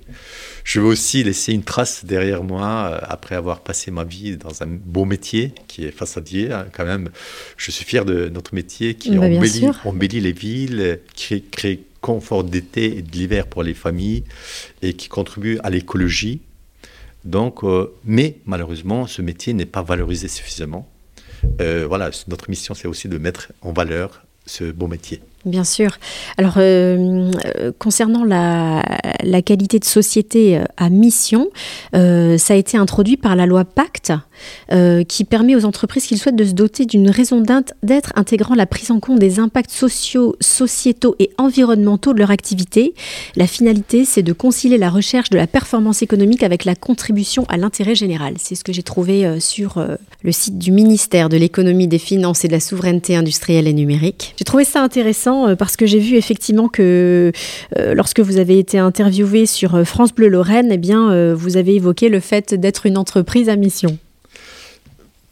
Je 0.66 0.82
veux 0.82 0.88
aussi 0.88 1.24
laisser 1.24 1.54
une 1.54 1.64
trace 1.64 2.04
derrière 2.04 2.44
moi 2.44 2.92
euh, 2.92 3.00
après 3.04 3.36
avoir 3.36 3.62
passé 3.62 3.92
ma 3.92 4.04
vie 4.04 4.36
dans 4.36 4.62
un 4.62 4.68
beau 4.68 5.06
métier 5.06 5.54
qui 5.68 5.86
est 5.86 5.92
façadier. 5.92 6.52
Hein, 6.52 6.66
quand 6.74 6.86
même, 6.86 7.10
je 7.56 7.72
suis 7.72 7.86
fier 7.86 8.04
de 8.04 8.28
notre 8.28 8.54
métier 8.54 8.96
qui 8.96 9.12
bah, 9.12 9.26
embellit, 9.86 10.20
les 10.20 10.34
villes, 10.34 11.00
qui 11.14 11.42
crée 11.42 11.82
confort 12.02 12.44
d'été 12.44 12.98
et 12.98 13.02
de 13.02 13.12
l'hiver 13.12 13.48
pour 13.48 13.64
les 13.64 13.74
familles 13.74 14.26
et 14.82 14.94
qui 14.94 15.08
contribue 15.08 15.58
à 15.64 15.70
l'écologie. 15.70 16.42
Donc, 17.24 17.64
euh, 17.64 17.94
mais 18.04 18.38
malheureusement, 18.46 19.08
ce 19.08 19.22
métier 19.22 19.54
n'est 19.54 19.66
pas 19.66 19.82
valorisé 19.82 20.28
suffisamment. 20.28 20.88
Euh, 21.62 21.86
voilà, 21.88 22.10
notre 22.28 22.50
mission, 22.50 22.74
c'est 22.74 22.88
aussi 22.88 23.08
de 23.08 23.18
mettre 23.18 23.52
en 23.62 23.72
valeur 23.74 24.26
ce 24.46 24.72
beau 24.72 24.88
métier. 24.88 25.22
Bien 25.46 25.64
sûr. 25.64 25.92
Alors, 26.38 26.56
euh, 26.58 27.32
euh, 27.60 27.72
concernant 27.78 28.24
la, 28.24 28.84
qualité 29.44 29.78
de 29.80 29.86
société 29.86 30.60
à 30.78 30.90
mission, 30.90 31.50
ça 31.94 32.54
a 32.54 32.56
été 32.56 32.78
introduit 32.78 33.18
par 33.18 33.36
la 33.36 33.46
loi 33.46 33.64
Pacte 33.64 34.12
euh, 34.72 35.04
qui 35.04 35.26
permet 35.26 35.56
aux 35.56 35.66
entreprises 35.66 36.08
qui 36.08 36.18
souhaitent 36.18 36.36
de 36.36 36.44
se 36.44 36.54
doter 36.54 36.86
d'une 36.86 37.10
raison 37.10 37.42
d'être 37.84 38.12
intégrant 38.16 38.56
la 38.56 38.66
prise 38.66 38.92
en 38.92 39.00
compte 39.00 39.20
des 39.20 39.40
impacts 39.40 39.72
sociaux, 39.72 40.36
sociétaux 40.42 41.16
et 41.20 41.30
environnementaux 41.38 42.14
de 42.14 42.20
leur 42.20 42.32
activité. 42.32 42.94
La 43.36 43.48
finalité, 43.48 44.06
c'est 44.06 44.24
de 44.24 44.34
concilier 44.34 44.78
la 44.78 44.90
recherche 44.90 45.30
de 45.30 45.38
la 45.38 45.48
performance 45.48 46.02
économique 46.02 46.44
avec 46.44 46.66
la 46.66 46.76
contribution 46.76 47.46
à 47.48 47.58
l'intérêt 47.58 47.96
général. 47.96 48.36
C'est 48.38 48.56
ce 48.56 48.64
que 48.64 48.74
j'ai 48.74 48.84
trouvé 48.84 49.26
euh, 49.26 49.40
sur 49.40 49.78
euh, 49.78 49.96
le 50.24 50.32
site 50.32 50.58
du 50.58 50.72
ministère 50.72 51.30
de 51.30 51.38
l'économie, 51.38 51.88
des 51.88 52.00
finances 52.00 52.44
et 52.44 52.48
de 52.48 52.54
la 52.54 52.60
souveraineté 52.60 53.16
industrielle 53.16 53.68
et 53.68 53.74
numérique. 53.74 54.34
J'ai 54.38 54.46
trouvé 54.46 54.66
ça 54.66 54.82
intéressant 54.82 55.35
parce 55.58 55.76
que 55.78 55.86
j'ai 55.86 56.00
vu 56.00 56.16
effectivement 56.16 56.68
que 56.68 57.32
lorsque 57.76 58.20
vous 58.20 58.38
avez 58.38 58.60
été 58.60 58.78
interviewé 58.78 59.46
sur 59.46 59.86
France 59.86 60.14
Bleu 60.14 60.28
Lorraine, 60.28 60.70
eh 60.72 60.78
bien, 60.78 61.34
vous 61.34 61.58
avez 61.58 61.76
évoqué 61.76 62.10
le 62.10 62.20
fait 62.20 62.54
d'être 62.54 62.86
une 62.86 62.98
entreprise 62.98 63.50
à 63.50 63.56
mission. 63.56 63.98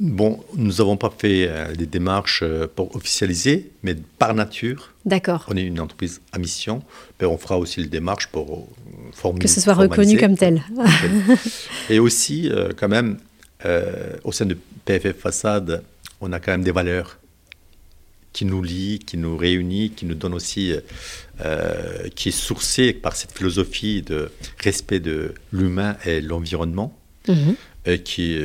Bon, 0.04 0.44
nous 0.56 0.74
n'avons 0.74 0.98
pas 0.98 1.14
fait 1.18 1.48
euh, 1.48 1.74
des 1.76 1.86
démarches 1.86 2.42
euh, 2.44 2.68
pour 2.68 2.94
officialiser, 2.94 3.72
mais 3.84 3.96
par 4.18 4.34
nature, 4.34 4.92
D'accord. 5.06 5.46
on 5.48 5.56
est 5.56 5.64
une 5.64 5.80
entreprise 5.80 6.20
à 6.34 6.40
mission, 6.40 6.84
mais 7.20 7.26
on 7.26 7.38
fera 7.38 7.58
aussi 7.58 7.80
les 7.80 7.88
démarches 7.88 8.28
pour 8.28 8.52
euh, 8.52 9.12
former. 9.14 9.40
Que 9.40 9.48
ce 9.48 9.62
soit 9.62 9.76
reconnu 9.76 10.18
comme 10.18 10.36
tel. 10.36 10.62
Et 11.90 12.00
aussi, 12.00 12.52
quand 12.78 12.90
même, 12.90 13.18
au 14.24 14.32
sein 14.34 14.46
de 14.46 14.58
PFF 14.84 15.18
Façade, 15.18 15.84
on 16.20 16.34
a 16.34 16.40
quand 16.40 16.52
même 16.52 16.64
des 16.64 16.72
valeurs 16.72 17.18
qui 18.34 18.46
nous 18.46 18.62
lient, 18.62 19.00
qui 19.00 19.18
nous 19.18 19.38
réunissent, 19.38 19.92
qui 19.96 20.06
nous 20.06 20.16
donnent 20.16 20.34
aussi, 20.34 20.74
qui 22.16 22.30
est 22.30 22.32
sourcée 22.32 22.94
par 22.94 23.16
cette 23.16 23.32
philosophie 23.32 24.02
de 24.02 24.32
respect 24.60 25.00
de 25.00 25.36
l'humain 25.52 25.98
et 26.06 26.20
l'environnement, 26.20 26.98
mhm. 27.28 27.56
qui, 28.04 28.40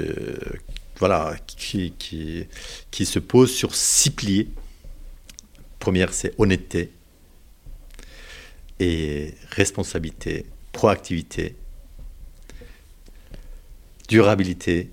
voilà, 0.99 1.37
qui, 1.47 1.95
qui, 1.99 2.45
qui 2.91 3.07
se 3.07 3.19
pose 3.19 3.51
sur 3.51 3.75
six 3.75 4.11
piliers. 4.11 4.49
Première, 5.79 6.13
c'est 6.13 6.35
honnêteté 6.39 6.91
et 8.81 9.35
responsabilité, 9.51 10.47
proactivité, 10.73 11.57
durabilité. 14.09 14.91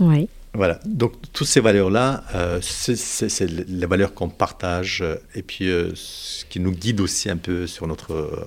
Oui. 0.00 0.28
Voilà, 0.54 0.78
donc 0.84 1.14
toutes 1.32 1.48
ces 1.48 1.58
valeurs-là, 1.58 2.22
euh, 2.36 2.60
c'est 2.62 3.50
les 3.50 3.86
valeurs 3.86 4.14
qu'on 4.14 4.28
partage 4.28 5.02
euh, 5.02 5.16
et 5.34 5.42
puis 5.42 5.68
euh, 5.68 5.90
ce 5.96 6.44
qui 6.44 6.60
nous 6.60 6.70
guide 6.70 7.00
aussi 7.00 7.28
un 7.28 7.36
peu 7.36 7.66
sur 7.66 7.88
notre 7.88 8.46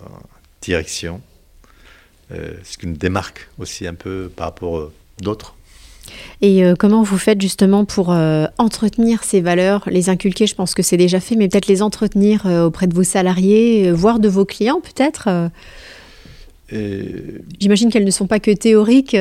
direction, 0.61 1.21
ce 2.31 2.77
qui 2.77 2.87
nous 2.87 2.95
démarque 2.95 3.49
aussi 3.59 3.87
un 3.87 3.93
peu 3.93 4.31
par 4.33 4.47
rapport 4.47 4.91
d'autres. 5.21 5.55
Et 6.41 6.63
comment 6.79 7.03
vous 7.03 7.17
faites 7.17 7.39
justement 7.39 7.85
pour 7.85 8.09
entretenir 8.57 9.23
ces 9.23 9.39
valeurs, 9.39 9.83
les 9.87 10.09
inculquer? 10.09 10.45
Je 10.47 10.55
pense 10.55 10.73
que 10.73 10.83
c'est 10.83 10.97
déjà 10.97 11.19
fait, 11.21 11.35
mais 11.35 11.47
peut-être 11.47 11.67
les 11.67 11.81
entretenir 11.81 12.45
auprès 12.45 12.87
de 12.87 12.93
vos 12.93 13.03
salariés, 13.03 13.91
voire 13.91 14.19
de 14.19 14.27
vos 14.27 14.43
clients 14.45 14.81
peut-être 14.81 15.49
J'imagine 16.69 17.89
qu'elles 17.89 18.03
ne 18.03 18.11
sont 18.11 18.27
pas 18.27 18.39
que 18.39 18.51
théoriques, 18.51 19.15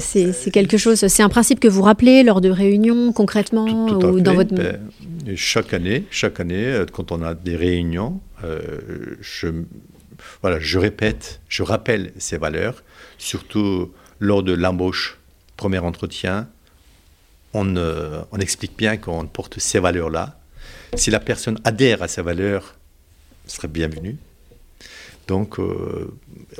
c'est 0.00 0.50
quelque 0.52 0.76
chose, 0.76 1.06
c'est 1.06 1.22
un 1.22 1.28
principe 1.28 1.58
que 1.60 1.68
vous 1.68 1.82
rappelez 1.82 2.22
lors 2.22 2.40
de 2.40 2.50
réunions 2.50 3.12
concrètement 3.12 3.86
ou 3.86 4.20
dans 4.20 4.34
votre... 4.34 4.54
Ben, 4.54 4.78
chaque 5.36 5.72
année, 5.72 6.04
chaque 6.10 6.40
année, 6.40 6.84
quand 6.92 7.12
on 7.12 7.22
a 7.22 7.34
des 7.34 7.56
réunions, 7.56 8.20
je 9.20 9.48
voilà, 10.40 10.58
je 10.60 10.78
répète, 10.78 11.40
je 11.48 11.62
rappelle 11.62 12.12
ces 12.18 12.36
valeurs, 12.36 12.82
surtout 13.18 13.90
lors 14.20 14.42
de 14.42 14.52
l'embauche, 14.52 15.18
premier 15.56 15.78
entretien. 15.78 16.48
On, 17.54 17.76
on 17.76 18.38
explique 18.38 18.76
bien 18.76 18.96
qu'on 18.96 19.26
porte 19.26 19.58
ces 19.58 19.78
valeurs-là. 19.78 20.38
Si 20.94 21.10
la 21.10 21.20
personne 21.20 21.58
adhère 21.64 22.02
à 22.02 22.08
ces 22.08 22.22
valeurs, 22.22 22.76
ce 23.46 23.56
serait 23.56 23.68
bienvenu. 23.68 24.16
Donc, 25.28 25.58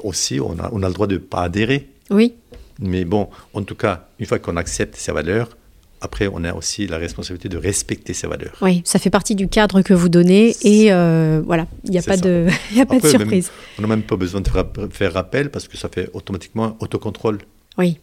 aussi, 0.03 0.41
on 0.41 0.59
a, 0.59 0.71
on 0.73 0.83
a 0.83 0.89
le 0.89 0.95
droit 0.95 1.07
de 1.07 1.15
ne 1.15 1.19
pas 1.19 1.43
adhérer. 1.43 1.89
Oui. 2.11 2.35
Mais 2.79 3.05
bon, 3.05 3.29
en 3.55 3.63
tout 3.63 3.75
cas, 3.75 4.09
une 4.19 4.27
fois 4.27 4.39
qu'on 4.39 4.57
accepte 4.57 4.97
ces 4.97 5.13
valeurs, 5.13 5.57
après, 6.03 6.27
on 6.27 6.43
a 6.43 6.53
aussi 6.53 6.89
la 6.89 6.99
responsabilité 6.99 7.49
de 7.49 7.57
respecter 7.57 8.13
ces 8.13 8.27
valeurs. 8.27 8.57
Oui, 8.61 8.83
ça 8.85 8.99
fait 8.99 9.09
partie 9.09 9.37
du 9.37 9.47
cadre 9.47 9.83
que 9.83 9.95
vous 9.95 10.09
donnez 10.09 10.57
et 10.63 10.93
euh, 10.93 11.41
voilà, 11.47 11.69
il 11.85 11.91
n'y 11.91 11.99
a, 11.99 12.03
pas 12.03 12.17
de, 12.17 12.49
y 12.75 12.81
a 12.81 12.87
pas 12.87 12.99
de 12.99 13.07
surprise. 13.07 13.53
on 13.79 13.83
n'a 13.83 13.89
même 13.89 14.03
pas 14.03 14.17
besoin 14.17 14.41
de 14.41 14.49
faire 14.91 15.13
rappel 15.13 15.51
parce 15.51 15.69
que 15.69 15.77
ça 15.77 15.89
fait 15.89 16.11
automatiquement 16.13 16.77
autocontrôle. 16.81 17.39
Oui. 17.79 17.99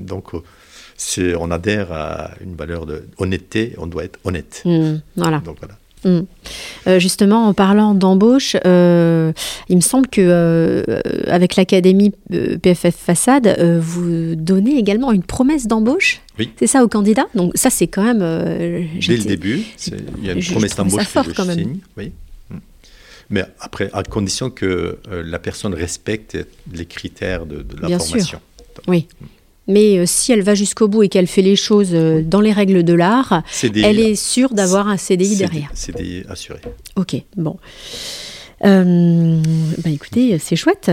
Donc, 0.00 0.34
euh, 0.34 1.36
on 1.38 1.50
adhère 1.50 1.92
à 1.92 2.30
une 2.40 2.56
valeur 2.56 2.86
de 2.86 3.04
honnêteté, 3.18 3.74
on 3.76 3.86
doit 3.86 4.04
être 4.04 4.18
honnête. 4.24 4.62
Mmh, 4.64 4.94
voilà. 5.16 5.40
Donc 5.40 5.58
voilà. 5.60 5.76
Mm. 6.04 6.20
Euh, 6.86 6.98
justement, 6.98 7.48
en 7.48 7.54
parlant 7.54 7.94
d'embauche, 7.94 8.56
euh, 8.64 9.32
il 9.68 9.76
me 9.76 9.80
semble 9.80 10.06
que 10.08 10.20
euh, 10.20 10.82
avec 11.26 11.56
l'académie 11.56 12.12
PFF 12.30 12.94
Façade, 12.94 13.56
vous 13.80 14.34
donnez 14.36 14.78
également 14.78 15.12
une 15.12 15.22
promesse 15.22 15.66
d'embauche. 15.66 16.20
Oui. 16.38 16.50
C'est 16.58 16.66
ça 16.66 16.84
aux 16.84 16.88
candidats. 16.88 17.26
Donc 17.34 17.52
ça, 17.54 17.70
c'est 17.70 17.86
quand 17.86 18.04
même. 18.04 18.18
Dès 18.18 19.16
le 19.16 19.24
début, 19.24 19.62
il 20.18 20.26
y 20.26 20.30
a 20.30 20.32
une 20.32 20.44
promesse 20.44 20.76
d'embauche 20.76 21.12
que 21.12 21.22
je 21.22 21.30
quand 21.30 21.46
même. 21.46 21.58
signe. 21.58 21.78
Oui. 21.96 22.12
Mm. 22.50 22.56
Mais 23.30 23.44
après, 23.60 23.90
à 23.92 24.02
condition 24.02 24.50
que 24.50 24.98
la 25.10 25.38
personne 25.38 25.74
respecte 25.74 26.36
les 26.72 26.86
critères 26.86 27.46
de, 27.46 27.64
la 27.80 27.88
Bien 27.88 27.98
formation. 27.98 28.38
Sûr. 28.38 28.40
Oui. 28.86 29.08
Mm. 29.20 29.24
Mais 29.68 29.98
euh, 29.98 30.04
si 30.06 30.32
elle 30.32 30.42
va 30.42 30.54
jusqu'au 30.54 30.88
bout 30.88 31.02
et 31.02 31.08
qu'elle 31.08 31.26
fait 31.26 31.42
les 31.42 31.56
choses 31.56 31.90
euh, 31.92 32.22
dans 32.22 32.40
les 32.40 32.52
règles 32.52 32.84
de 32.84 32.94
l'art, 32.94 33.42
elle 33.62 33.98
est 33.98 34.14
sûre 34.14 34.54
d'avoir 34.54 34.88
un 34.88 34.96
CDI 34.96 35.36
derrière. 35.36 35.70
CDI 35.74 36.24
assuré. 36.28 36.60
Ok, 36.96 37.16
bon. 37.36 37.56
Euh, 38.64 39.40
bah 39.84 39.90
écoutez, 39.90 40.38
c'est 40.38 40.56
chouette. 40.56 40.90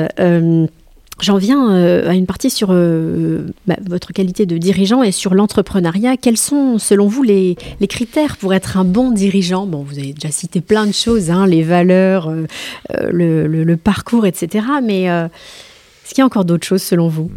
J'en 1.21 1.37
viens 1.37 1.69
à 1.69 2.15
une 2.15 2.25
partie 2.25 2.49
sur 2.49 2.69
bah, 2.69 3.77
votre 3.85 4.11
qualité 4.13 4.47
de 4.47 4.57
dirigeant 4.57 5.03
et 5.03 5.11
sur 5.11 5.35
l'entrepreneuriat. 5.35 6.17
Quels 6.17 6.37
sont, 6.37 6.79
selon 6.79 7.07
vous, 7.07 7.21
les, 7.21 7.55
les, 7.79 7.87
critères 7.87 8.35
pour 8.35 8.53
être 8.53 8.77
un 8.77 8.83
bon 8.83 9.11
dirigeant? 9.11 9.67
Bon, 9.67 9.83
vous 9.83 9.99
avez 9.99 10.13
déjà 10.13 10.31
cité 10.31 10.59
plein 10.59 10.87
de 10.87 10.91
choses, 10.91 11.29
hein, 11.29 11.45
les 11.45 11.61
valeurs, 11.61 12.31
le, 12.31 13.47
le, 13.47 13.63
le, 13.63 13.77
parcours, 13.77 14.25
etc. 14.25 14.65
Mais 14.83 15.03
est-ce 15.03 16.09
qu'il 16.09 16.17
y 16.17 16.21
a 16.21 16.25
encore 16.25 16.45
d'autres 16.45 16.65
choses, 16.65 16.81
selon 16.81 17.07
vous? 17.09 17.29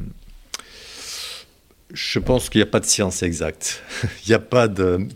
Je 1.93 2.19
pense 2.19 2.49
qu'il 2.49 2.61
n'y 2.61 2.67
a 2.67 2.71
pas 2.71 2.81
de 2.81 2.87
science 2.87 3.23
exacte. 3.23 3.83
Il 4.25 4.29
n'y 4.29 4.35
a 4.35 4.41
pas 4.41 4.69
de 4.69 5.07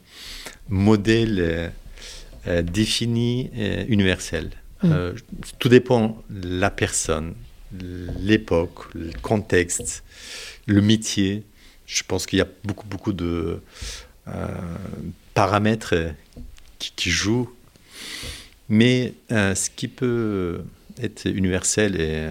modèle 0.68 1.40
euh, 1.40 1.68
euh, 2.46 2.62
défini 2.62 3.50
et 3.56 3.85
universel. 3.88 4.50
Mm. 4.83 4.92
Euh, 4.92 5.12
tout 5.59 5.68
dépend 5.68 6.22
de 6.30 6.61
la 6.61 6.70
personne, 6.70 7.35
l'époque, 8.20 8.94
le 8.94 9.12
contexte, 9.20 10.04
le 10.66 10.80
métier. 10.80 11.44
Je 11.87 12.02
pense 12.04 12.26
qu'il 12.26 12.38
y 12.38 12.42
a 12.42 12.48
beaucoup, 12.64 12.87
beaucoup 12.87 13.12
de 13.12 13.61
paramètres 15.35 16.12
qui, 16.78 16.92
qui, 16.94 17.11
jouent. 17.11 17.50
Mais 18.68 19.14
ce 19.28 19.68
qui 19.74 19.88
peut 19.88 20.62
être 21.02 21.26
universel 21.26 22.00
et 22.00 22.28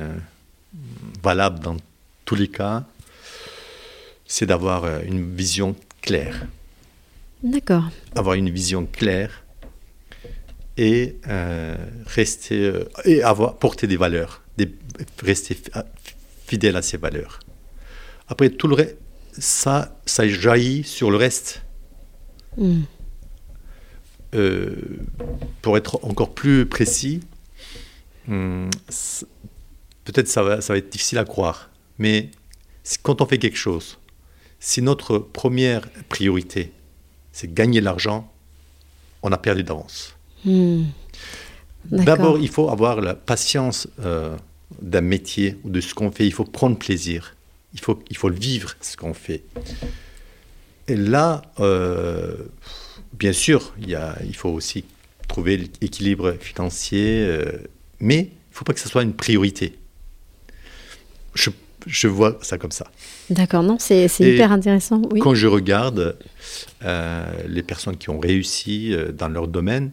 valable 1.22 1.60
dans 1.60 1.76
tous 2.24 2.36
les 2.36 2.48
cas, 2.48 2.86
c'est 4.30 4.46
d'avoir 4.46 4.86
euh, 4.86 5.02
une 5.06 5.36
vision 5.36 5.76
claire. 6.02 6.46
D'accord. 7.44 7.90
Avoir 8.16 8.36
une 8.36 8.50
vision 8.50 8.86
claire 8.86 9.44
et 10.78 11.18
euh, 11.28 11.76
rester 12.06 12.60
euh, 12.60 12.86
et 13.04 13.24
avoir 13.24 13.58
porter 13.58 13.88
des 13.88 13.98
valeurs, 13.98 14.44
des, 14.58 14.72
rester 15.24 15.58
fidèle 16.46 16.78
à 16.78 16.82
ces 16.82 16.98
valeurs. 16.98 17.40
Après 18.28 18.50
tout 18.52 18.68
le 18.68 18.76
reste, 18.76 18.98
ça, 19.38 19.98
ça 20.06 20.28
jaillit 20.28 20.84
sur 20.84 21.12
le 21.12 21.18
reste. 21.18 21.64
Hmm. 22.58 22.82
pour 25.62 25.78
être 25.78 26.04
encore 26.04 26.34
plus 26.34 26.66
précis, 26.66 27.22
hmm, 28.28 28.70
peut-être 30.04 30.28
ça 30.28 30.44
va, 30.44 30.62
ça 30.62 30.74
va 30.74 30.78
être 30.78 30.92
difficile 30.92 31.20
à 31.20 31.26
croire, 31.26 31.70
mais 32.00 32.32
quand 33.04 33.22
on 33.22 33.26
fait 33.28 33.38
quelque 33.38 33.58
chose, 33.58 33.98
si 34.60 34.82
notre 34.82 35.18
première 35.18 35.90
priorité, 36.10 36.72
c'est 37.32 37.54
gagner 37.54 37.82
l'argent, 37.82 38.32
on 39.22 39.32
a 39.32 39.38
perdu 39.38 39.64
d'avance. 39.64 40.16
Hmm. 40.46 40.84
D'abord, 41.86 42.38
il 42.40 42.50
faut 42.50 42.70
avoir 42.70 43.02
la 43.02 43.16
patience 43.16 43.88
euh, 44.02 44.36
d'un 44.82 45.02
métier 45.02 45.58
ou 45.64 45.70
de 45.70 45.82
ce 45.82 45.94
qu'on 45.94 46.12
fait. 46.12 46.26
Il 46.26 46.34
faut 46.34 46.44
prendre 46.44 46.78
plaisir. 46.78 47.36
Il 47.74 47.80
faut, 47.80 48.02
il 48.10 48.18
faut 48.18 48.30
vivre, 48.30 48.76
ce 48.82 48.98
qu'on 48.98 49.14
fait. 49.14 49.44
Et 50.88 50.96
là, 50.96 51.42
euh, 51.60 52.36
bien 53.14 53.34
sûr, 53.34 53.74
il, 53.80 53.90
y 53.90 53.96
a, 53.96 54.18
il 54.26 54.36
faut 54.36 54.50
aussi 54.50 54.84
trouver 55.28 55.58
l'équilibre 55.82 56.36
financier, 56.40 57.24
euh, 57.26 57.46
mais 58.00 58.20
il 58.20 58.24
ne 58.24 58.56
faut 58.56 58.66
pas 58.66 58.74
que 58.74 58.80
ce 58.80 58.90
soit 58.90 59.04
une 59.04 59.14
priorité. 59.14 59.78
Je 61.36 61.52
je 61.86 62.08
vois 62.08 62.38
ça 62.42 62.58
comme 62.58 62.72
ça. 62.72 62.88
D'accord, 63.30 63.64
non, 63.64 63.78
c'est 63.80 64.08
hyper 64.20 64.52
intéressant. 64.52 65.02
Oui. 65.12 65.20
Quand 65.20 65.36
je 65.36 65.48
regarde 65.48 66.18
euh, 66.84 67.26
les 67.48 67.64
personnes 67.64 67.98
qui 67.98 68.10
ont 68.10 68.20
réussi 68.20 68.94
euh, 68.94 69.12
dans 69.12 69.30
leur 69.30 69.48
domaine, 69.48 69.92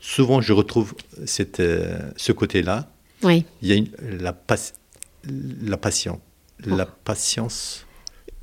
souvent 0.00 0.40
je 0.40 0.52
retrouve 0.52 0.94
cette, 1.26 1.60
euh, 1.60 1.98
ce 2.16 2.32
côté-là. 2.32 2.88
Oui. 3.22 3.44
Il 3.62 3.68
y 3.68 3.72
a 3.72 3.76
une, 3.76 3.88
la, 4.20 4.36
la 5.62 5.76
passion, 5.76 6.20
la 6.64 6.86
patience 6.86 7.86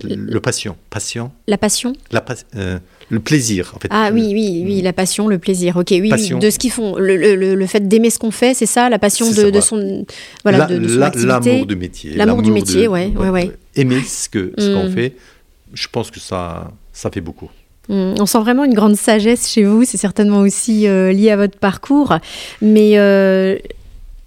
le 0.03 0.39
passion. 0.39 0.75
Passion. 0.89 1.31
La 1.47 1.57
passion 1.57 1.93
la 2.11 2.23
euh, 2.55 2.79
Le 3.09 3.19
plaisir, 3.19 3.73
en 3.75 3.79
fait. 3.79 3.87
Ah 3.91 4.09
oui, 4.13 4.31
oui, 4.33 4.63
oui, 4.65 4.81
la 4.81 4.93
passion, 4.93 5.27
le 5.27 5.39
plaisir. 5.39 5.77
Ok, 5.77 5.87
oui, 5.91 6.09
de 6.09 6.49
ce 6.49 6.59
qu'ils 6.59 6.71
font. 6.71 6.95
Le, 6.95 7.15
le, 7.17 7.55
le 7.55 7.65
fait 7.65 7.87
d'aimer 7.87 8.09
ce 8.09 8.19
qu'on 8.19 8.31
fait, 8.31 8.53
c'est 8.53 8.65
ça, 8.65 8.89
la 8.89 8.99
passion 8.99 9.31
de, 9.31 9.49
de, 9.49 9.61
son, 9.61 10.05
voilà, 10.43 10.65
de, 10.65 10.87
son 10.87 11.01
activité. 11.01 11.27
L'amour 11.27 11.65
du 11.65 11.75
métier. 11.75 12.15
L'amour 12.15 12.41
du 12.41 12.51
métier, 12.51 12.87
ouais, 12.87 13.11
ouais, 13.15 13.29
ouais, 13.29 13.51
Aimer 13.75 14.01
ce 14.01 14.29
qu'on 14.29 14.49
ce 14.57 14.73
qu'on 14.73 14.89
mm. 14.89 14.91
fait, 14.91 15.15
je 15.73 15.87
pense 15.87 16.11
que 16.11 16.19
ça, 16.19 16.71
ça 16.93 17.09
fait 17.09 17.21
beaucoup. 17.21 17.49
Mm. 17.87 18.15
On 18.19 18.25
sent 18.25 18.39
vraiment 18.39 18.63
une 18.63 18.73
grande 18.73 18.95
sagesse 18.95 19.49
chez 19.49 19.63
vous. 19.63 19.83
C'est 19.83 19.97
certainement 19.97 20.39
aussi 20.39 20.87
euh, 20.87 21.11
lié 21.11 21.31
à 21.31 21.35
votre 21.35 21.57
parcours. 21.57 22.17
Mais 22.61 22.97
euh, 22.97 23.57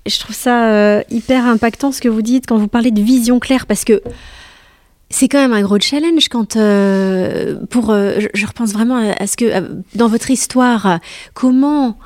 je 0.07 0.19
trouve 0.19 0.35
ça 0.35 1.03
hyper 1.11 1.47
impactant 1.47 1.93
ce 1.93 2.01
que 2.01 2.09
vous 2.09 2.23
dites 2.23 2.47
quand 2.47 2.59
vous 2.59 2.69
parlez 2.69 2.91
de 2.91 3.03
vision 3.03 3.39
claire, 3.39 3.67
parce 3.67 3.85
que 3.85 4.03
c'est 5.13 5.29
quand 5.29 5.39
même 5.39 5.53
un 5.53 5.63
gros 5.63 5.79
challenge 5.79 6.29
quand, 6.29 6.57
euh, 6.57 7.57
pour, 7.71 7.91
euh, 7.91 8.19
je, 8.35 8.47
repense 8.47 8.73
vraiment 8.73 8.97
à, 8.97 9.27
ce 9.27 9.37
que, 9.37 9.45
dans 9.95 10.09
votre 10.09 10.31
histoire, 10.31 11.01
comment, 11.35 11.99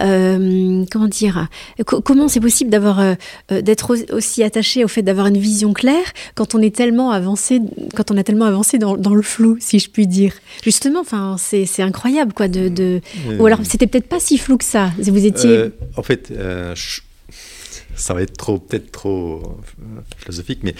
euh, 0.00 0.84
comment 0.90 1.06
dire, 1.06 1.48
comment 1.86 2.26
c'est 2.28 2.40
possible 2.40 2.70
d'avoir, 2.70 3.16
d'être 3.48 3.96
aussi 4.12 4.42
attaché 4.42 4.84
au 4.84 4.88
fait 4.88 5.02
d'avoir 5.02 5.28
une 5.28 5.38
vision 5.38 5.72
claire 5.72 6.12
quand 6.34 6.56
on 6.56 6.60
est 6.60 6.74
tellement 6.74 7.12
avancé, 7.12 7.60
quand 7.94 8.10
on 8.10 8.16
a 8.16 8.24
tellement 8.24 8.46
avancé 8.46 8.78
dans, 8.78 8.96
dans 8.96 9.14
le 9.14 9.22
flou, 9.22 9.56
si 9.60 9.78
je 9.78 9.88
puis 9.88 10.08
dire. 10.08 10.32
Justement, 10.64 11.00
enfin, 11.00 11.36
c'est, 11.38 11.66
incroyable, 11.80 12.32
quoi, 12.32 12.48
de, 12.48 12.68
de... 12.68 13.00
ou 13.38 13.46
alors 13.46 13.60
c'était 13.62 13.86
peut-être 13.86 14.08
pas 14.08 14.20
si 14.20 14.36
flou 14.36 14.58
que 14.58 14.64
ça. 14.64 14.90
Vous 14.98 15.24
étiez. 15.24 15.70
en 15.96 16.02
fait, 16.02 16.32
ça 17.94 18.14
va 18.14 18.22
être 18.22 18.36
trop, 18.36 18.58
peut-être 18.58 18.90
trop 18.90 19.60
philosophique, 20.18 20.60
mais 20.64 20.74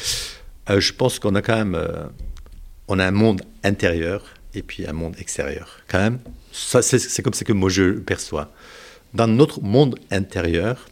euh, 0.71 0.81
je 0.81 0.93
pense 0.93 1.19
qu'on 1.19 1.35
a 1.35 1.43
quand 1.43 1.57
même 1.57 1.75
euh, 1.75 2.05
on 2.89 2.99
a 2.99 3.07
un 3.07 3.11
monde 3.11 3.43
intérieur 3.65 4.25
et 4.55 4.63
puis 4.63 4.87
un 4.87 4.93
monde 4.93 5.15
extérieur. 5.19 5.81
Quand 5.89 5.99
même, 5.99 6.19
ça, 6.53 6.83
c'est, 6.83 7.23
comme 7.23 7.35
ça 7.35 7.45
que 7.45 7.53
moi 7.53 7.69
je 7.69 7.83
le 7.83 8.03
perçois. 8.03 8.51
Dans 9.15 9.27
notre 9.27 9.63
monde 9.63 9.99
intérieur, 10.11 10.89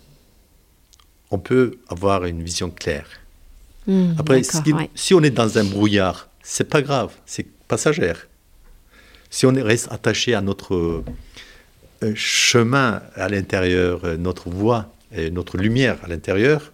on 1.31 1.39
peut 1.39 1.79
avoir 1.89 2.25
une 2.25 2.43
vision 2.43 2.71
claire. 2.71 3.09
Hmm, 3.87 4.13
Après, 4.19 4.43
si, 4.95 5.15
on 5.15 5.23
est 5.23 5.31
dans 5.31 5.59
un 5.59 5.65
brouillard, 5.65 6.29
c'est 6.43 6.69
pas 6.69 6.83
grave, 6.83 7.13
c'est 7.25 7.47
passagère. 7.69 8.29
Si 9.31 9.47
on 9.47 9.53
reste 9.53 9.91
attaché 9.91 10.35
à 10.35 10.41
notre 10.41 11.03
euh, 12.03 12.13
chemin 12.15 13.03
à 13.15 13.29
l'intérieur, 13.29 14.19
notre 14.19 14.49
voie 14.49 14.93
et 15.13 15.31
notre 15.31 15.57
lumière 15.57 15.99
à 16.05 16.09
l'intérieur, 16.09 16.73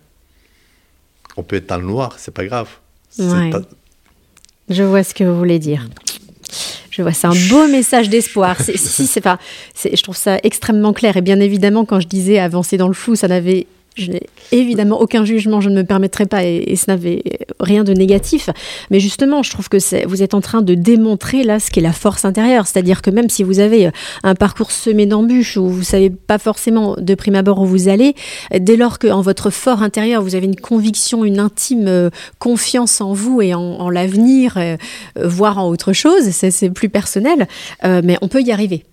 on 1.36 1.42
peut 1.42 1.56
être 1.56 1.68
dans 1.68 1.78
le 1.78 1.86
noir, 1.86 2.18
c'est 2.18 2.34
pas 2.34 2.44
grave. 2.44 2.68
Je 4.68 4.82
vois 4.82 5.02
ce 5.04 5.14
que 5.14 5.24
vous 5.24 5.36
voulez 5.36 5.58
dire. 5.58 5.88
Je 6.90 7.02
vois, 7.02 7.12
c'est 7.12 7.26
un 7.26 7.48
beau 7.48 7.66
message 7.68 8.10
d'espoir. 8.10 8.56
Si, 8.60 9.06
c'est 9.06 9.20
pas, 9.20 9.38
je 9.82 10.02
trouve 10.02 10.16
ça 10.16 10.38
extrêmement 10.42 10.92
clair. 10.92 11.16
Et 11.16 11.22
bien 11.22 11.40
évidemment, 11.40 11.84
quand 11.84 12.00
je 12.00 12.06
disais 12.06 12.38
avancer 12.38 12.76
dans 12.76 12.88
le 12.88 12.94
flou, 12.94 13.16
ça 13.16 13.28
n'avait 13.28 13.66
Je 13.94 14.10
n'ai 14.10 14.22
évidemment 14.52 15.00
aucun 15.00 15.24
jugement, 15.24 15.60
je 15.60 15.68
ne 15.68 15.76
me 15.76 15.84
permettrai 15.84 16.26
pas, 16.26 16.44
et, 16.44 16.74
ce 16.76 16.90
n'avait 16.90 17.22
rien 17.60 17.84
de 17.84 17.92
négatif. 17.92 18.48
Mais 18.90 19.00
justement, 19.00 19.42
je 19.42 19.50
trouve 19.50 19.68
que 19.68 20.06
vous 20.06 20.22
êtes 20.22 20.34
en 20.34 20.40
train 20.40 20.62
de 20.62 20.74
démontrer 20.74 21.42
là 21.42 21.60
ce 21.60 21.70
qu'est 21.70 21.80
la 21.80 21.92
force 21.92 22.24
intérieure. 22.24 22.66
C'est-à-dire 22.66 23.02
que 23.02 23.10
même 23.10 23.28
si 23.28 23.42
vous 23.42 23.58
avez 23.58 23.90
un 24.22 24.34
parcours 24.34 24.70
semé 24.70 25.06
d'embûches, 25.06 25.56
où 25.56 25.68
vous 25.68 25.80
ne 25.80 25.84
savez 25.84 26.10
pas 26.10 26.38
forcément 26.38 26.96
de 26.98 27.14
prime 27.14 27.34
abord 27.34 27.60
où 27.60 27.66
vous 27.66 27.88
allez, 27.88 28.14
dès 28.58 28.76
lors 28.76 28.98
qu'en 28.98 29.20
votre 29.20 29.50
fort 29.50 29.82
intérieur, 29.82 30.22
vous 30.22 30.34
avez 30.34 30.46
une 30.46 30.56
conviction, 30.56 31.24
une 31.24 31.38
intime 31.38 31.88
euh, 31.88 32.10
confiance 32.38 33.00
en 33.00 33.12
vous 33.12 33.42
et 33.42 33.54
en, 33.54 33.90
l'avenir, 33.90 34.56
euh, 34.56 34.76
voire 35.16 35.58
en 35.58 35.68
autre 35.68 35.92
chose, 35.92 36.30
c'est 36.30 36.70
plus 36.70 36.88
personnel, 36.88 37.46
euh, 37.84 38.00
mais 38.04 38.16
on 38.22 38.28
peut 38.28 38.40
y 38.40 38.52
arriver. 38.52 38.84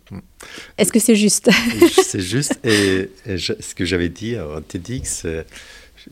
Est-ce 0.78 0.92
que 0.92 1.00
c'est 1.00 1.16
juste? 1.16 1.50
C'est 2.04 2.22
juste. 2.22 2.60
Et, 2.64 3.10
ce 3.38 3.76
que 3.76 3.86
j'avais 3.86 4.10
dit 4.10 4.36
à 4.36 4.46
TEDx, 4.68 5.24
euh, 5.26 5.44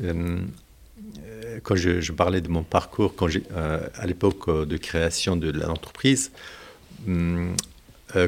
euh, 0.03 0.39
quand 1.63 1.75
je, 1.75 2.11
parlais 2.11 2.41
de 2.41 2.49
mon 2.49 2.63
parcours, 2.63 3.15
quand 3.15 3.27
euh, 3.27 3.79
à 3.95 4.05
l'époque 4.05 4.49
de 4.49 4.77
création 4.77 5.35
de 5.35 5.51
l'entreprise, 5.51 6.31
hum, 7.07 7.55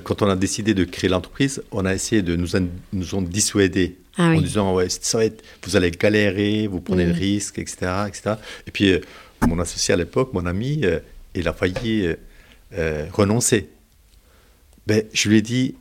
quand 0.03 0.21
on 0.21 0.29
a 0.29 0.35
décidé 0.35 0.73
de 0.73 0.83
créer 0.83 1.09
l'entreprise, 1.09 1.63
on 1.71 1.85
a 1.85 1.93
essayé 1.93 2.21
de 2.21 2.35
nous, 2.35 2.49
nous 2.91 3.15
en 3.15 3.21
dissuader 3.21 3.95
ah 4.17 4.31
en 4.31 4.41
disant 4.41 4.75
ouais, 4.75 4.89
ça 4.89 5.19
va 5.19 5.25
être, 5.25 5.41
vous 5.63 5.77
allez 5.77 5.89
galérer, 5.91 6.67
vous 6.67 6.81
prenez 6.81 7.05
le 7.05 7.13
risque, 7.13 7.59
etc., 7.59 7.77
etc. 8.07 8.35
Et 8.67 8.71
puis 8.71 8.93
mon 9.47 9.57
associé 9.57 9.93
à 9.93 9.97
l'époque, 9.97 10.33
mon 10.33 10.45
ami, 10.45 10.83
il 11.33 11.47
a 11.47 11.53
failli 11.53 12.09
renoncer. 13.13 13.69
Ben, 14.85 15.03
je 15.13 15.29
lui 15.29 15.37
ai 15.37 15.41
dit 15.41 15.75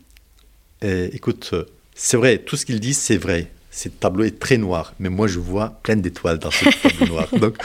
eh, 0.83 1.11
écoute, 1.13 1.55
c'est 1.95 2.17
vrai, 2.17 2.39
tout 2.39 2.57
ce 2.57 2.65
qu'ils 2.65 2.81
disent, 2.81 2.99
c'est 2.99 3.17
vrai. 3.17 3.51
Ce 3.71 3.89
tableau 3.89 4.25
est 4.25 4.39
très 4.39 4.57
noir, 4.57 4.95
mais 4.99 5.09
moi, 5.09 5.27
je 5.27 5.39
vois 5.39 5.79
plein 5.83 5.97
d'étoiles 5.97 6.39
dans 6.39 6.51
ce 6.51 6.65
tableau 6.83 7.07
noir. 7.07 7.29
Donc, 7.39 7.57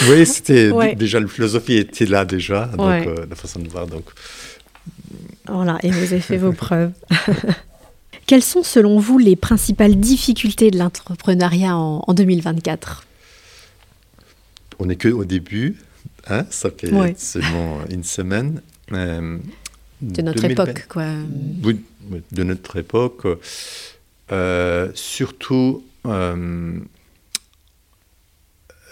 vous 0.00 0.06
voyez, 0.06 0.24
c'était 0.24 0.94
déjà, 0.94 1.20
la 1.20 1.28
philosophie 1.28 1.76
était 1.76 2.06
là 2.06 2.24
déjà, 2.24 2.66
donc, 2.66 3.06
euh, 3.06 3.26
la 3.28 3.36
façon 3.36 3.60
de 3.60 3.68
voir. 3.68 3.86
Donc. 3.86 4.04
Voilà, 5.46 5.78
et 5.82 5.90
vous 5.90 6.12
avez 6.12 6.20
fait 6.20 6.36
vos 6.36 6.52
preuves. 6.52 6.92
Quelles 8.26 8.42
sont, 8.42 8.62
selon 8.62 8.98
vous, 8.98 9.18
les 9.18 9.36
principales 9.36 9.96
difficultés 9.96 10.70
de 10.70 10.78
l'entrepreneuriat 10.78 11.76
en, 11.76 12.12
2024 12.12 13.06
On 14.78 14.86
n'est 14.86 14.96
que 14.96 15.08
au 15.08 15.24
début, 15.24 15.76
hein, 16.26 16.44
ça 16.50 16.70
fait 16.70 16.90
seulement 17.16 17.78
une 17.90 18.04
semaine. 18.04 18.60
Euh, 18.92 19.38
de 20.02 20.22
notre 20.22 20.44
époque, 20.44 20.86
quoi. 20.88 21.06
Oui, 21.64 21.80
de 22.32 22.42
notre 22.42 22.76
époque. 22.76 23.26
Euh, 24.30 24.90
surtout, 24.94 25.84
euh, 26.06 26.78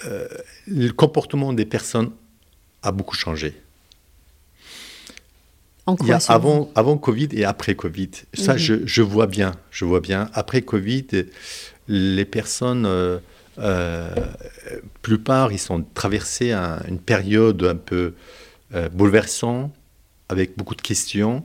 euh, 0.07 0.29
le 0.67 0.91
comportement 0.91 1.53
des 1.53 1.67
personnes 1.67 2.11
a 2.83 2.93
beaucoup 2.93 3.17
changé. 3.17 3.55
En 5.85 5.95
quoi, 5.95 6.19
avant, 6.29 6.71
avant 6.75 6.97
Covid 6.97 7.29
et 7.33 7.45
après 7.45 7.75
Covid. 7.75 8.11
Ça, 8.35 8.55
mhm. 8.55 8.59
je, 8.59 8.75
je, 8.87 9.03
vois 9.03 9.27
bien. 9.27 9.53
Je 9.71 9.85
vois 9.85 10.01
bien. 10.01 10.31
Après 10.33 10.63
Covid, 10.63 11.07
les 11.87 12.25
personnes, 12.25 12.89
plupart, 15.03 15.53
ils 15.53 15.59
sont 15.59 15.85
traversés 15.95 16.53
une 16.53 16.99
période 16.99 17.63
un 17.63 17.77
peu 17.77 18.15
bouleversante, 18.93 19.73
avec 20.29 20.57
beaucoup 20.57 20.75
de 20.75 20.83
questions 20.83 21.45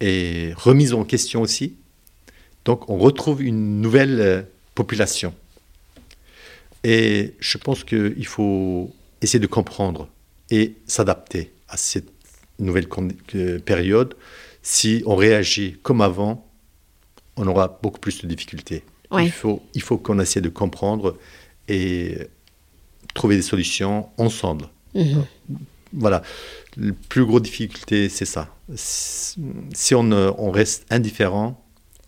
et 0.00 0.52
remise 0.56 0.94
en 0.94 1.04
question 1.04 1.42
aussi. 1.42 1.74
Donc 2.64 2.88
on 2.88 2.98
retrouve 2.98 3.42
une 3.42 3.80
nouvelle 3.80 4.20
euh, 4.20 4.42
population. 4.74 5.34
Et 6.84 7.34
je 7.40 7.58
pense 7.58 7.84
qu'il 7.84 8.26
faut 8.26 8.94
essayer 9.20 9.38
de 9.38 9.46
comprendre 9.46 10.08
et 10.50 10.74
s'adapter 10.86 11.52
à 11.68 11.76
cette 11.76 12.08
nouvelle 12.58 12.88
période. 13.64 14.14
Si 14.62 15.02
on 15.06 15.16
réagit 15.16 15.76
comme 15.82 16.00
avant, 16.00 16.46
on 17.36 17.46
aura 17.46 17.78
beaucoup 17.82 18.00
plus 18.00 18.20
de 18.22 18.26
difficultés. 18.26 18.82
Il 19.18 19.30
faut, 19.30 19.62
il 19.74 19.82
faut 19.82 19.98
qu'on 19.98 20.20
essaie 20.20 20.40
de 20.40 20.48
comprendre 20.48 21.18
et 21.68 22.16
trouver 23.14 23.36
des 23.36 23.42
solutions 23.42 24.08
ensemble. 24.18 24.68
Mhm. 24.94 25.24
Voilà. 25.92 26.22
La 26.76 26.92
plus 27.08 27.24
grosse 27.24 27.42
difficulté, 27.42 28.08
c'est 28.08 28.24
ça. 28.24 28.48
Si 28.74 29.94
on, 29.94 30.12
on, 30.12 30.50
reste 30.50 30.86
indifférent, 30.90 31.62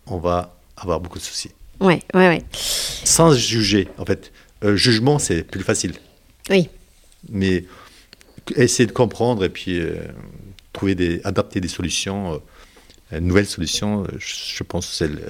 on 0.07 0.17
va 0.17 0.57
avoir 0.77 0.99
beaucoup 0.99 1.19
de 1.19 1.23
soucis. 1.23 1.51
Ouais, 1.79 2.01
ouais, 2.13 2.27
ouais. 2.29 2.43
Sans 2.51 3.33
juger, 3.33 3.89
en 3.97 4.05
fait. 4.05 4.31
Euh, 4.63 4.75
jugement, 4.75 5.19
c'est 5.19 5.43
plus 5.43 5.63
facile. 5.63 5.93
Oui. 6.49 6.69
Mais 7.29 7.65
essayer 8.55 8.87
de 8.87 8.93
comprendre 8.93 9.43
et 9.43 9.49
puis 9.49 9.79
euh, 9.79 9.95
trouver 10.71 10.95
des, 10.95 11.21
adapter 11.23 11.59
des 11.59 11.67
solutions, 11.67 12.41
euh, 13.11 13.19
nouvelles 13.19 13.45
solutions, 13.45 14.05
je, 14.17 14.63
pense 14.63 14.87
que 14.87 14.95
c'est 14.95 15.07
le, 15.07 15.21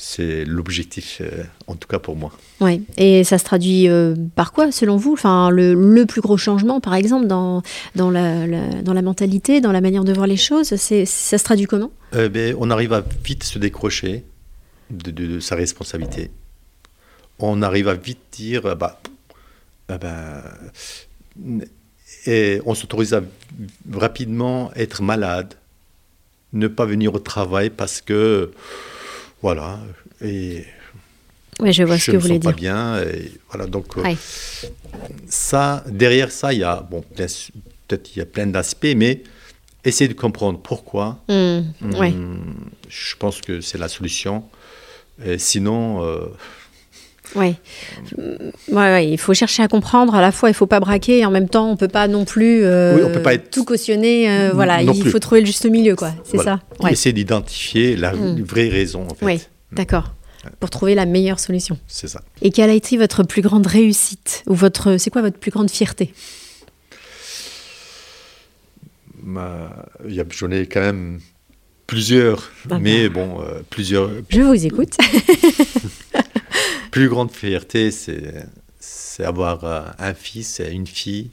c'est 0.00 0.44
l'objectif, 0.44 1.20
euh, 1.20 1.42
en 1.66 1.74
tout 1.74 1.88
cas 1.88 1.98
pour 1.98 2.14
moi. 2.14 2.30
Oui, 2.60 2.84
et 2.96 3.24
ça 3.24 3.36
se 3.36 3.44
traduit 3.44 3.88
euh, 3.88 4.14
par 4.36 4.52
quoi, 4.52 4.70
selon 4.70 4.96
vous? 4.96 5.12
Enfin, 5.12 5.50
le, 5.50 5.74
le, 5.74 6.06
plus 6.06 6.20
gros 6.20 6.36
changement, 6.36 6.80
par 6.80 6.94
exemple, 6.94 7.26
dans, 7.26 7.62
dans, 7.96 8.08
la, 8.08 8.46
dans 8.82 8.92
la 8.92 9.02
mentalité, 9.02 9.60
dans 9.60 9.72
la 9.72 9.80
manière 9.80 10.04
de 10.04 10.12
voir 10.12 10.28
les 10.28 10.36
choses, 10.36 10.76
c'est, 10.76 11.04
ça 11.04 11.36
se 11.36 11.42
traduit 11.42 11.66
comment? 11.66 11.90
Euh, 12.14 12.28
ben, 12.28 12.54
On 12.60 12.70
arrive 12.70 12.92
à 12.92 13.02
vite 13.24 13.42
se 13.42 13.58
décrocher 13.58 14.22
de, 14.90 15.10
de, 15.10 15.40
sa 15.40 15.56
responsabilité. 15.56 16.30
On 17.40 17.60
arrive 17.60 17.88
à 17.88 17.94
vite 17.94 18.20
dire, 18.30 18.76
bah, 18.76 19.00
bah, 19.88 20.44
et 22.26 22.60
on 22.66 22.74
s'autorise 22.74 23.14
à 23.14 23.22
rapidement 23.92 24.70
être 24.76 25.02
malade, 25.02 25.54
ne 26.52 26.68
pas 26.68 26.86
venir 26.86 27.14
au 27.14 27.18
travail 27.18 27.70
parce 27.70 28.00
que 28.00 28.52
voilà. 29.42 29.78
Et 30.20 30.64
oui, 31.60 31.72
je 31.72 31.82
vois 31.82 31.98
ce 31.98 32.10
que 32.10 32.16
vous 32.16 32.22
voulez 32.22 32.38
dire. 32.38 32.50
pas 32.50 32.56
bien. 32.56 33.02
Et 33.02 33.32
voilà, 33.50 33.66
donc 33.66 33.96
euh, 33.98 34.14
ça, 35.28 35.84
derrière 35.88 36.30
ça, 36.30 36.52
il 36.52 36.60
y 36.60 36.64
a 36.64 36.76
bon, 36.88 37.04
peut-être 37.16 38.14
il 38.14 38.18
y 38.18 38.22
a 38.22 38.26
plein 38.26 38.46
d'aspects, 38.46 38.94
mais 38.96 39.22
essayer 39.84 40.08
de 40.08 40.14
comprendre 40.14 40.60
pourquoi. 40.60 41.18
Mmh, 41.28 41.60
je 42.88 43.16
pense 43.16 43.40
que 43.40 43.60
c'est 43.60 43.78
la 43.78 43.88
solution. 43.88 44.44
Et 45.24 45.38
sinon. 45.38 46.04
Euh, 46.04 46.26
oui. 47.34 47.54
Ouais, 48.70 49.08
il 49.08 49.18
faut 49.18 49.34
chercher 49.34 49.62
à 49.62 49.68
comprendre. 49.68 50.14
À 50.14 50.20
la 50.20 50.32
fois, 50.32 50.50
il 50.50 50.54
faut 50.54 50.66
pas 50.66 50.80
braquer, 50.80 51.18
et 51.18 51.26
en 51.26 51.30
même 51.30 51.48
temps, 51.48 51.70
on 51.70 51.76
peut 51.76 51.88
pas 51.88 52.08
non 52.08 52.24
plus 52.24 52.64
euh, 52.64 53.06
on 53.06 53.12
peut 53.12 53.22
pas 53.22 53.34
être... 53.34 53.50
tout 53.50 53.64
cautionner. 53.64 54.50
voilà, 54.52 54.82
il 54.82 55.08
faut 55.08 55.18
trouver 55.18 55.40
le 55.40 55.46
juste 55.46 55.66
milieu, 55.66 55.96
quoi. 55.96 56.12
C'est 56.24 56.38
ça. 56.38 56.60
Essayer 56.88 57.12
d'identifier 57.12 57.96
la 57.96 58.12
mmh. 58.12 58.42
vraie 58.42 58.68
raison, 58.68 59.06
en 59.10 59.14
fait. 59.14 59.24
Oui, 59.24 59.40
d'accord. 59.72 60.14
Pour 60.60 60.70
trouver 60.70 60.94
la 60.94 61.04
meilleure 61.04 61.40
solution. 61.40 61.78
C'est 61.86 62.08
ça. 62.08 62.22
Et 62.40 62.50
quelle 62.50 62.70
a 62.70 62.74
été 62.74 62.96
votre 62.96 63.22
plus 63.22 63.42
grande 63.42 63.66
réussite 63.66 64.44
ou 64.46 64.54
votre, 64.54 64.96
c'est 64.96 65.10
quoi 65.10 65.20
votre 65.20 65.38
plus 65.38 65.50
grande 65.50 65.70
fierté? 65.70 66.14
J'en 70.30 70.50
ai 70.50 70.66
quand 70.66 70.80
même 70.80 71.20
plusieurs, 71.86 72.50
bah, 72.66 72.78
mais 72.80 73.08
bon, 73.08 73.40
euh, 73.42 73.60
plusieurs. 73.68 74.10
Je 74.28 74.40
vous 74.40 74.66
écoute. 74.66 74.96
plus 76.90 77.08
grande 77.08 77.30
fierté, 77.30 77.90
c'est 77.90 79.24
avoir 79.24 79.64
euh, 79.64 79.82
un 79.98 80.14
fils 80.14 80.60
et 80.60 80.70
une 80.70 80.86
fille 80.86 81.30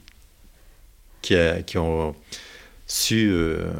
qui, 1.22 1.34
qui 1.66 1.78
ont 1.78 2.14
su 2.86 3.30
euh, 3.30 3.72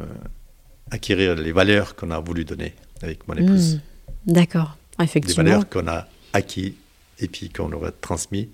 acquérir 0.91 1.35
les 1.35 1.51
valeurs 1.51 1.95
qu'on 1.95 2.11
a 2.11 2.19
voulu 2.19 2.45
donner 2.45 2.73
avec 3.01 3.27
mon 3.27 3.35
épouse. 3.35 3.75
Hmm. 3.75 4.33
D'accord, 4.33 4.77
effectivement. 5.01 5.43
Des 5.43 5.49
valeurs 5.49 5.69
qu'on 5.69 5.87
a 5.87 6.07
acquis 6.33 6.75
et 7.19 7.27
puis 7.27 7.49
qu'on 7.49 7.69
leur 7.69 7.85
a 7.85 7.91
transmis. 7.91 8.49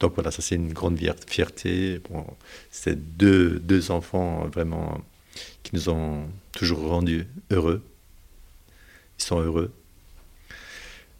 Donc 0.00 0.14
voilà, 0.14 0.30
ça 0.30 0.42
c'est 0.42 0.54
une 0.54 0.72
grande 0.72 0.98
fierté. 1.26 2.00
Bon, 2.10 2.26
c'est 2.70 3.16
deux, 3.16 3.58
deux 3.60 3.90
enfants 3.90 4.46
vraiment 4.52 5.00
qui 5.62 5.74
nous 5.74 5.88
ont 5.88 6.26
toujours 6.52 6.88
rendus 6.88 7.26
heureux. 7.50 7.82
Ils 9.18 9.24
sont 9.24 9.40
heureux. 9.40 9.72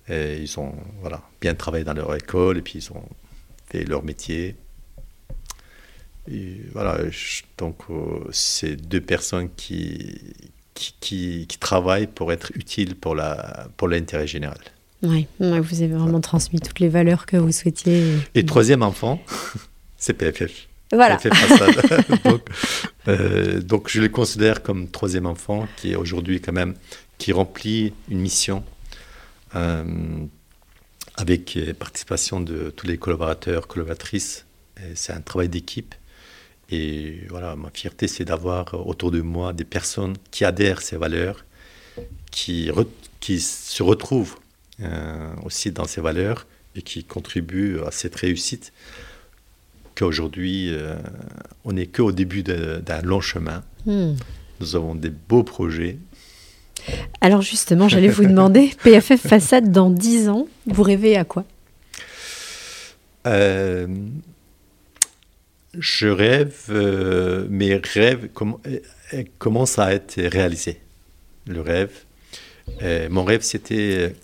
Et 0.08 0.38
ils 0.38 0.60
ont 0.60 0.74
voilà, 1.00 1.22
bien 1.40 1.54
travaillé 1.54 1.84
dans 1.84 1.94
leur 1.94 2.14
école 2.14 2.58
et 2.58 2.62
puis 2.62 2.78
ils 2.78 2.92
ont 2.92 3.04
fait 3.68 3.84
leur 3.84 4.04
métier. 4.04 4.56
Et 6.30 6.60
voilà, 6.72 6.98
donc 7.58 7.78
euh, 7.90 8.24
c'est 8.32 8.76
deux 8.76 9.00
personnes 9.00 9.48
qui, 9.56 10.34
qui, 10.74 11.46
qui, 11.46 11.58
travaillent 11.58 12.08
pour 12.08 12.32
être 12.32 12.50
utiles 12.56 12.96
pour 12.96 13.14
l'intérêt 13.14 13.66
pour 13.76 13.88
général. 14.26 14.58
Oui, 15.02 15.26
vous 15.38 15.82
avez 15.82 15.94
vraiment 15.94 16.20
transmis 16.20 16.60
toutes 16.60 16.80
les 16.80 16.88
valeurs 16.88 17.26
que 17.26 17.36
vous 17.36 17.52
souhaitiez. 17.52 18.16
Et 18.34 18.44
troisième 18.44 18.82
enfant, 18.82 19.22
c'est 19.96 20.14
PFF. 20.14 20.68
Voilà. 20.92 21.18
donc, 22.24 22.48
euh, 23.08 23.60
donc, 23.60 23.88
je 23.88 24.00
le 24.00 24.08
considère 24.08 24.62
comme 24.62 24.88
troisième 24.88 25.26
enfant 25.26 25.68
qui 25.76 25.92
est 25.92 25.96
aujourd'hui 25.96 26.40
quand 26.40 26.52
même, 26.52 26.74
qui 27.18 27.32
remplit 27.32 27.92
une 28.08 28.20
mission 28.20 28.64
avec 31.16 31.56
euh, 31.56 31.72
participation 31.74 32.40
de 32.40 32.70
tous 32.70 32.86
les 32.86 32.98
collaborateurs, 32.98 33.66
collaboratrices. 33.66 34.46
C'est 34.94 35.14
un 35.14 35.22
travail 35.22 35.48
d'équipe. 35.48 35.94
Et 36.70 37.20
voilà, 37.30 37.56
ma 37.56 37.70
fierté, 37.70 38.08
c'est 38.08 38.26
d'avoir 38.26 38.86
autour 38.86 39.10
de 39.10 39.22
moi 39.22 39.54
des 39.54 39.64
personnes 39.64 40.16
qui 40.30 40.44
adhèrent 40.44 40.78
à 40.78 40.82
ces 40.82 40.98
valeurs, 40.98 41.46
qui, 42.30 42.70
qui 43.20 43.40
se 43.40 43.82
retrouvent 43.82 44.36
euh, 44.82 45.34
aussi 45.44 45.72
dans 45.72 45.86
ces 45.86 46.02
valeurs 46.02 46.46
et 46.74 46.82
qui 46.82 47.04
contribuent 47.04 47.80
à 47.86 47.90
cette 47.90 48.16
réussite. 48.16 48.74
Qu'aujourd'hui, 49.94 50.68
euh, 50.68 50.96
on 51.64 51.72
n'est 51.72 51.86
qu'au 51.86 52.12
début 52.12 52.42
d'un 52.42 53.00
long 53.02 53.22
chemin. 53.22 53.64
Hmm. 53.86 54.14
Nous 54.60 54.76
avons 54.76 54.94
des 54.94 55.08
beaux 55.08 55.44
projets. 55.44 55.96
Alors 57.20 57.42
justement, 57.42 57.88
j'allais 57.88 58.08
vous 58.08 58.24
demander, 58.24 58.70
PFF 58.82 59.20
Façade 59.20 59.70
dans 59.70 59.90
10 59.90 60.28
ans, 60.28 60.46
vous 60.66 60.82
rêvez 60.82 61.16
à 61.16 61.24
quoi? 61.24 61.44
Euh, 63.26 63.86
Je 65.78 66.08
rêve, 66.08 66.54
euh, 66.70 67.46
mes 67.50 67.74
rêves 67.76 68.28
commencent 69.38 69.78
à 69.78 69.92
être 69.92 70.20
réalisés. 70.22 70.80
Le 71.46 71.60
rêve. 71.60 71.90
mon 73.10 73.24
rêve, 73.24 73.42
c'était 73.42 74.14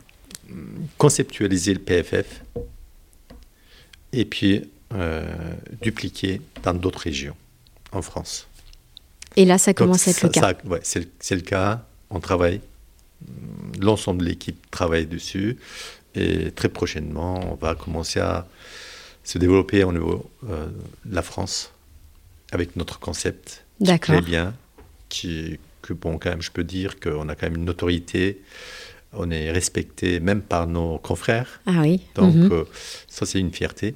conceptualiser 0.99 1.75
le 1.75 1.81
PFF 1.81 2.43
et 4.13 4.25
puis 4.25 4.69
dupliquer 5.81 6.41
dans 6.63 6.75
d'autres 6.75 7.01
régions 7.01 7.37
en 7.93 8.03
France. 8.03 8.49
Et 9.37 9.45
là, 9.45 9.59
ça 9.59 9.75
commence 9.75 10.09
à 10.09 10.11
être 10.11 10.23
le 10.23 10.29
cas. 10.29 10.53
ouais, 10.65 10.81
c'est 10.83 11.35
le 11.35 11.41
cas. 11.41 11.85
On 12.13 12.21
travaille. 12.21 12.61
L'ensemble 13.81 14.21
de 14.21 14.29
l'équipe 14.29 14.71
travaille 14.71 15.07
dessus. 15.07 15.57
Et 16.15 16.51
très 16.51 16.69
prochainement, 16.69 17.53
on 17.53 17.55
va 17.55 17.75
commencer 17.75 18.21
à 18.21 18.47
se 19.25 19.39
développer 19.39 19.83
au 19.85 19.93
niveau 19.93 20.31
euh, 20.49 20.67
de 21.05 21.15
la 21.15 21.23
France 21.23 21.73
avec 22.51 22.77
notre 22.77 22.99
concept 22.99 23.65
qui 23.83 23.97
plaît 23.99 24.21
bien, 24.21 24.55
qui, 25.09 25.59
que 25.81 25.95
bon, 25.95 26.19
quand 26.19 26.31
même, 26.31 26.43
je 26.43 26.51
peux 26.51 26.65
dire 26.65 27.01
qu'on 27.01 27.29
a 27.29 27.35
quand 27.35 27.47
même 27.47 27.57
une 27.57 27.65
notoriété, 27.65 28.43
on 29.15 29.31
est 29.31 29.51
respecté 29.51 30.21
même 30.21 30.43
par 30.43 30.67
nos 30.67 30.99
confrères. 30.99 31.61
Ah 31.67 31.81
oui. 31.81 32.03
Donc 32.15 32.35
mhm. 32.35 32.53
euh, 32.53 32.65
ça, 33.09 33.25
c'est 33.25 33.39
une 33.41 33.53
fierté. 33.53 33.95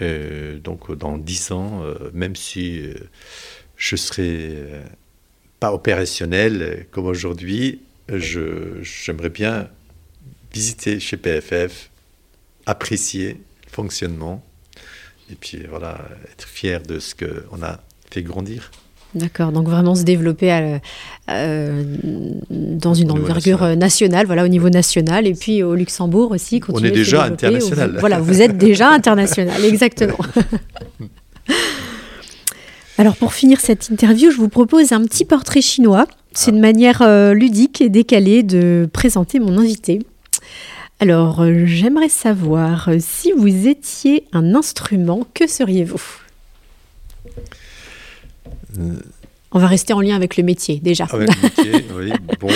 Euh, 0.00 0.58
donc 0.58 0.92
dans 0.96 1.18
dix 1.18 1.50
ans, 1.50 1.82
même 2.12 2.36
si 2.36 2.84
je 3.76 3.96
serai 3.96 4.84
pas 5.60 5.72
opérationnel 5.72 6.62
euh, 6.62 6.76
comme 6.90 7.06
aujourd'hui. 7.06 7.80
J'aimerais 8.08 9.30
bien 9.30 9.68
visiter 10.52 11.00
chez 11.00 11.16
PFF, 11.16 11.90
apprécier 12.66 13.40
le 13.64 13.70
fonctionnement 13.70 14.44
et 15.30 15.36
puis 15.36 15.62
voilà, 15.68 15.98
être 16.32 16.46
fier 16.46 16.82
de 16.82 16.98
ce 16.98 17.14
qu'on 17.14 17.62
a 17.62 17.80
fait 18.10 18.22
grandir. 18.22 18.70
D'accord, 19.14 19.52
donc 19.52 19.68
vraiment 19.68 19.94
se 19.94 20.02
développer 20.02 20.78
euh, 21.30 21.82
dans 22.50 22.94
une 22.94 23.12
envergure 23.12 23.76
nationale. 23.76 24.26
voilà, 24.26 24.44
au 24.44 24.48
niveau 24.48 24.70
national, 24.70 25.26
et 25.28 25.34
puis 25.34 25.62
au 25.62 25.76
Luxembourg 25.76 26.32
aussi. 26.32 26.60
On 26.68 26.82
est 26.82 26.90
déjà 26.90 27.24
international. 27.24 27.96
voilà, 28.00 28.18
vous 28.18 28.42
êtes 28.42 28.58
déjà 28.58 28.90
international, 28.92 29.64
exactement. 29.64 30.18
Alors 32.96 33.16
pour 33.16 33.32
finir 33.32 33.60
cette 33.60 33.88
interview, 33.90 34.30
je 34.30 34.36
vous 34.36 34.48
propose 34.48 34.92
un 34.92 35.02
petit 35.04 35.24
portrait 35.24 35.60
chinois. 35.60 36.06
C'est 36.32 36.52
une 36.52 36.60
manière 36.60 37.02
euh, 37.02 37.34
ludique 37.34 37.80
et 37.80 37.88
décalée 37.88 38.42
de 38.42 38.88
présenter 38.92 39.40
mon 39.40 39.58
invité. 39.58 40.00
Alors 41.00 41.42
euh, 41.42 41.64
j'aimerais 41.66 42.08
savoir 42.08 42.88
euh, 42.88 42.98
si 43.00 43.32
vous 43.32 43.66
étiez 43.66 44.24
un 44.32 44.54
instrument, 44.54 45.26
que 45.34 45.48
seriez-vous? 45.48 46.02
On 49.50 49.58
va 49.58 49.66
rester 49.66 49.92
en 49.92 50.00
lien 50.00 50.14
avec 50.14 50.36
le 50.36 50.44
métier 50.44 50.78
déjà. 50.78 51.06
Avec 51.10 51.30
le 51.34 51.42
métier, 51.42 51.84
oui. 51.96 52.12
Bon. 52.40 52.48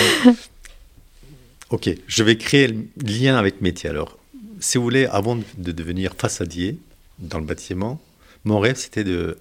Ok, 1.69 1.89
je 2.07 2.23
vais 2.23 2.37
créer 2.37 2.67
le 2.67 2.85
lien 3.05 3.35
avec 3.35 3.55
le 3.59 3.63
métier. 3.63 3.89
Alors, 3.89 4.17
si 4.59 4.77
vous 4.77 4.83
voulez, 4.85 5.05
avant 5.05 5.37
de 5.57 5.71
devenir 5.71 6.13
façadier 6.17 6.77
dans 7.19 7.39
le 7.39 7.45
bâtiment, 7.45 8.01
mon 8.45 8.59
rêve 8.59 8.77
c'était 8.77 9.03
de 9.03 9.37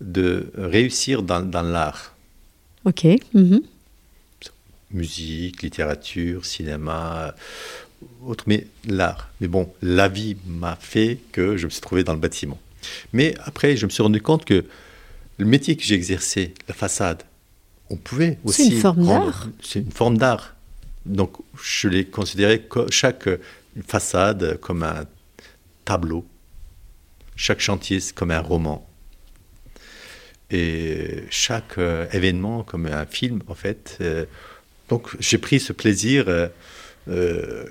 de 0.00 0.50
réussir 0.54 1.22
dans, 1.22 1.40
dans 1.40 1.62
l'art. 1.62 2.14
Ok. 2.84 3.06
Mhm. 3.34 3.60
Musique, 4.90 5.62
littérature, 5.62 6.46
cinéma, 6.46 7.34
autre, 8.24 8.44
mais 8.46 8.66
l'art. 8.86 9.30
Mais 9.40 9.48
bon, 9.48 9.72
la 9.82 10.08
vie 10.08 10.36
m'a 10.46 10.76
fait 10.76 11.18
que 11.32 11.56
je 11.56 11.66
me 11.66 11.70
suis 11.70 11.80
trouvé 11.80 12.04
dans 12.04 12.14
le 12.14 12.20
bâtiment. 12.20 12.58
Mais 13.12 13.34
après, 13.44 13.76
je 13.76 13.86
me 13.86 13.90
suis 13.90 14.02
rendu 14.02 14.22
compte 14.22 14.44
que 14.44 14.64
le 15.36 15.44
métier 15.44 15.76
que 15.76 15.92
exercé, 15.92 16.54
la 16.68 16.74
façade, 16.74 17.22
on 17.90 17.96
pouvait 17.96 18.38
aussi. 18.44 18.64
C'est 18.64 18.74
une 18.74 18.80
forme 18.80 19.06
d'art. 19.06 19.48
C'est 19.62 19.80
une 19.80 19.92
forme 19.92 20.18
d'art. 20.18 20.54
Donc, 21.06 21.36
je 21.62 21.88
l'ai 21.88 22.04
considéré 22.04 22.66
chaque 22.90 23.28
façade 23.86 24.58
comme 24.60 24.82
un 24.82 25.04
tableau, 25.84 26.26
chaque 27.36 27.60
chantier 27.60 28.00
comme 28.14 28.30
un 28.30 28.40
roman. 28.40 28.87
Et 30.50 31.24
chaque 31.30 31.76
euh, 31.78 32.06
événement, 32.12 32.62
comme 32.62 32.86
un 32.86 33.06
film, 33.06 33.42
en 33.48 33.54
fait. 33.54 33.98
Euh, 34.00 34.24
donc 34.88 35.14
j'ai 35.20 35.36
pris 35.36 35.60
ce 35.60 35.74
plaisir, 35.74 36.24
euh, 37.08 37.64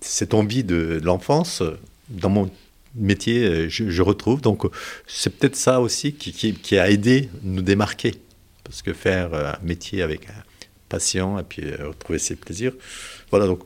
cette 0.00 0.34
envie 0.34 0.62
de, 0.62 1.00
l'enfance, 1.02 1.62
dans 2.08 2.30
mon 2.30 2.50
métier, 2.94 3.68
je, 3.68 4.02
retrouve. 4.02 4.40
Donc 4.40 4.64
c'est 5.08 5.36
peut-être 5.36 5.56
ça 5.56 5.80
aussi 5.80 6.12
qui, 6.12 6.78
a 6.78 6.88
aidé 6.90 7.28
nous 7.42 7.62
démarquer. 7.62 8.14
Parce 8.62 8.82
que 8.82 8.92
faire 8.92 9.34
un 9.34 9.58
métier 9.64 10.02
avec 10.02 10.28
un 10.28 10.42
patient 10.88 11.38
et 11.38 11.42
puis 11.42 11.74
retrouver 11.74 12.20
ses 12.20 12.36
plaisirs. 12.36 12.74
Voilà 13.30 13.46
donc. 13.46 13.62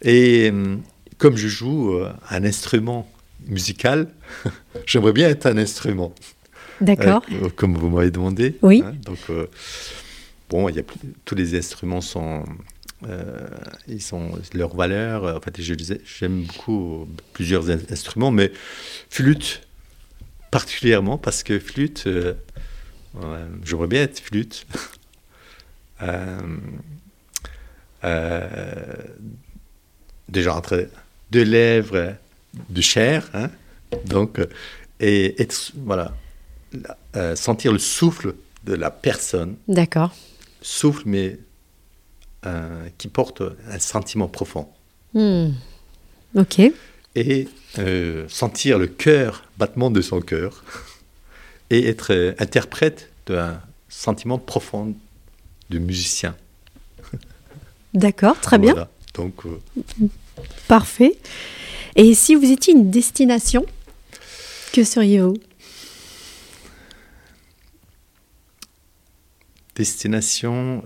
Et 0.00 0.50
comme 1.18 1.36
je 1.36 1.48
joue 1.48 2.00
un 2.30 2.44
instrument 2.44 3.10
musical, 3.46 4.08
j'aimerais 4.86 5.12
bien 5.12 5.28
être 5.28 5.44
un 5.44 5.58
instrument. 5.58 6.14
D'accord. 6.80 7.22
Euh, 7.32 7.48
comme 7.54 7.76
vous 7.76 7.88
m'avez 7.90 8.10
demandé. 8.10 8.56
Oui. 8.62 8.82
Hein, 8.84 8.94
donc, 9.04 9.18
euh, 9.30 9.46
bon, 10.48 10.68
y 10.68 10.78
a, 10.78 10.82
tous 11.24 11.34
les 11.34 11.56
instruments 11.56 12.00
sont. 12.00 12.44
Euh, 13.08 13.48
ils 13.86 14.02
sont 14.02 14.30
leur 14.54 14.74
valeur. 14.74 15.36
En 15.36 15.40
fait, 15.40 15.60
j'aime 15.60 16.42
beaucoup 16.42 17.06
plusieurs 17.32 17.70
instruments, 17.70 18.30
mais 18.30 18.52
flûte 19.10 19.62
particulièrement 20.50 21.18
parce 21.18 21.42
que 21.42 21.58
flûte, 21.58 22.08
j'aimerais 23.64 23.88
bien 23.88 24.02
être 24.02 24.20
flûte. 24.20 24.66
déjà 30.28 30.54
entre 30.56 30.88
deux 31.30 31.42
lèvres 31.42 32.14
de 32.70 32.80
chair, 32.80 33.28
hein, 33.34 33.50
donc 34.06 34.40
et 35.00 35.40
être 35.40 35.72
voilà 35.76 36.14
euh, 37.16 37.36
sentir 37.36 37.72
le 37.72 37.78
souffle 37.78 38.34
de 38.64 38.74
la 38.74 38.90
personne. 38.90 39.56
D'accord. 39.68 40.14
Souffle, 40.62 41.02
mais 41.06 41.38
euh, 42.46 42.86
qui 42.98 43.08
porte 43.08 43.42
un 43.70 43.78
sentiment 43.78 44.28
profond. 44.28 44.68
Hmm. 45.12 45.50
Ok. 46.34 46.60
Et 47.14 47.48
euh, 47.78 48.26
sentir 48.28 48.78
le 48.78 48.86
cœur, 48.86 49.44
battement 49.58 49.90
de 49.90 50.00
son 50.00 50.20
cœur, 50.20 50.64
et 51.70 51.86
être 51.86 52.34
interprète 52.38 53.10
d'un 53.26 53.60
sentiment 53.88 54.38
profond 54.38 54.94
de 55.70 55.78
musicien. 55.78 56.34
D'accord, 57.94 58.40
très 58.40 58.58
bien. 58.58 58.88
Donc, 59.14 59.44
Parfait. 60.68 61.16
Et 61.96 62.14
si 62.14 62.34
vous 62.34 62.50
étiez 62.50 62.74
une 62.74 62.90
destination, 62.90 63.64
que 64.72 64.82
seriez-vous? 64.82 65.36
Destination 69.74 70.82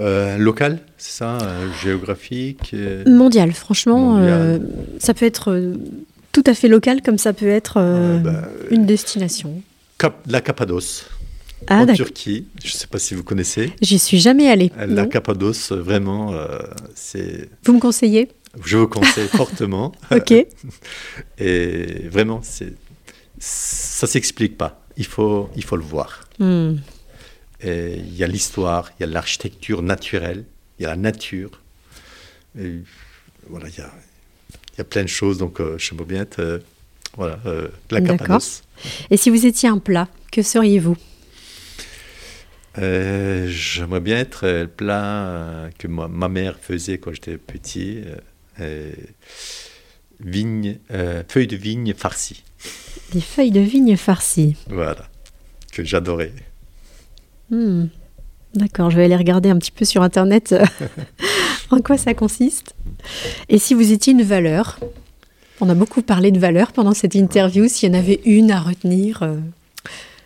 euh, 0.00 0.38
locale, 0.38 0.78
c'est 0.96 1.18
ça, 1.18 1.36
euh, 1.36 1.68
géographique 1.82 2.70
euh, 2.72 3.04
Mondial, 3.06 3.52
franchement, 3.52 4.18
ça 4.98 5.12
peut 5.12 5.26
être 5.26 5.74
tout 6.32 6.44
à 6.46 6.54
fait 6.54 6.68
local 6.68 7.02
comme 7.02 7.18
ça 7.18 7.34
peut 7.34 7.48
être 7.48 7.74
bah, 8.22 8.48
une 8.70 8.86
destination. 8.86 9.62
la 10.26 10.40
Cappadoce. 10.40 11.08
Ah, 11.68 11.82
en 11.82 11.92
Turquie, 11.92 12.46
je 12.64 12.72
ne 12.72 12.72
sais 12.72 12.88
pas 12.88 12.98
si 12.98 13.14
vous 13.14 13.22
connaissez. 13.22 13.72
J'y 13.82 13.98
suis 13.98 14.18
jamais 14.18 14.48
allée. 14.48 14.72
La 14.86 15.06
Cappadoce, 15.06 15.72
vraiment, 15.72 16.34
c'est. 16.94 17.50
Vous 17.64 17.74
me 17.74 17.80
conseillez? 17.80 18.28
Je 18.64 18.78
vous 18.78 18.88
conseille 18.88 19.28
fortement. 19.36 19.92
ok. 20.10 20.32
Et 21.38 22.08
vraiment, 22.08 22.40
c'est, 22.42 22.74
ça 23.38 24.06
s'explique 24.06 24.56
pas. 24.56 24.84
Il 24.96 25.06
faut, 25.06 25.50
il 25.56 25.64
faut 25.64 25.76
le 25.76 25.82
voir. 25.84 26.28
Hmm. 26.38 26.76
il 27.62 28.14
y 28.14 28.24
a 28.24 28.26
l'histoire, 28.26 28.90
il 28.98 29.02
y 29.02 29.04
a 29.04 29.06
l'architecture 29.06 29.82
naturelle, 29.82 30.44
il 30.78 30.82
y 30.82 30.86
a 30.86 30.90
la 30.90 30.96
nature. 30.96 31.62
Et 32.58 32.80
voilà, 33.48 33.68
il 33.68 33.78
y 33.78 33.80
a, 33.80 33.90
il 34.74 34.78
y 34.78 34.80
a 34.80 34.84
plein 34.84 35.02
de 35.02 35.08
choses. 35.08 35.38
Donc, 35.38 35.60
euh, 35.60 35.76
bien 36.06 36.22
être 36.22 36.40
euh, 36.40 36.58
voilà, 37.16 37.38
euh, 37.46 37.68
la 37.90 38.00
Cappadoce. 38.00 38.62
Et 39.10 39.16
si 39.16 39.30
vous 39.30 39.46
étiez 39.46 39.68
un 39.68 39.78
plat, 39.78 40.08
que 40.30 40.42
seriez-vous? 40.42 40.96
J'aimerais 42.76 44.00
bien 44.00 44.16
être 44.18 44.46
le 44.46 44.66
plat 44.66 45.68
que 45.78 45.88
ma 45.88 46.28
mère 46.28 46.58
faisait 46.58 46.96
quand 46.98 47.12
j'étais 47.12 47.36
petit. 47.36 48.02
Vigne, 50.20 50.78
feuilles 51.28 51.46
de 51.46 51.56
vigne 51.56 51.94
farcies. 51.94 52.42
Des 53.12 53.20
feuilles 53.20 53.50
de 53.50 53.60
vigne 53.60 53.96
farcies. 53.96 54.56
Voilà, 54.68 55.08
que 55.72 55.84
j'adorais. 55.84 56.32
Hmm. 57.50 57.86
D'accord, 58.54 58.90
je 58.90 58.96
vais 58.96 59.04
aller 59.04 59.16
regarder 59.16 59.48
un 59.48 59.56
petit 59.56 59.70
peu 59.70 59.84
sur 59.84 60.02
Internet 60.02 60.54
en 61.70 61.80
quoi 61.80 61.96
ça 61.96 62.12
consiste. 62.12 62.74
Et 63.48 63.58
si 63.58 63.74
vous 63.74 63.92
étiez 63.92 64.12
une 64.12 64.22
valeur 64.22 64.78
On 65.60 65.68
a 65.68 65.74
beaucoup 65.74 66.02
parlé 66.02 66.30
de 66.30 66.38
valeur 66.38 66.72
pendant 66.72 66.92
cette 66.92 67.14
interview. 67.14 67.66
S'il 67.68 67.92
y 67.92 67.96
en 67.96 67.98
avait 67.98 68.20
une 68.24 68.50
à 68.50 68.60
retenir 68.60 69.22
euh, 69.22 69.38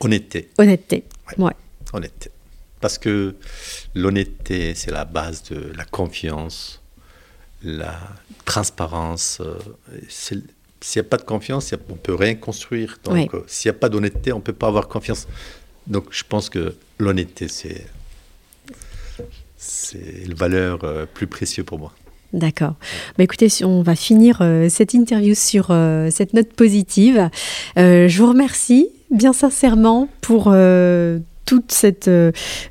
Honnêteté. 0.00 0.50
Honnêteté, 0.58 1.04
ouais. 1.38 1.52
Honnêteté. 1.92 2.30
Parce 2.80 2.98
que 2.98 3.36
l'honnêteté, 3.94 4.74
c'est 4.74 4.90
la 4.90 5.04
base 5.04 5.44
de 5.44 5.72
la 5.76 5.84
confiance, 5.84 6.82
la 7.62 7.98
transparence. 8.44 9.40
Euh, 9.40 9.58
s'il 10.08 10.42
n'y 10.96 11.00
a 11.00 11.08
pas 11.08 11.16
de 11.16 11.22
confiance, 11.22 11.72
on 11.88 11.92
ne 11.92 11.98
peut 11.98 12.14
rien 12.14 12.34
construire. 12.34 12.98
Donc, 13.04 13.34
euh, 13.34 13.44
s'il 13.46 13.70
n'y 13.70 13.76
a 13.76 13.78
pas 13.78 13.88
d'honnêteté, 13.88 14.32
on 14.32 14.36
ne 14.36 14.42
peut 14.42 14.52
pas 14.52 14.68
avoir 14.68 14.88
confiance. 14.88 15.26
Donc, 15.86 16.06
je 16.10 16.24
pense 16.28 16.50
que 16.50 16.74
l'honnêteté, 16.98 17.48
c'est 17.48 17.86
c'est 19.58 20.28
la 20.28 20.34
valeur 20.34 21.08
plus 21.14 21.26
précieuse 21.26 21.64
pour 21.64 21.78
moi. 21.78 21.92
D'accord. 22.32 22.74
Bah 23.16 23.24
écoutez, 23.24 23.48
on 23.64 23.82
va 23.82 23.94
finir 23.94 24.38
euh, 24.40 24.68
cette 24.68 24.94
interview 24.94 25.34
sur 25.34 25.68
euh, 25.70 26.08
cette 26.10 26.34
note 26.34 26.52
positive. 26.52 27.30
Euh, 27.78 28.08
je 28.08 28.18
vous 28.22 28.28
remercie 28.28 28.88
bien 29.10 29.32
sincèrement 29.32 30.08
pour 30.20 30.52
toute 31.46 31.72
cette, 31.72 32.10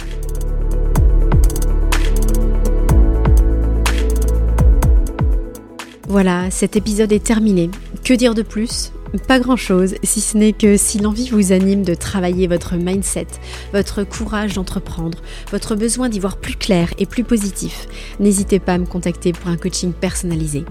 Voilà, 6.09 6.51
cet 6.51 6.77
épisode 6.77 7.13
est 7.13 7.25
terminé. 7.25 7.71
Que 8.05 8.15
dire 8.15 8.35
de 8.35 8.43
plus? 8.43 8.93
Pas 9.29 9.39
grand-chose, 9.39 9.95
si 10.03 10.21
ce 10.21 10.37
n'est 10.37 10.53
que 10.53 10.77
si 10.77 10.99
l'envie 10.99 11.29
vous 11.29 11.53
anime 11.53 11.83
de 11.83 11.95
travailler 11.95 12.47
votre 12.47 12.75
mindset, 12.75 13.27
votre 13.73 14.03
courage 14.03 14.55
d'entreprendre, 14.55 15.19
votre 15.51 15.77
besoin 15.77 16.09
d'y 16.09 16.19
voir 16.19 16.37
plus 16.37 16.57
clair 16.57 16.93
et 16.99 17.07
plus 17.07 17.25
positif, 17.25 17.87
n'hésitez 18.21 18.59
pas 18.59 18.75
à 18.75 18.79
me 18.79 18.87
contacter 18.87 19.33
pour 19.33 19.49
un 19.49 19.57
coaching 19.57 19.93
personnalisé. 19.93 20.65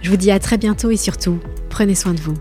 Je 0.00 0.10
vous 0.10 0.16
dis 0.16 0.30
à 0.30 0.38
très 0.38 0.58
bientôt 0.58 0.90
et 0.90 0.96
surtout, 0.96 1.38
prenez 1.70 1.94
soin 1.94 2.14
de 2.14 2.20
vous. 2.20 2.34